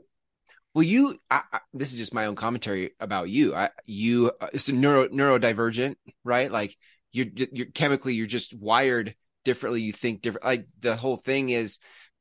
Well, 0.74 0.82
you, 0.82 1.18
I, 1.30 1.42
I, 1.52 1.60
this 1.74 1.92
is 1.92 1.98
just 1.98 2.14
my 2.14 2.26
own 2.26 2.36
commentary 2.36 2.92
about 3.00 3.28
you. 3.28 3.54
I, 3.54 3.70
you, 3.84 4.32
uh, 4.40 4.48
it's 4.52 4.68
a 4.68 4.72
neuro 4.72 5.08
neurodivergent, 5.08 5.96
right? 6.24 6.50
Like 6.50 6.76
you're, 7.12 7.26
you're 7.34 7.66
chemically, 7.66 8.14
you're 8.14 8.26
just 8.26 8.54
wired 8.54 9.14
differently. 9.44 9.82
You 9.82 9.92
think 9.92 10.22
different. 10.22 10.46
Like 10.46 10.66
the 10.80 10.96
whole 10.96 11.16
thing 11.18 11.50
is 11.50 11.78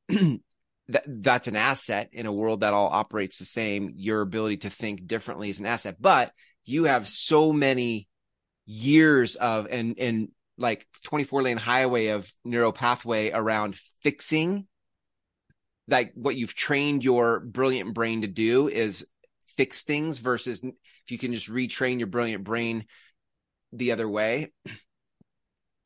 that 0.88 1.04
that's 1.06 1.48
an 1.48 1.56
asset 1.56 2.10
in 2.12 2.26
a 2.26 2.32
world 2.32 2.60
that 2.60 2.74
all 2.74 2.88
operates 2.88 3.38
the 3.38 3.44
same. 3.44 3.92
Your 3.96 4.20
ability 4.20 4.58
to 4.58 4.70
think 4.70 5.06
differently 5.06 5.50
is 5.50 5.58
an 5.58 5.66
asset, 5.66 5.96
but 6.00 6.32
you 6.64 6.84
have 6.84 7.08
so 7.08 7.52
many 7.52 8.08
years 8.66 9.36
of 9.36 9.66
and 9.70 9.98
and 9.98 10.28
like 10.56 10.86
24 11.04 11.42
lane 11.42 11.56
highway 11.56 12.08
of 12.08 12.30
neuro 12.44 12.70
pathway 12.70 13.30
around 13.30 13.74
fixing 14.02 14.66
like 15.88 16.12
what 16.14 16.36
you've 16.36 16.54
trained 16.54 17.02
your 17.02 17.40
brilliant 17.40 17.92
brain 17.92 18.22
to 18.22 18.28
do 18.28 18.68
is 18.68 19.06
fix 19.56 19.82
things 19.82 20.20
versus 20.20 20.62
if 20.62 21.10
you 21.10 21.18
can 21.18 21.34
just 21.34 21.50
retrain 21.50 21.98
your 21.98 22.06
brilliant 22.06 22.44
brain 22.44 22.84
the 23.72 23.92
other 23.92 24.08
way 24.08 24.52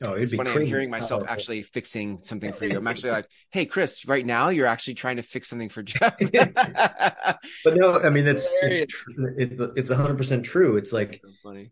Oh, 0.03 0.15
it'd 0.15 0.31
be 0.31 0.37
when 0.37 0.47
I'm 0.47 0.67
hearing 0.67 0.89
oh, 0.89 0.91
myself 0.91 1.21
powerful. 1.21 1.33
actually 1.33 1.63
fixing 1.63 2.21
something 2.23 2.53
for 2.53 2.67
you. 2.67 2.77
I'm 2.77 2.87
actually 2.87 3.13
like, 3.13 3.29
hey, 3.51 3.65
Chris, 3.65 4.07
right 4.07 4.25
now 4.25 4.51
you're 4.51 4.67
actually 4.67 4.95
trying 4.95 5.17
to 5.17 5.23
fix 5.23 5.49
something 5.49 5.71
for 5.71 5.83
Jeff. 5.83 6.17
but 6.33 7.77
no, 7.77 7.99
I 8.01 8.11
mean, 8.11 8.27
it's, 8.27 8.53
it's, 8.63 9.05
it's, 9.17 9.61
it's 9.61 9.91
100% 9.91 10.45
true. 10.45 10.77
It's 10.77 10.93
like, 10.93 11.15
so 11.15 11.29
funny. 11.43 11.71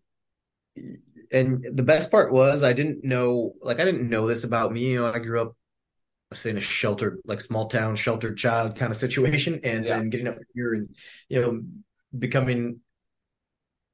And 1.31 1.67
the 1.71 1.83
best 1.83 2.11
part 2.11 2.33
was 2.33 2.65
I 2.65 2.73
didn't 2.73 3.05
know, 3.05 3.55
like, 3.61 3.79
I 3.79 3.85
didn't 3.85 4.09
know 4.09 4.27
this 4.27 4.45
about 4.45 4.73
me. 4.73 4.93
You 4.93 5.03
know, 5.03 5.13
I 5.13 5.19
grew 5.19 5.43
up, 5.43 5.57
I 6.33 6.37
say 6.37 6.51
in 6.51 6.57
a 6.57 6.63
sheltered, 6.63 7.19
like 7.27 7.43
small 7.43 7.69
town, 7.69 7.97
sheltered 7.97 8.39
child 8.39 8.77
kind 8.77 8.91
of 8.91 8.97
situation. 8.97 9.61
And 9.65 9.85
yeah. 9.85 9.99
then 9.99 10.09
getting 10.09 10.29
up 10.29 10.39
here 10.55 10.73
and, 10.73 10.95
you 11.29 11.43
know, 11.43 11.63
becoming 12.19 12.81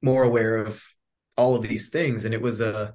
more 0.01 0.23
aware 0.23 0.57
of 0.57 0.81
all 1.35 1.55
of 1.55 1.63
these 1.63 1.89
things. 1.89 2.23
And 2.23 2.33
it 2.33 2.41
was 2.41 2.61
a, 2.61 2.93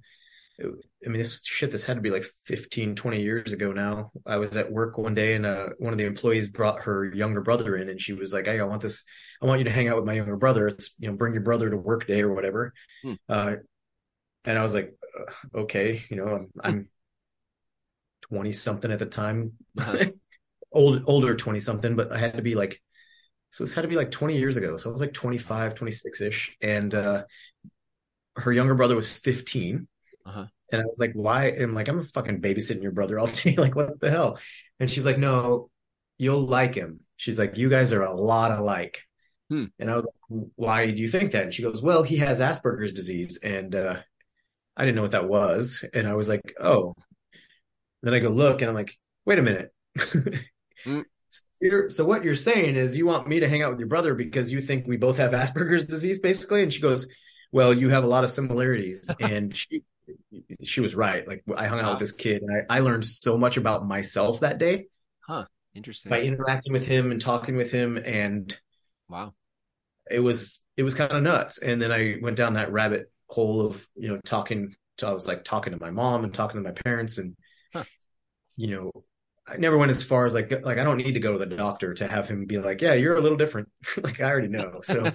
I 0.58 1.08
mean, 1.08 1.18
this 1.18 1.42
shit, 1.44 1.70
this 1.70 1.84
had 1.84 1.96
to 1.96 2.00
be 2.00 2.10
like 2.10 2.24
15, 2.46 2.96
20 2.96 3.20
years 3.20 3.52
ago 3.52 3.72
now. 3.72 4.10
I 4.24 4.36
was 4.36 4.56
at 4.56 4.72
work 4.72 4.96
one 4.96 5.14
day 5.14 5.34
and 5.34 5.44
uh, 5.44 5.68
one 5.78 5.92
of 5.92 5.98
the 5.98 6.06
employees 6.06 6.48
brought 6.48 6.82
her 6.82 7.04
younger 7.04 7.42
brother 7.42 7.76
in 7.76 7.90
and 7.90 8.00
she 8.00 8.14
was 8.14 8.32
like, 8.32 8.46
Hey, 8.46 8.58
I 8.58 8.64
want 8.64 8.80
this, 8.80 9.04
I 9.42 9.46
want 9.46 9.58
you 9.58 9.64
to 9.64 9.70
hang 9.70 9.88
out 9.88 9.96
with 9.96 10.06
my 10.06 10.14
younger 10.14 10.36
brother. 10.36 10.66
It's, 10.68 10.94
you 10.98 11.08
know, 11.08 11.16
bring 11.16 11.34
your 11.34 11.42
brother 11.42 11.68
to 11.68 11.76
work 11.76 12.06
day 12.06 12.22
or 12.22 12.34
whatever. 12.34 12.72
Hmm. 13.02 13.14
Uh, 13.28 13.52
and 14.46 14.58
I 14.58 14.62
was 14.62 14.74
like, 14.74 14.94
uh, 15.18 15.58
okay, 15.58 16.04
you 16.08 16.16
know, 16.16 16.26
I'm, 16.26 16.50
I'm 16.60 16.88
20 18.22 18.52
something 18.52 18.90
at 18.90 18.98
the 18.98 19.06
time, 19.06 19.52
uh-huh. 19.78 20.06
old, 20.72 21.02
older 21.06 21.36
20 21.36 21.60
something, 21.60 21.96
but 21.96 22.12
I 22.12 22.18
had 22.18 22.36
to 22.36 22.42
be 22.42 22.54
like, 22.54 22.80
so 23.50 23.64
this 23.64 23.74
had 23.74 23.82
to 23.82 23.88
be 23.88 23.96
like 23.96 24.10
20 24.10 24.38
years 24.38 24.56
ago. 24.56 24.78
So 24.78 24.88
I 24.88 24.92
was 24.92 25.00
like 25.02 25.12
25, 25.12 25.74
26 25.74 26.20
ish. 26.22 26.56
And, 26.62 26.94
uh, 26.94 27.24
her 28.36 28.52
younger 28.52 28.74
brother 28.74 28.94
was 28.94 29.08
15 29.08 29.88
uh-huh. 30.26 30.46
And 30.72 30.82
I 30.82 30.84
was 30.84 30.98
like, 30.98 31.12
why? 31.14 31.46
And 31.46 31.62
I'm 31.62 31.74
like, 31.74 31.88
I'm 31.88 32.02
fucking 32.02 32.40
babysitting 32.40 32.82
your 32.82 32.92
brother 32.92 33.18
all 33.18 33.28
day. 33.28 33.54
like, 33.58 33.76
what 33.76 34.00
the 34.00 34.10
hell? 34.10 34.38
And 34.80 34.90
she's 34.90 35.06
like, 35.06 35.18
no, 35.18 35.70
you'll 36.18 36.46
like 36.46 36.74
him. 36.74 37.00
She's 37.16 37.38
like, 37.38 37.56
you 37.56 37.70
guys 37.70 37.92
are 37.92 38.02
a 38.02 38.14
lot 38.14 38.52
alike. 38.52 38.98
Hmm. 39.48 39.66
And 39.78 39.90
I 39.90 39.94
was 39.94 40.04
like, 40.04 40.48
why 40.56 40.90
do 40.90 41.00
you 41.00 41.08
think 41.08 41.32
that? 41.32 41.44
And 41.44 41.54
she 41.54 41.62
goes, 41.62 41.80
well, 41.80 42.02
he 42.02 42.16
has 42.16 42.40
Asperger's 42.40 42.92
disease. 42.92 43.38
And 43.42 43.74
uh, 43.74 43.96
I 44.76 44.84
didn't 44.84 44.96
know 44.96 45.02
what 45.02 45.12
that 45.12 45.28
was. 45.28 45.84
And 45.94 46.06
I 46.06 46.14
was 46.14 46.28
like, 46.28 46.54
oh. 46.60 46.94
Then 48.02 48.14
I 48.14 48.18
go 48.18 48.28
look 48.28 48.60
and 48.60 48.68
I'm 48.68 48.74
like, 48.74 48.96
wait 49.24 49.38
a 49.38 49.42
minute. 49.42 49.72
mm. 50.86 51.04
so 51.88 52.04
what 52.04 52.24
you're 52.24 52.34
saying 52.34 52.76
is 52.76 52.96
you 52.96 53.06
want 53.06 53.26
me 53.26 53.40
to 53.40 53.48
hang 53.48 53.62
out 53.62 53.70
with 53.70 53.80
your 53.80 53.88
brother 53.88 54.14
because 54.14 54.52
you 54.52 54.60
think 54.60 54.86
we 54.86 54.96
both 54.96 55.16
have 55.16 55.30
Asperger's 55.32 55.84
disease, 55.84 56.18
basically? 56.18 56.62
And 56.62 56.72
she 56.72 56.80
goes, 56.80 57.06
well, 57.52 57.72
you 57.72 57.88
have 57.88 58.04
a 58.04 58.08
lot 58.08 58.24
of 58.24 58.30
similarities. 58.30 59.08
and 59.20 59.56
she 59.56 59.84
she 60.62 60.80
was 60.80 60.94
right. 60.94 61.26
Like 61.26 61.44
I 61.56 61.66
hung 61.66 61.78
out 61.78 61.86
wow. 61.86 61.90
with 61.92 62.00
this 62.00 62.12
kid 62.12 62.42
and 62.42 62.64
I, 62.68 62.76
I 62.76 62.80
learned 62.80 63.04
so 63.04 63.36
much 63.36 63.56
about 63.56 63.86
myself 63.86 64.40
that 64.40 64.58
day. 64.58 64.86
Huh. 65.20 65.46
Interesting. 65.74 66.10
By 66.10 66.22
interacting 66.22 66.72
with 66.72 66.86
him 66.86 67.10
and 67.10 67.20
talking 67.20 67.56
with 67.56 67.70
him 67.70 67.96
and 67.96 68.56
wow. 69.08 69.34
It 70.10 70.20
was 70.20 70.64
it 70.76 70.82
was 70.82 70.94
kind 70.94 71.12
of 71.12 71.22
nuts. 71.22 71.58
And 71.58 71.80
then 71.80 71.92
I 71.92 72.16
went 72.20 72.36
down 72.36 72.54
that 72.54 72.72
rabbit 72.72 73.10
hole 73.28 73.66
of, 73.66 73.86
you 73.96 74.08
know, 74.08 74.20
talking 74.24 74.74
to, 74.98 75.06
I 75.06 75.12
was 75.12 75.26
like 75.26 75.44
talking 75.44 75.72
to 75.72 75.80
my 75.80 75.90
mom 75.90 76.24
and 76.24 76.32
talking 76.32 76.62
to 76.62 76.68
my 76.68 76.74
parents 76.74 77.18
and 77.18 77.36
huh. 77.72 77.84
you 78.56 78.68
know, 78.68 78.92
I 79.48 79.56
never 79.58 79.76
went 79.76 79.90
as 79.90 80.02
far 80.02 80.26
as 80.26 80.34
like 80.34 80.50
like 80.64 80.78
I 80.78 80.84
don't 80.84 80.98
need 80.98 81.14
to 81.14 81.20
go 81.20 81.32
to 81.32 81.38
the 81.38 81.56
doctor 81.56 81.94
to 81.94 82.08
have 82.08 82.28
him 82.28 82.46
be 82.46 82.58
like, 82.58 82.80
yeah, 82.80 82.94
you're 82.94 83.16
a 83.16 83.20
little 83.20 83.38
different. 83.38 83.68
like 84.02 84.20
I 84.20 84.30
already 84.30 84.48
know. 84.48 84.80
So 84.82 85.12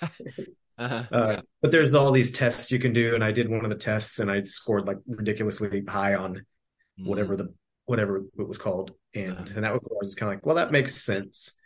Uh-huh. 0.76 1.04
Uh, 1.10 1.40
but 1.62 1.70
there's 1.70 1.94
all 1.94 2.10
these 2.10 2.32
tests 2.32 2.72
you 2.72 2.78
can 2.78 2.92
do, 2.92 3.14
and 3.14 3.22
I 3.22 3.32
did 3.32 3.48
one 3.48 3.64
of 3.64 3.70
the 3.70 3.76
tests, 3.76 4.18
and 4.18 4.30
I 4.30 4.42
scored 4.44 4.86
like 4.86 4.98
ridiculously 5.06 5.84
high 5.86 6.14
on 6.14 6.44
whatever 6.98 7.34
mm. 7.34 7.38
the 7.38 7.54
whatever 7.86 8.18
it 8.18 8.48
was 8.48 8.58
called, 8.58 8.92
and 9.14 9.32
uh-huh. 9.32 9.52
and 9.54 9.64
that 9.64 9.80
was 9.82 10.14
kind 10.14 10.32
of 10.32 10.36
like, 10.36 10.46
well, 10.46 10.56
that 10.56 10.72
makes 10.72 10.94
sense, 10.94 11.56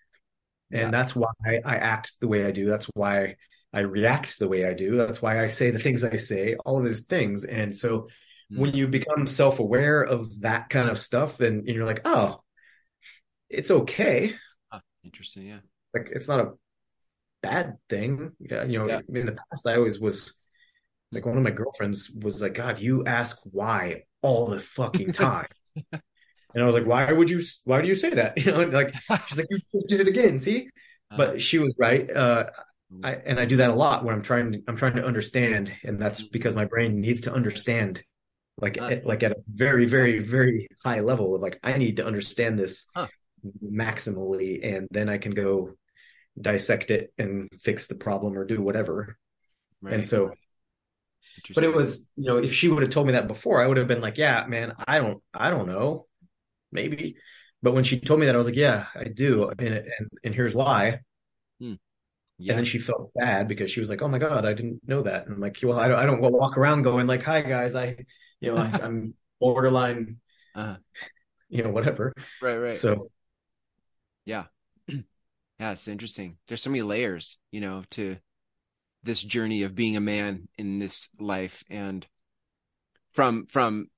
and 0.70 0.80
yeah. 0.80 0.90
that's 0.90 1.16
why 1.16 1.30
I, 1.44 1.60
I 1.64 1.76
act 1.76 2.12
the 2.20 2.28
way 2.28 2.44
I 2.44 2.50
do. 2.50 2.68
That's 2.68 2.86
why 2.94 3.36
I 3.72 3.80
react 3.80 4.38
the 4.38 4.48
way 4.48 4.66
I 4.66 4.74
do. 4.74 4.96
That's 4.96 5.22
why 5.22 5.42
I 5.42 5.46
say 5.46 5.70
the 5.70 5.78
things 5.78 6.04
I 6.04 6.16
say. 6.16 6.56
All 6.66 6.78
of 6.78 6.84
these 6.84 7.06
things, 7.06 7.44
and 7.44 7.74
so 7.74 8.08
mm. 8.52 8.58
when 8.58 8.74
you 8.74 8.88
become 8.88 9.26
self 9.26 9.58
aware 9.58 10.02
of 10.02 10.40
that 10.40 10.68
kind 10.68 10.90
of 10.90 10.98
stuff, 10.98 11.38
then 11.38 11.62
you're 11.64 11.86
like, 11.86 12.02
oh, 12.04 12.42
it's 13.48 13.70
okay. 13.70 14.34
interesting, 15.02 15.46
yeah. 15.46 15.60
Like 15.94 16.10
it's 16.12 16.28
not 16.28 16.40
a 16.40 16.52
bad 17.42 17.76
thing. 17.88 18.32
Yeah, 18.40 18.64
you 18.64 18.78
know, 18.78 18.88
yeah. 18.88 19.00
in 19.08 19.26
the 19.26 19.36
past, 19.50 19.66
I 19.66 19.76
always 19.76 20.00
was 20.00 20.38
like 21.12 21.26
one 21.26 21.36
of 21.36 21.42
my 21.42 21.50
girlfriends 21.50 22.10
was 22.10 22.42
like, 22.42 22.54
"God, 22.54 22.80
you 22.80 23.04
ask 23.04 23.38
why 23.44 24.04
all 24.22 24.46
the 24.46 24.60
fucking 24.60 25.12
time." 25.12 25.48
and 25.92 26.62
I 26.62 26.64
was 26.64 26.74
like, 26.74 26.86
"Why 26.86 27.10
would 27.10 27.30
you? 27.30 27.42
Why 27.64 27.80
do 27.82 27.88
you 27.88 27.94
say 27.94 28.10
that?" 28.10 28.36
You 28.44 28.52
know, 28.52 28.62
like 28.64 28.94
she's 29.26 29.38
like, 29.38 29.46
"You 29.50 29.82
did 29.88 30.00
it 30.00 30.08
again." 30.08 30.40
See, 30.40 30.68
but 31.10 31.28
uh-huh. 31.28 31.38
she 31.38 31.58
was 31.58 31.76
right. 31.78 32.08
Uh, 32.14 32.44
I 33.02 33.12
and 33.14 33.38
I 33.38 33.44
do 33.44 33.56
that 33.58 33.70
a 33.70 33.74
lot 33.74 34.04
when 34.04 34.14
I'm 34.14 34.22
trying 34.22 34.52
to 34.52 34.62
I'm 34.66 34.76
trying 34.76 34.96
to 34.96 35.04
understand, 35.04 35.72
and 35.84 36.00
that's 36.00 36.22
mm-hmm. 36.22 36.32
because 36.32 36.54
my 36.54 36.64
brain 36.64 37.00
needs 37.00 37.22
to 37.22 37.32
understand, 37.32 38.02
like 38.60 38.80
uh, 38.80 38.86
at, 38.86 39.06
like 39.06 39.22
at 39.22 39.32
a 39.32 39.36
very 39.46 39.86
very 39.86 40.18
very 40.18 40.68
high 40.84 41.00
level 41.00 41.34
of 41.34 41.42
like 41.42 41.58
I 41.62 41.76
need 41.76 41.96
to 41.98 42.06
understand 42.06 42.58
this 42.58 42.88
huh. 42.94 43.06
maximally, 43.62 44.64
and 44.64 44.88
then 44.90 45.08
I 45.08 45.18
can 45.18 45.32
go 45.32 45.74
dissect 46.40 46.90
it 46.90 47.12
and 47.18 47.48
fix 47.62 47.86
the 47.86 47.94
problem 47.94 48.36
or 48.36 48.44
do 48.44 48.60
whatever. 48.60 49.16
Right. 49.80 49.94
And 49.94 50.06
so, 50.06 50.32
but 51.54 51.64
it 51.64 51.74
was, 51.74 52.06
you 52.16 52.24
know, 52.24 52.38
if 52.38 52.52
she 52.52 52.68
would 52.68 52.82
have 52.82 52.90
told 52.90 53.06
me 53.06 53.12
that 53.12 53.28
before, 53.28 53.62
I 53.62 53.66
would 53.66 53.76
have 53.76 53.88
been 53.88 54.00
like, 54.00 54.18
yeah, 54.18 54.44
man, 54.46 54.74
I 54.86 54.98
don't, 54.98 55.22
I 55.32 55.50
don't 55.50 55.68
know, 55.68 56.06
maybe. 56.72 57.16
But 57.62 57.74
when 57.74 57.84
she 57.84 58.00
told 58.00 58.20
me 58.20 58.26
that, 58.26 58.34
I 58.34 58.38
was 58.38 58.46
like, 58.46 58.56
yeah, 58.56 58.86
I 58.94 59.04
do. 59.04 59.48
And, 59.50 59.60
and, 59.60 60.08
and 60.24 60.34
here's 60.34 60.54
why. 60.54 61.00
Hmm. 61.60 61.74
Yeah. 62.38 62.52
And 62.52 62.58
then 62.58 62.64
she 62.64 62.78
felt 62.78 63.12
bad 63.14 63.48
because 63.48 63.70
she 63.70 63.80
was 63.80 63.90
like, 63.90 64.00
"Oh 64.00 64.06
my 64.06 64.18
god, 64.18 64.46
I 64.46 64.54
didn't 64.54 64.86
know 64.86 65.02
that." 65.02 65.26
And 65.26 65.34
I'm 65.34 65.40
like, 65.40 65.58
"Well, 65.60 65.78
I 65.78 65.88
don't, 65.88 65.98
I 65.98 66.06
don't 66.06 66.20
walk 66.20 66.56
around 66.56 66.82
going 66.82 67.08
like, 67.08 67.24
hi 67.24 67.40
guys, 67.40 67.74
I, 67.74 67.96
you 68.40 68.54
know, 68.54 68.56
I, 68.56 68.78
am 68.84 69.14
borderline, 69.40 70.18
uh 70.54 70.76
you 71.48 71.64
know, 71.64 71.70
whatever." 71.70 72.14
Right, 72.40 72.56
right. 72.56 72.74
So, 72.76 73.08
yeah, 74.24 74.44
yeah, 75.58 75.72
it's 75.72 75.88
interesting. 75.88 76.36
There's 76.46 76.62
so 76.62 76.70
many 76.70 76.82
layers, 76.82 77.38
you 77.50 77.60
know, 77.60 77.84
to 77.90 78.16
this 79.02 79.22
journey 79.22 79.62
of 79.62 79.74
being 79.74 79.96
a 79.96 80.00
man 80.00 80.48
in 80.56 80.78
this 80.78 81.08
life, 81.18 81.64
and 81.68 82.06
from 83.10 83.46
from 83.46 83.88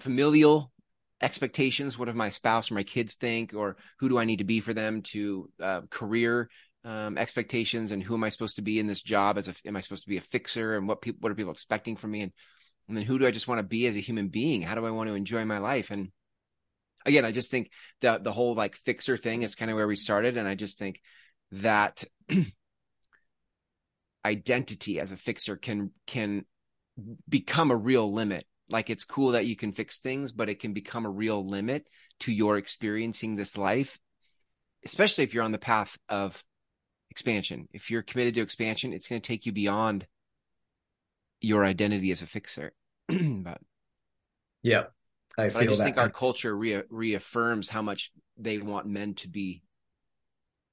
familial 0.00 0.72
expectations, 1.20 1.98
what 1.98 2.06
do 2.06 2.12
my 2.12 2.30
spouse 2.30 2.70
or 2.70 2.74
my 2.74 2.82
kids 2.82 3.16
think, 3.16 3.54
or 3.54 3.76
who 3.98 4.08
do 4.08 4.18
I 4.18 4.24
need 4.24 4.38
to 4.38 4.44
be 4.44 4.60
for 4.60 4.72
them, 4.72 5.02
to 5.02 5.50
uh, 5.62 5.80
career 5.90 6.48
um, 6.84 7.18
expectations, 7.18 7.92
and 7.92 8.02
who 8.02 8.14
am 8.14 8.24
I 8.24 8.28
supposed 8.30 8.56
to 8.56 8.62
be 8.62 8.78
in 8.78 8.86
this 8.86 9.02
job? 9.02 9.36
As 9.36 9.48
a, 9.48 9.54
am 9.66 9.76
I 9.76 9.80
supposed 9.80 10.04
to 10.04 10.08
be 10.08 10.16
a 10.16 10.22
fixer, 10.22 10.76
and 10.76 10.88
what 10.88 11.02
people 11.02 11.18
what 11.20 11.32
are 11.32 11.36
people 11.36 11.52
expecting 11.52 11.96
from 11.96 12.12
me, 12.12 12.22
and 12.22 12.32
and 12.88 12.96
then 12.96 13.04
who 13.04 13.18
do 13.18 13.26
I 13.26 13.30
just 13.30 13.48
want 13.48 13.58
to 13.58 13.64
be 13.64 13.86
as 13.86 13.96
a 13.96 14.00
human 14.00 14.28
being? 14.28 14.62
How 14.62 14.74
do 14.74 14.86
I 14.86 14.90
want 14.90 15.08
to 15.08 15.14
enjoy 15.14 15.44
my 15.44 15.58
life? 15.58 15.90
And 15.90 16.10
again, 17.06 17.24
I 17.24 17.32
just 17.32 17.50
think 17.50 17.70
the 18.00 18.18
the 18.22 18.32
whole 18.32 18.54
like 18.54 18.76
fixer 18.76 19.16
thing 19.16 19.42
is 19.42 19.54
kind 19.54 19.70
of 19.70 19.76
where 19.76 19.88
we 19.88 19.96
started, 19.96 20.36
and 20.36 20.48
I 20.48 20.54
just 20.54 20.78
think 20.78 21.00
that 21.52 22.04
identity 24.24 25.00
as 25.00 25.12
a 25.12 25.16
fixer 25.16 25.56
can 25.56 25.90
can 26.06 26.44
become 27.28 27.70
a 27.70 27.76
real 27.76 28.12
limit. 28.12 28.44
Like 28.68 28.90
it's 28.90 29.04
cool 29.04 29.32
that 29.32 29.46
you 29.46 29.56
can 29.56 29.72
fix 29.72 29.98
things, 29.98 30.32
but 30.32 30.48
it 30.48 30.60
can 30.60 30.74
become 30.74 31.06
a 31.06 31.10
real 31.10 31.46
limit 31.46 31.88
to 32.20 32.32
your 32.32 32.58
experiencing 32.58 33.34
this 33.34 33.56
life, 33.56 33.98
especially 34.84 35.24
if 35.24 35.32
you're 35.32 35.44
on 35.44 35.52
the 35.52 35.58
path 35.58 35.96
of 36.08 36.42
expansion. 37.10 37.68
If 37.72 37.90
you're 37.90 38.02
committed 38.02 38.34
to 38.34 38.42
expansion, 38.42 38.92
it's 38.92 39.08
going 39.08 39.22
to 39.22 39.26
take 39.26 39.46
you 39.46 39.52
beyond 39.52 40.06
your 41.40 41.64
identity 41.64 42.10
as 42.10 42.20
a 42.20 42.26
fixer. 42.26 42.72
but 43.08 43.60
yeah, 44.62 44.84
I 45.38 45.44
I 45.44 45.66
just 45.66 45.82
think 45.82 45.98
our 45.98 46.10
culture 46.10 46.54
re- 46.56 46.82
reaffirms 46.90 47.68
how 47.68 47.82
much 47.82 48.10
they 48.36 48.58
want 48.58 48.86
men 48.86 49.14
to 49.14 49.28
be 49.28 49.62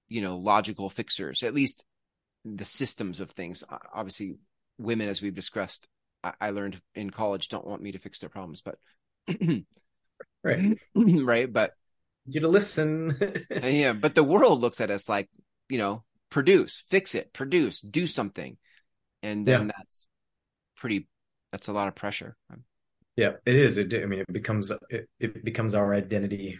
you 0.07 0.21
know, 0.21 0.37
logical 0.37 0.89
fixers, 0.89 1.43
at 1.43 1.53
least 1.53 1.83
the 2.43 2.65
systems 2.65 3.19
of 3.19 3.31
things. 3.31 3.63
Obviously, 3.93 4.35
women, 4.77 5.07
as 5.07 5.21
we've 5.21 5.35
discussed, 5.35 5.87
I, 6.23 6.33
I 6.39 6.49
learned 6.51 6.79
in 6.93 7.09
college, 7.09 7.49
don't 7.49 7.67
want 7.67 7.81
me 7.81 7.93
to 7.93 7.99
fix 7.99 8.19
their 8.19 8.29
problems, 8.29 8.61
but 8.61 8.77
right, 10.43 10.77
right, 10.95 11.51
but 11.51 11.71
you 12.27 12.41
to 12.41 12.47
listen. 12.47 13.17
Uh, 13.51 13.67
yeah, 13.67 13.93
but 13.93 14.15
the 14.15 14.23
world 14.23 14.61
looks 14.61 14.81
at 14.81 14.91
us 14.91 15.07
like, 15.07 15.29
you 15.69 15.77
know, 15.77 16.03
produce, 16.29 16.83
fix 16.89 17.15
it, 17.15 17.33
produce, 17.33 17.79
do 17.81 18.05
something, 18.07 18.57
and 19.23 19.45
then 19.45 19.67
yeah. 19.67 19.71
that's 19.77 20.07
pretty. 20.75 21.07
That's 21.51 21.67
a 21.67 21.73
lot 21.73 21.87
of 21.87 21.95
pressure. 21.95 22.35
Yeah, 23.15 23.33
it 23.45 23.55
is. 23.55 23.77
It, 23.77 23.93
I 23.93 24.05
mean, 24.05 24.19
it 24.19 24.31
becomes 24.31 24.71
it, 24.89 25.09
it 25.19 25.43
becomes 25.43 25.73
our 25.75 25.93
identity. 25.93 26.59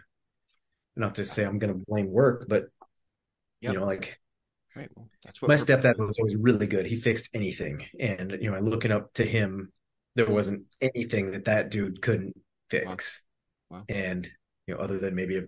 Not 0.96 1.16
to 1.16 1.26
say 1.26 1.44
I'm 1.44 1.60
going 1.60 1.74
to 1.74 1.86
blame 1.86 2.10
work, 2.10 2.46
but 2.48 2.68
yep. 3.60 3.74
you 3.74 3.80
know, 3.80 3.86
like 3.86 4.20
Right. 4.76 4.90
Well, 4.94 5.10
that's 5.24 5.42
what 5.42 5.48
my 5.48 5.56
stepdad 5.56 5.98
was 5.98 6.18
always 6.20 6.36
really 6.36 6.68
good. 6.68 6.86
He 6.86 6.98
fixed 6.98 7.30
anything, 7.34 7.86
and 7.98 8.38
you 8.42 8.52
know, 8.52 8.60
looking 8.60 8.92
up 8.92 9.14
to 9.14 9.24
him, 9.24 9.72
there 10.16 10.30
wasn't 10.30 10.66
anything 10.82 11.32
that 11.32 11.46
that 11.46 11.72
dude 11.72 12.02
couldn't 12.02 12.36
fix. 12.70 13.24
Wow. 13.70 13.78
Wow. 13.78 13.86
And 13.88 14.30
you 14.68 14.74
know, 14.74 14.82
other 14.82 15.00
than 15.00 15.16
maybe 15.16 15.38
a 15.38 15.46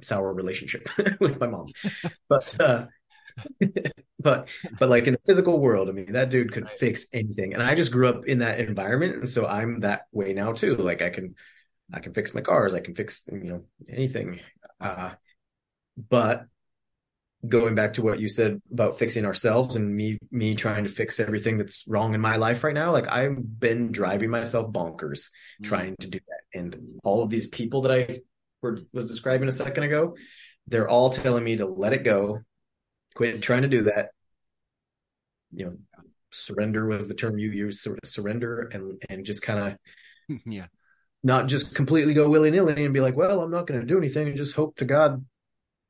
sour 0.00 0.32
relationship 0.32 0.88
with 1.20 1.38
my 1.38 1.46
mom, 1.46 1.66
but 2.28 2.58
uh, 2.58 2.86
but 4.20 4.48
but 4.78 4.88
like 4.88 5.06
in 5.06 5.14
the 5.14 5.20
physical 5.26 5.58
world, 5.58 5.88
I 5.88 5.92
mean, 5.92 6.12
that 6.12 6.30
dude 6.30 6.52
could 6.52 6.68
fix 6.68 7.06
anything, 7.12 7.54
and 7.54 7.62
I 7.62 7.74
just 7.74 7.92
grew 7.92 8.08
up 8.08 8.26
in 8.26 8.38
that 8.38 8.60
environment, 8.60 9.16
and 9.16 9.28
so 9.28 9.46
I'm 9.46 9.80
that 9.80 10.02
way 10.12 10.32
now 10.32 10.52
too. 10.52 10.76
Like 10.76 11.02
I 11.02 11.10
can, 11.10 11.34
I 11.92 12.00
can 12.00 12.14
fix 12.14 12.34
my 12.34 12.40
cars, 12.40 12.74
I 12.74 12.80
can 12.80 12.94
fix 12.94 13.24
you 13.30 13.44
know 13.44 13.64
anything. 13.88 14.40
Uh, 14.80 15.10
but 16.08 16.46
going 17.46 17.74
back 17.74 17.94
to 17.94 18.02
what 18.02 18.18
you 18.18 18.28
said 18.28 18.60
about 18.72 18.98
fixing 18.98 19.24
ourselves 19.24 19.76
and 19.76 19.94
me 19.94 20.18
me 20.32 20.56
trying 20.56 20.82
to 20.82 20.90
fix 20.90 21.20
everything 21.20 21.56
that's 21.56 21.86
wrong 21.86 22.14
in 22.14 22.20
my 22.20 22.36
life 22.36 22.64
right 22.64 22.74
now 22.74 22.90
like 22.90 23.06
i've 23.08 23.60
been 23.60 23.92
driving 23.92 24.28
myself 24.28 24.72
bonkers 24.72 25.30
mm. 25.62 25.64
trying 25.64 25.94
to 26.00 26.08
do 26.08 26.18
that 26.26 26.58
and 26.58 26.76
all 27.04 27.22
of 27.22 27.30
these 27.30 27.46
people 27.46 27.82
that 27.82 27.92
i 27.92 28.18
were, 28.60 28.78
was 28.92 29.06
describing 29.06 29.46
a 29.46 29.52
second 29.52 29.84
ago 29.84 30.16
they're 30.66 30.88
all 30.88 31.10
telling 31.10 31.44
me 31.44 31.56
to 31.56 31.66
let 31.66 31.92
it 31.92 32.02
go 32.02 32.40
quit 33.18 33.42
trying 33.42 33.62
to 33.62 33.68
do 33.68 33.82
that. 33.82 34.10
You 35.52 35.64
know 35.66 35.76
surrender 36.30 36.86
was 36.86 37.08
the 37.08 37.14
term 37.14 37.38
you 37.38 37.50
used 37.50 37.80
sort 37.80 37.98
of 38.02 38.08
surrender 38.08 38.68
and 38.72 39.02
and 39.08 39.24
just 39.24 39.42
kind 39.42 39.78
of 40.28 40.38
yeah. 40.46 40.66
not 41.22 41.46
just 41.46 41.74
completely 41.74 42.14
go 42.14 42.28
willy-nilly 42.28 42.84
and 42.84 42.92
be 42.92 43.00
like 43.00 43.16
well 43.16 43.40
i'm 43.40 43.50
not 43.50 43.66
going 43.66 43.80
to 43.80 43.86
do 43.86 43.96
anything 43.96 44.28
and 44.28 44.36
just 44.36 44.54
hope 44.54 44.76
to 44.76 44.84
god 44.84 45.24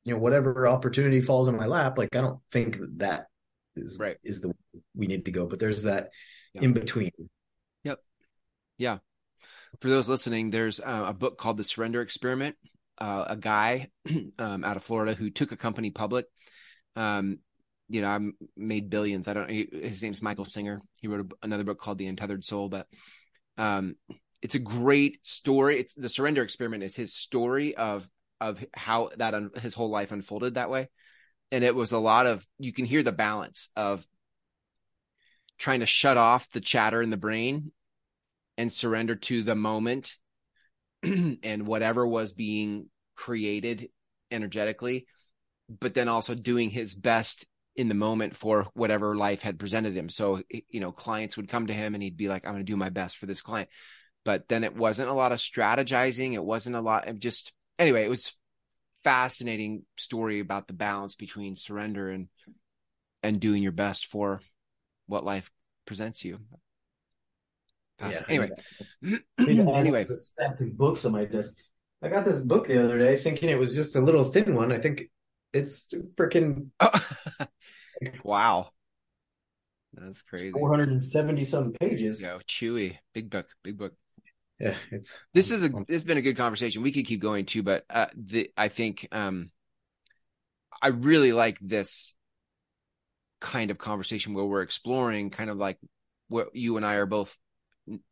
you 0.05 0.13
know 0.13 0.19
whatever 0.19 0.67
opportunity 0.67 1.19
falls 1.19 1.49
in 1.49 1.57
my 1.57 1.65
lap. 1.65 1.97
Like 1.97 2.15
i 2.15 2.21
don't 2.21 2.39
think 2.51 2.77
that, 2.79 2.97
that 2.99 3.27
is 3.75 3.97
right. 3.99 4.17
is 4.23 4.41
the 4.41 4.53
we 4.95 5.07
need 5.07 5.25
to 5.25 5.31
go 5.31 5.45
but 5.45 5.59
there's 5.59 5.83
that 5.83 6.09
yeah. 6.53 6.61
in 6.61 6.73
between. 6.73 7.11
Yep. 7.83 7.99
Yeah. 8.77 8.97
For 9.81 9.89
those 9.89 10.09
listening 10.09 10.51
there's 10.51 10.79
uh, 10.79 11.05
a 11.07 11.13
book 11.13 11.37
called 11.37 11.57
the 11.57 11.63
surrender 11.63 12.01
experiment. 12.01 12.55
Uh, 12.97 13.25
a 13.27 13.35
guy 13.35 13.89
um, 14.39 14.63
out 14.63 14.77
of 14.77 14.83
florida 14.83 15.13
who 15.13 15.29
took 15.29 15.51
a 15.51 15.57
company 15.57 15.89
public 15.89 16.25
um, 16.99 17.39
you 17.87 18.01
know 18.01 18.09
i 18.09 18.19
made 18.55 18.89
billions. 18.89 19.27
I 19.27 19.33
don't 19.33 19.49
his 19.49 20.03
name's 20.03 20.21
michael 20.21 20.45
singer. 20.45 20.81
He 21.01 21.07
wrote 21.07 21.31
a, 21.31 21.45
another 21.45 21.63
book 21.63 21.79
called 21.81 21.97
the 21.97 22.07
untethered 22.07 22.45
soul 22.45 22.69
but 22.69 22.87
um, 23.57 23.95
it's 24.41 24.55
a 24.55 24.59
great 24.59 25.19
story. 25.23 25.79
It's 25.79 25.93
the 25.93 26.09
surrender 26.09 26.43
experiment 26.43 26.83
is 26.83 26.95
his 26.95 27.13
story 27.13 27.75
of 27.75 28.07
of 28.39 28.63
how 28.73 29.09
that 29.17 29.33
un- 29.33 29.51
his 29.55 29.73
whole 29.73 29.89
life 29.89 30.11
unfolded 30.11 30.53
that 30.53 30.69
way. 30.69 30.89
And 31.51 31.63
it 31.63 31.75
was 31.75 31.91
a 31.91 31.97
lot 31.97 32.25
of 32.25 32.45
you 32.57 32.71
can 32.71 32.85
hear 32.85 33.03
the 33.03 33.11
balance 33.11 33.69
of 33.75 34.05
trying 35.57 35.81
to 35.81 35.85
shut 35.85 36.15
off 36.15 36.49
the 36.51 36.61
chatter 36.61 37.01
in 37.01 37.09
the 37.09 37.17
brain 37.17 37.71
and 38.57 38.71
surrender 38.71 39.15
to 39.15 39.43
the 39.43 39.55
moment 39.55 40.15
and 41.03 41.67
whatever 41.67 42.07
was 42.07 42.31
being 42.31 42.89
created 43.15 43.89
energetically 44.31 45.05
but 45.69 45.93
then 45.93 46.07
also 46.07 46.35
doing 46.35 46.69
his 46.69 46.93
best 46.93 47.45
in 47.75 47.87
the 47.87 47.95
moment 47.95 48.35
for 48.35 48.67
whatever 48.73 49.15
life 49.15 49.41
had 49.41 49.59
presented 49.59 49.95
him 49.95 50.09
so 50.09 50.41
you 50.69 50.79
know 50.79 50.91
clients 50.91 51.37
would 51.37 51.47
come 51.47 51.67
to 51.67 51.73
him 51.73 51.93
and 51.93 52.03
he'd 52.03 52.17
be 52.17 52.27
like 52.27 52.45
i'm 52.45 52.53
going 52.53 52.65
to 52.65 52.71
do 52.71 52.75
my 52.75 52.89
best 52.89 53.17
for 53.17 53.25
this 53.25 53.41
client 53.41 53.69
but 54.25 54.49
then 54.49 54.63
it 54.63 54.75
wasn't 54.75 55.07
a 55.07 55.13
lot 55.13 55.31
of 55.31 55.39
strategizing 55.39 56.33
it 56.33 56.43
wasn't 56.43 56.75
a 56.75 56.81
lot 56.81 57.07
of 57.07 57.19
just 57.19 57.53
anyway, 57.79 58.03
it 58.03 58.09
was 58.09 58.33
fascinating 59.03 59.83
story 59.95 60.41
about 60.41 60.67
the 60.67 60.73
balance 60.73 61.15
between 61.15 61.55
surrender 61.55 62.11
and 62.11 62.27
and 63.23 63.39
doing 63.39 63.63
your 63.63 63.71
best 63.71 64.05
for 64.05 64.41
what 65.07 65.23
life 65.25 65.49
presents 65.85 66.23
you. 66.23 66.39
Yeah, 67.99 68.21
anyway, 68.29 68.49
anyway, 69.39 70.05
stack 70.15 70.61
of 70.61 70.77
books 70.77 71.03
on 71.05 71.13
my 71.13 71.25
desk. 71.25 71.57
I 72.01 72.07
got 72.07 72.23
this 72.23 72.39
book 72.39 72.67
the 72.67 72.81
other 72.83 72.97
day, 72.97 73.17
thinking 73.17 73.49
it 73.49 73.59
was 73.59 73.75
just 73.75 73.95
a 73.95 73.99
little 73.99 74.23
thin 74.23 74.55
one. 74.55 74.71
I 74.71 74.77
think 74.77 75.09
it's 75.53 75.93
freaking. 76.15 76.67
Oh. 76.79 77.07
wow, 78.23 78.69
that's 79.93 80.21
crazy. 80.21 80.51
Four 80.51 80.69
hundred 80.69 80.89
and 80.89 81.01
seventy 81.01 81.43
some 81.43 81.73
pages. 81.73 82.21
Yeah, 82.21 82.37
chewy, 82.47 82.97
big 83.13 83.29
book, 83.29 83.47
big 83.63 83.77
book 83.77 83.93
yeah, 84.59 84.75
it's 84.91 85.23
this 85.33 85.51
is 85.51 85.63
a 85.63 85.69
this 85.69 85.85
has 85.89 86.03
been 86.03 86.17
a 86.17 86.21
good 86.21 86.35
conversation. 86.35 86.81
We 86.81 86.91
could 86.91 87.05
keep 87.05 87.21
going 87.21 87.45
too, 87.45 87.63
but 87.63 87.85
uh, 87.89 88.07
the 88.13 88.51
I 88.57 88.67
think 88.67 89.07
um, 89.11 89.51
I 90.81 90.87
really 90.87 91.31
like 91.31 91.57
this 91.61 92.13
kind 93.39 93.71
of 93.71 93.77
conversation 93.77 94.33
where 94.33 94.43
we're 94.43 94.63
exploring 94.63 95.29
kind 95.29 95.49
of 95.49 95.57
like 95.57 95.77
what 96.27 96.53
you 96.53 96.75
and 96.75 96.85
I 96.85 96.95
are 96.95 97.05
both 97.05 97.37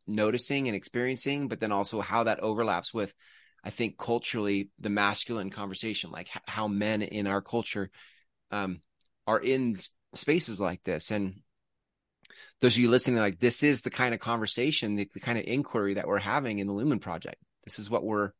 noticing 0.06 0.68
and 0.68 0.74
experiencing, 0.74 1.48
but 1.48 1.60
then 1.60 1.70
also 1.70 2.00
how 2.00 2.24
that 2.24 2.40
overlaps 2.40 2.94
with, 2.94 3.12
I 3.64 3.70
think 3.70 3.98
culturally 3.98 4.70
the 4.78 4.90
masculine 4.90 5.50
conversation, 5.50 6.10
like 6.10 6.28
h- 6.34 6.42
how 6.46 6.68
men 6.68 7.02
in 7.02 7.26
our 7.26 7.42
culture 7.42 7.90
um, 8.50 8.80
are 9.26 9.40
in 9.40 9.76
spaces 10.14 10.58
like 10.60 10.82
this, 10.84 11.10
and 11.10 11.40
those 12.60 12.74
of 12.74 12.78
you 12.78 12.88
listening, 12.88 13.18
like 13.18 13.38
this 13.38 13.62
is 13.62 13.82
the 13.82 13.90
kind 13.90 14.14
of 14.14 14.20
conversation, 14.20 14.96
the, 14.96 15.08
the 15.12 15.20
kind 15.20 15.38
of 15.38 15.44
inquiry 15.46 15.94
that 15.94 16.06
we're 16.06 16.18
having 16.18 16.58
in 16.58 16.66
the 16.66 16.72
Lumen 16.72 16.98
Project. 16.98 17.36
This 17.64 17.78
is 17.78 17.90
what 17.90 18.04
we're 18.04 18.32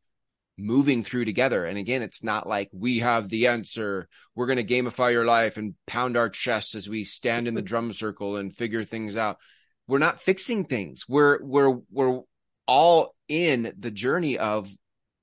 moving 0.59 1.05
through 1.05 1.25
together. 1.25 1.65
And 1.65 1.79
again, 1.79 2.03
it's 2.03 2.25
not 2.25 2.49
like 2.49 2.69
we 2.73 2.99
have 2.99 3.29
the 3.29 3.47
answer. 3.47 4.09
We're 4.35 4.47
going 4.47 4.65
to 4.65 4.65
gamify 4.65 5.13
your 5.13 5.25
life 5.25 5.57
and 5.57 5.75
pound 5.87 6.17
our 6.17 6.29
chests 6.29 6.75
as 6.75 6.89
we 6.89 7.05
stand 7.05 7.47
in 7.47 7.55
the 7.55 7.63
drum 7.63 7.93
circle 7.93 8.37
and 8.37 8.55
figure 8.55 8.83
things 8.83 9.17
out. 9.17 9.39
We're 9.87 9.99
not 9.99 10.21
fixing 10.21 10.65
things. 10.65 11.05
We're 11.09 11.43
we're 11.43 11.79
we're 11.91 12.21
all 12.67 13.15
in 13.29 13.73
the 13.79 13.91
journey 13.91 14.37
of 14.37 14.69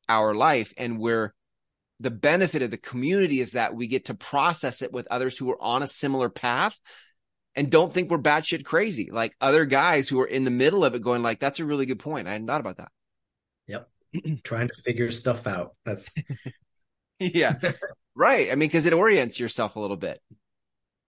our 0.08 0.34
life 0.36 0.74
and 0.78 1.00
we're 1.00 1.34
the 2.00 2.12
benefit 2.12 2.62
of 2.62 2.72
the 2.72 2.78
community 2.78 3.40
is 3.40 3.54
that 3.54 3.74
we 3.74 3.88
get 3.88 4.06
to 4.06 4.14
process 4.14 4.82
it 4.82 4.92
with 4.92 5.08
others 5.10 5.38
who 5.38 5.50
are 5.52 5.62
on 5.62 5.82
a 5.82 5.88
similar 5.88 6.30
path 6.30 6.78
and 7.56 7.72
don't 7.72 7.94
think 7.94 8.12
we're 8.12 8.18
batshit 8.18 8.66
crazy. 8.66 9.10
Like 9.12 9.34
other 9.40 9.66
guys 9.66 10.10
who 10.10 10.20
are 10.20 10.28
in 10.28 10.44
the 10.44 10.52
middle 10.52 10.84
of 10.84 10.94
it 10.94 11.02
going 11.02 11.24
like, 11.24 11.40
that's 11.40 11.60
a 11.60 11.66
really 11.66 11.86
good 11.86 12.00
point. 12.00 12.28
I 12.28 12.34
hadn't 12.34 12.48
thought 12.48 12.60
about 12.60 12.78
that. 12.78 12.92
Yep. 13.68 13.90
Trying 14.44 14.68
to 14.68 14.82
figure 14.84 15.10
stuff 15.12 15.48
out. 15.48 15.76
That's 15.86 16.14
yeah. 17.20 17.54
right. 18.16 18.52
I 18.52 18.56
mean, 18.56 18.70
cause 18.70 18.86
it 18.86 18.94
orients 18.94 19.40
yourself 19.40 19.78
a 19.78 19.80
little 19.80 19.98
bit. 19.98 20.22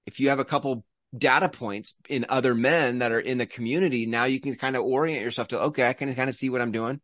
If 0.05 0.21
you 0.21 0.29
have 0.29 0.39
a 0.39 0.45
couple 0.45 0.85
data 1.17 1.49
points 1.49 1.95
in 2.07 2.25
other 2.29 2.55
men 2.55 2.99
that 2.99 3.11
are 3.11 3.19
in 3.19 3.37
the 3.37 3.45
community, 3.45 4.05
now 4.05 4.23
you 4.23 4.39
can 4.39 4.55
kind 4.55 4.77
of 4.77 4.83
orient 4.83 5.21
yourself 5.21 5.49
to, 5.49 5.59
okay, 5.63 5.87
I 5.87 5.93
can 5.93 6.15
kind 6.15 6.29
of 6.29 6.35
see 6.35 6.49
what 6.49 6.61
I'm 6.61 6.71
doing. 6.71 7.01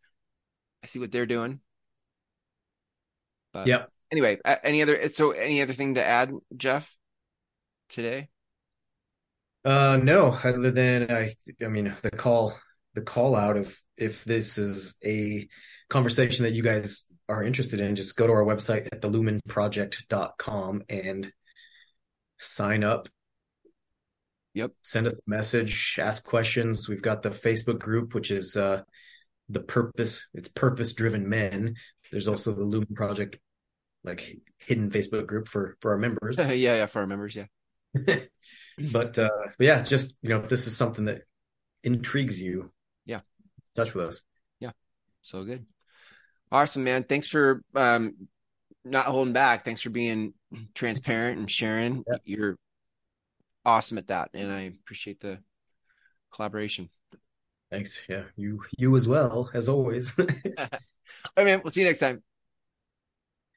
I 0.84 0.88
see 0.88 1.00
what 1.00 1.12
they're 1.12 1.26
doing. 1.26 1.60
But 3.54 3.68
yep. 3.68 3.90
anyway, 4.12 4.40
any 4.64 4.82
other, 4.82 5.08
so 5.10 5.32
any 5.32 5.62
other 5.62 5.74
thing 5.74 5.96
to 5.96 6.04
add, 6.04 6.32
Jeff, 6.58 6.94
today? 7.90 8.30
Uh, 9.64 9.98
no, 10.02 10.38
other 10.44 10.72
than 10.72 11.10
I, 11.10 11.32
I 11.64 11.68
mean, 11.68 11.96
the 12.02 12.12
call, 12.12 12.54
the 12.96 13.02
call 13.02 13.36
out 13.36 13.56
of 13.56 13.80
if 13.96 14.24
this 14.26 14.58
is 14.58 14.96
a 15.06 15.48
conversation 15.90 16.44
that 16.44 16.54
you 16.54 16.64
guys 16.64 17.06
are 17.30 17.44
interested 17.44 17.80
in, 17.80 17.96
just 17.96 18.18
go 18.18 18.28
to 18.28 18.34
our 18.34 18.44
website 18.44 18.88
at 18.92 19.02
thelumenproject.com 19.02 20.84
and 20.90 21.32
sign 22.40 22.84
up. 22.84 23.08
Yep. 24.56 24.72
Send 24.84 25.08
us 25.08 25.20
a 25.20 25.30
message, 25.30 25.98
ask 26.02 26.26
questions. 26.26 26.88
We've 26.90 27.02
got 27.02 27.22
the 27.22 27.30
Facebook 27.30 27.80
group, 27.80 28.14
which 28.14 28.32
is 28.32 28.58
uh, 28.58 28.82
the 29.50 29.62
purpose, 29.62 30.28
it's 30.34 30.50
purpose 30.50 30.94
driven 30.94 31.28
men. 31.28 31.76
There's 32.12 32.28
also 32.28 32.52
the 32.52 32.64
Lumen 32.64 32.94
Project, 32.94 33.38
like 34.04 34.38
hidden 34.58 34.90
Facebook 34.90 35.28
group 35.28 35.48
for 35.48 35.78
for 35.80 35.92
our 35.92 35.98
members. 35.98 36.38
yeah, 36.40 36.52
yeah, 36.52 36.86
for 36.86 37.00
our 37.00 37.08
members, 37.08 37.36
yeah. 37.36 37.46
but 38.92 39.20
uh 39.20 39.30
but 39.58 39.68
yeah 39.68 39.84
just 39.84 40.16
you 40.24 40.30
know 40.30 40.40
if 40.40 40.50
this 40.50 40.66
is 40.66 40.76
something 40.76 41.06
that 41.06 41.22
intrigues 41.84 42.42
you 42.42 42.72
yeah 43.06 43.20
touch 43.76 43.94
with 43.94 44.08
us 44.08 44.24
yeah 44.60 44.72
so 45.22 45.44
good 45.44 45.64
awesome 46.52 46.84
man 46.84 47.04
thanks 47.04 47.28
for 47.28 47.62
um 47.76 48.16
not 48.84 49.06
holding 49.06 49.32
back 49.32 49.64
thanks 49.64 49.82
for 49.82 49.92
being 49.92 50.34
transparent 50.74 51.40
and 51.40 51.50
sharing. 51.50 52.04
Yeah. 52.08 52.18
You're 52.26 52.58
awesome 53.66 53.98
at 53.98 54.08
that, 54.08 54.30
and 54.34 54.52
I 54.52 54.62
appreciate 54.62 55.20
the 55.20 55.40
collaboration. 56.32 56.90
Thanks. 57.72 58.04
Yeah, 58.08 58.24
you 58.36 58.64
you 58.78 58.96
as 58.96 59.08
well 59.08 59.50
as 59.54 59.70
always. 59.70 60.18
All 60.20 60.26
right, 61.38 61.46
man. 61.46 61.62
We'll 61.64 61.72
see 61.72 61.82
you 61.82 61.88
next 61.88 62.00
time. 62.00 62.24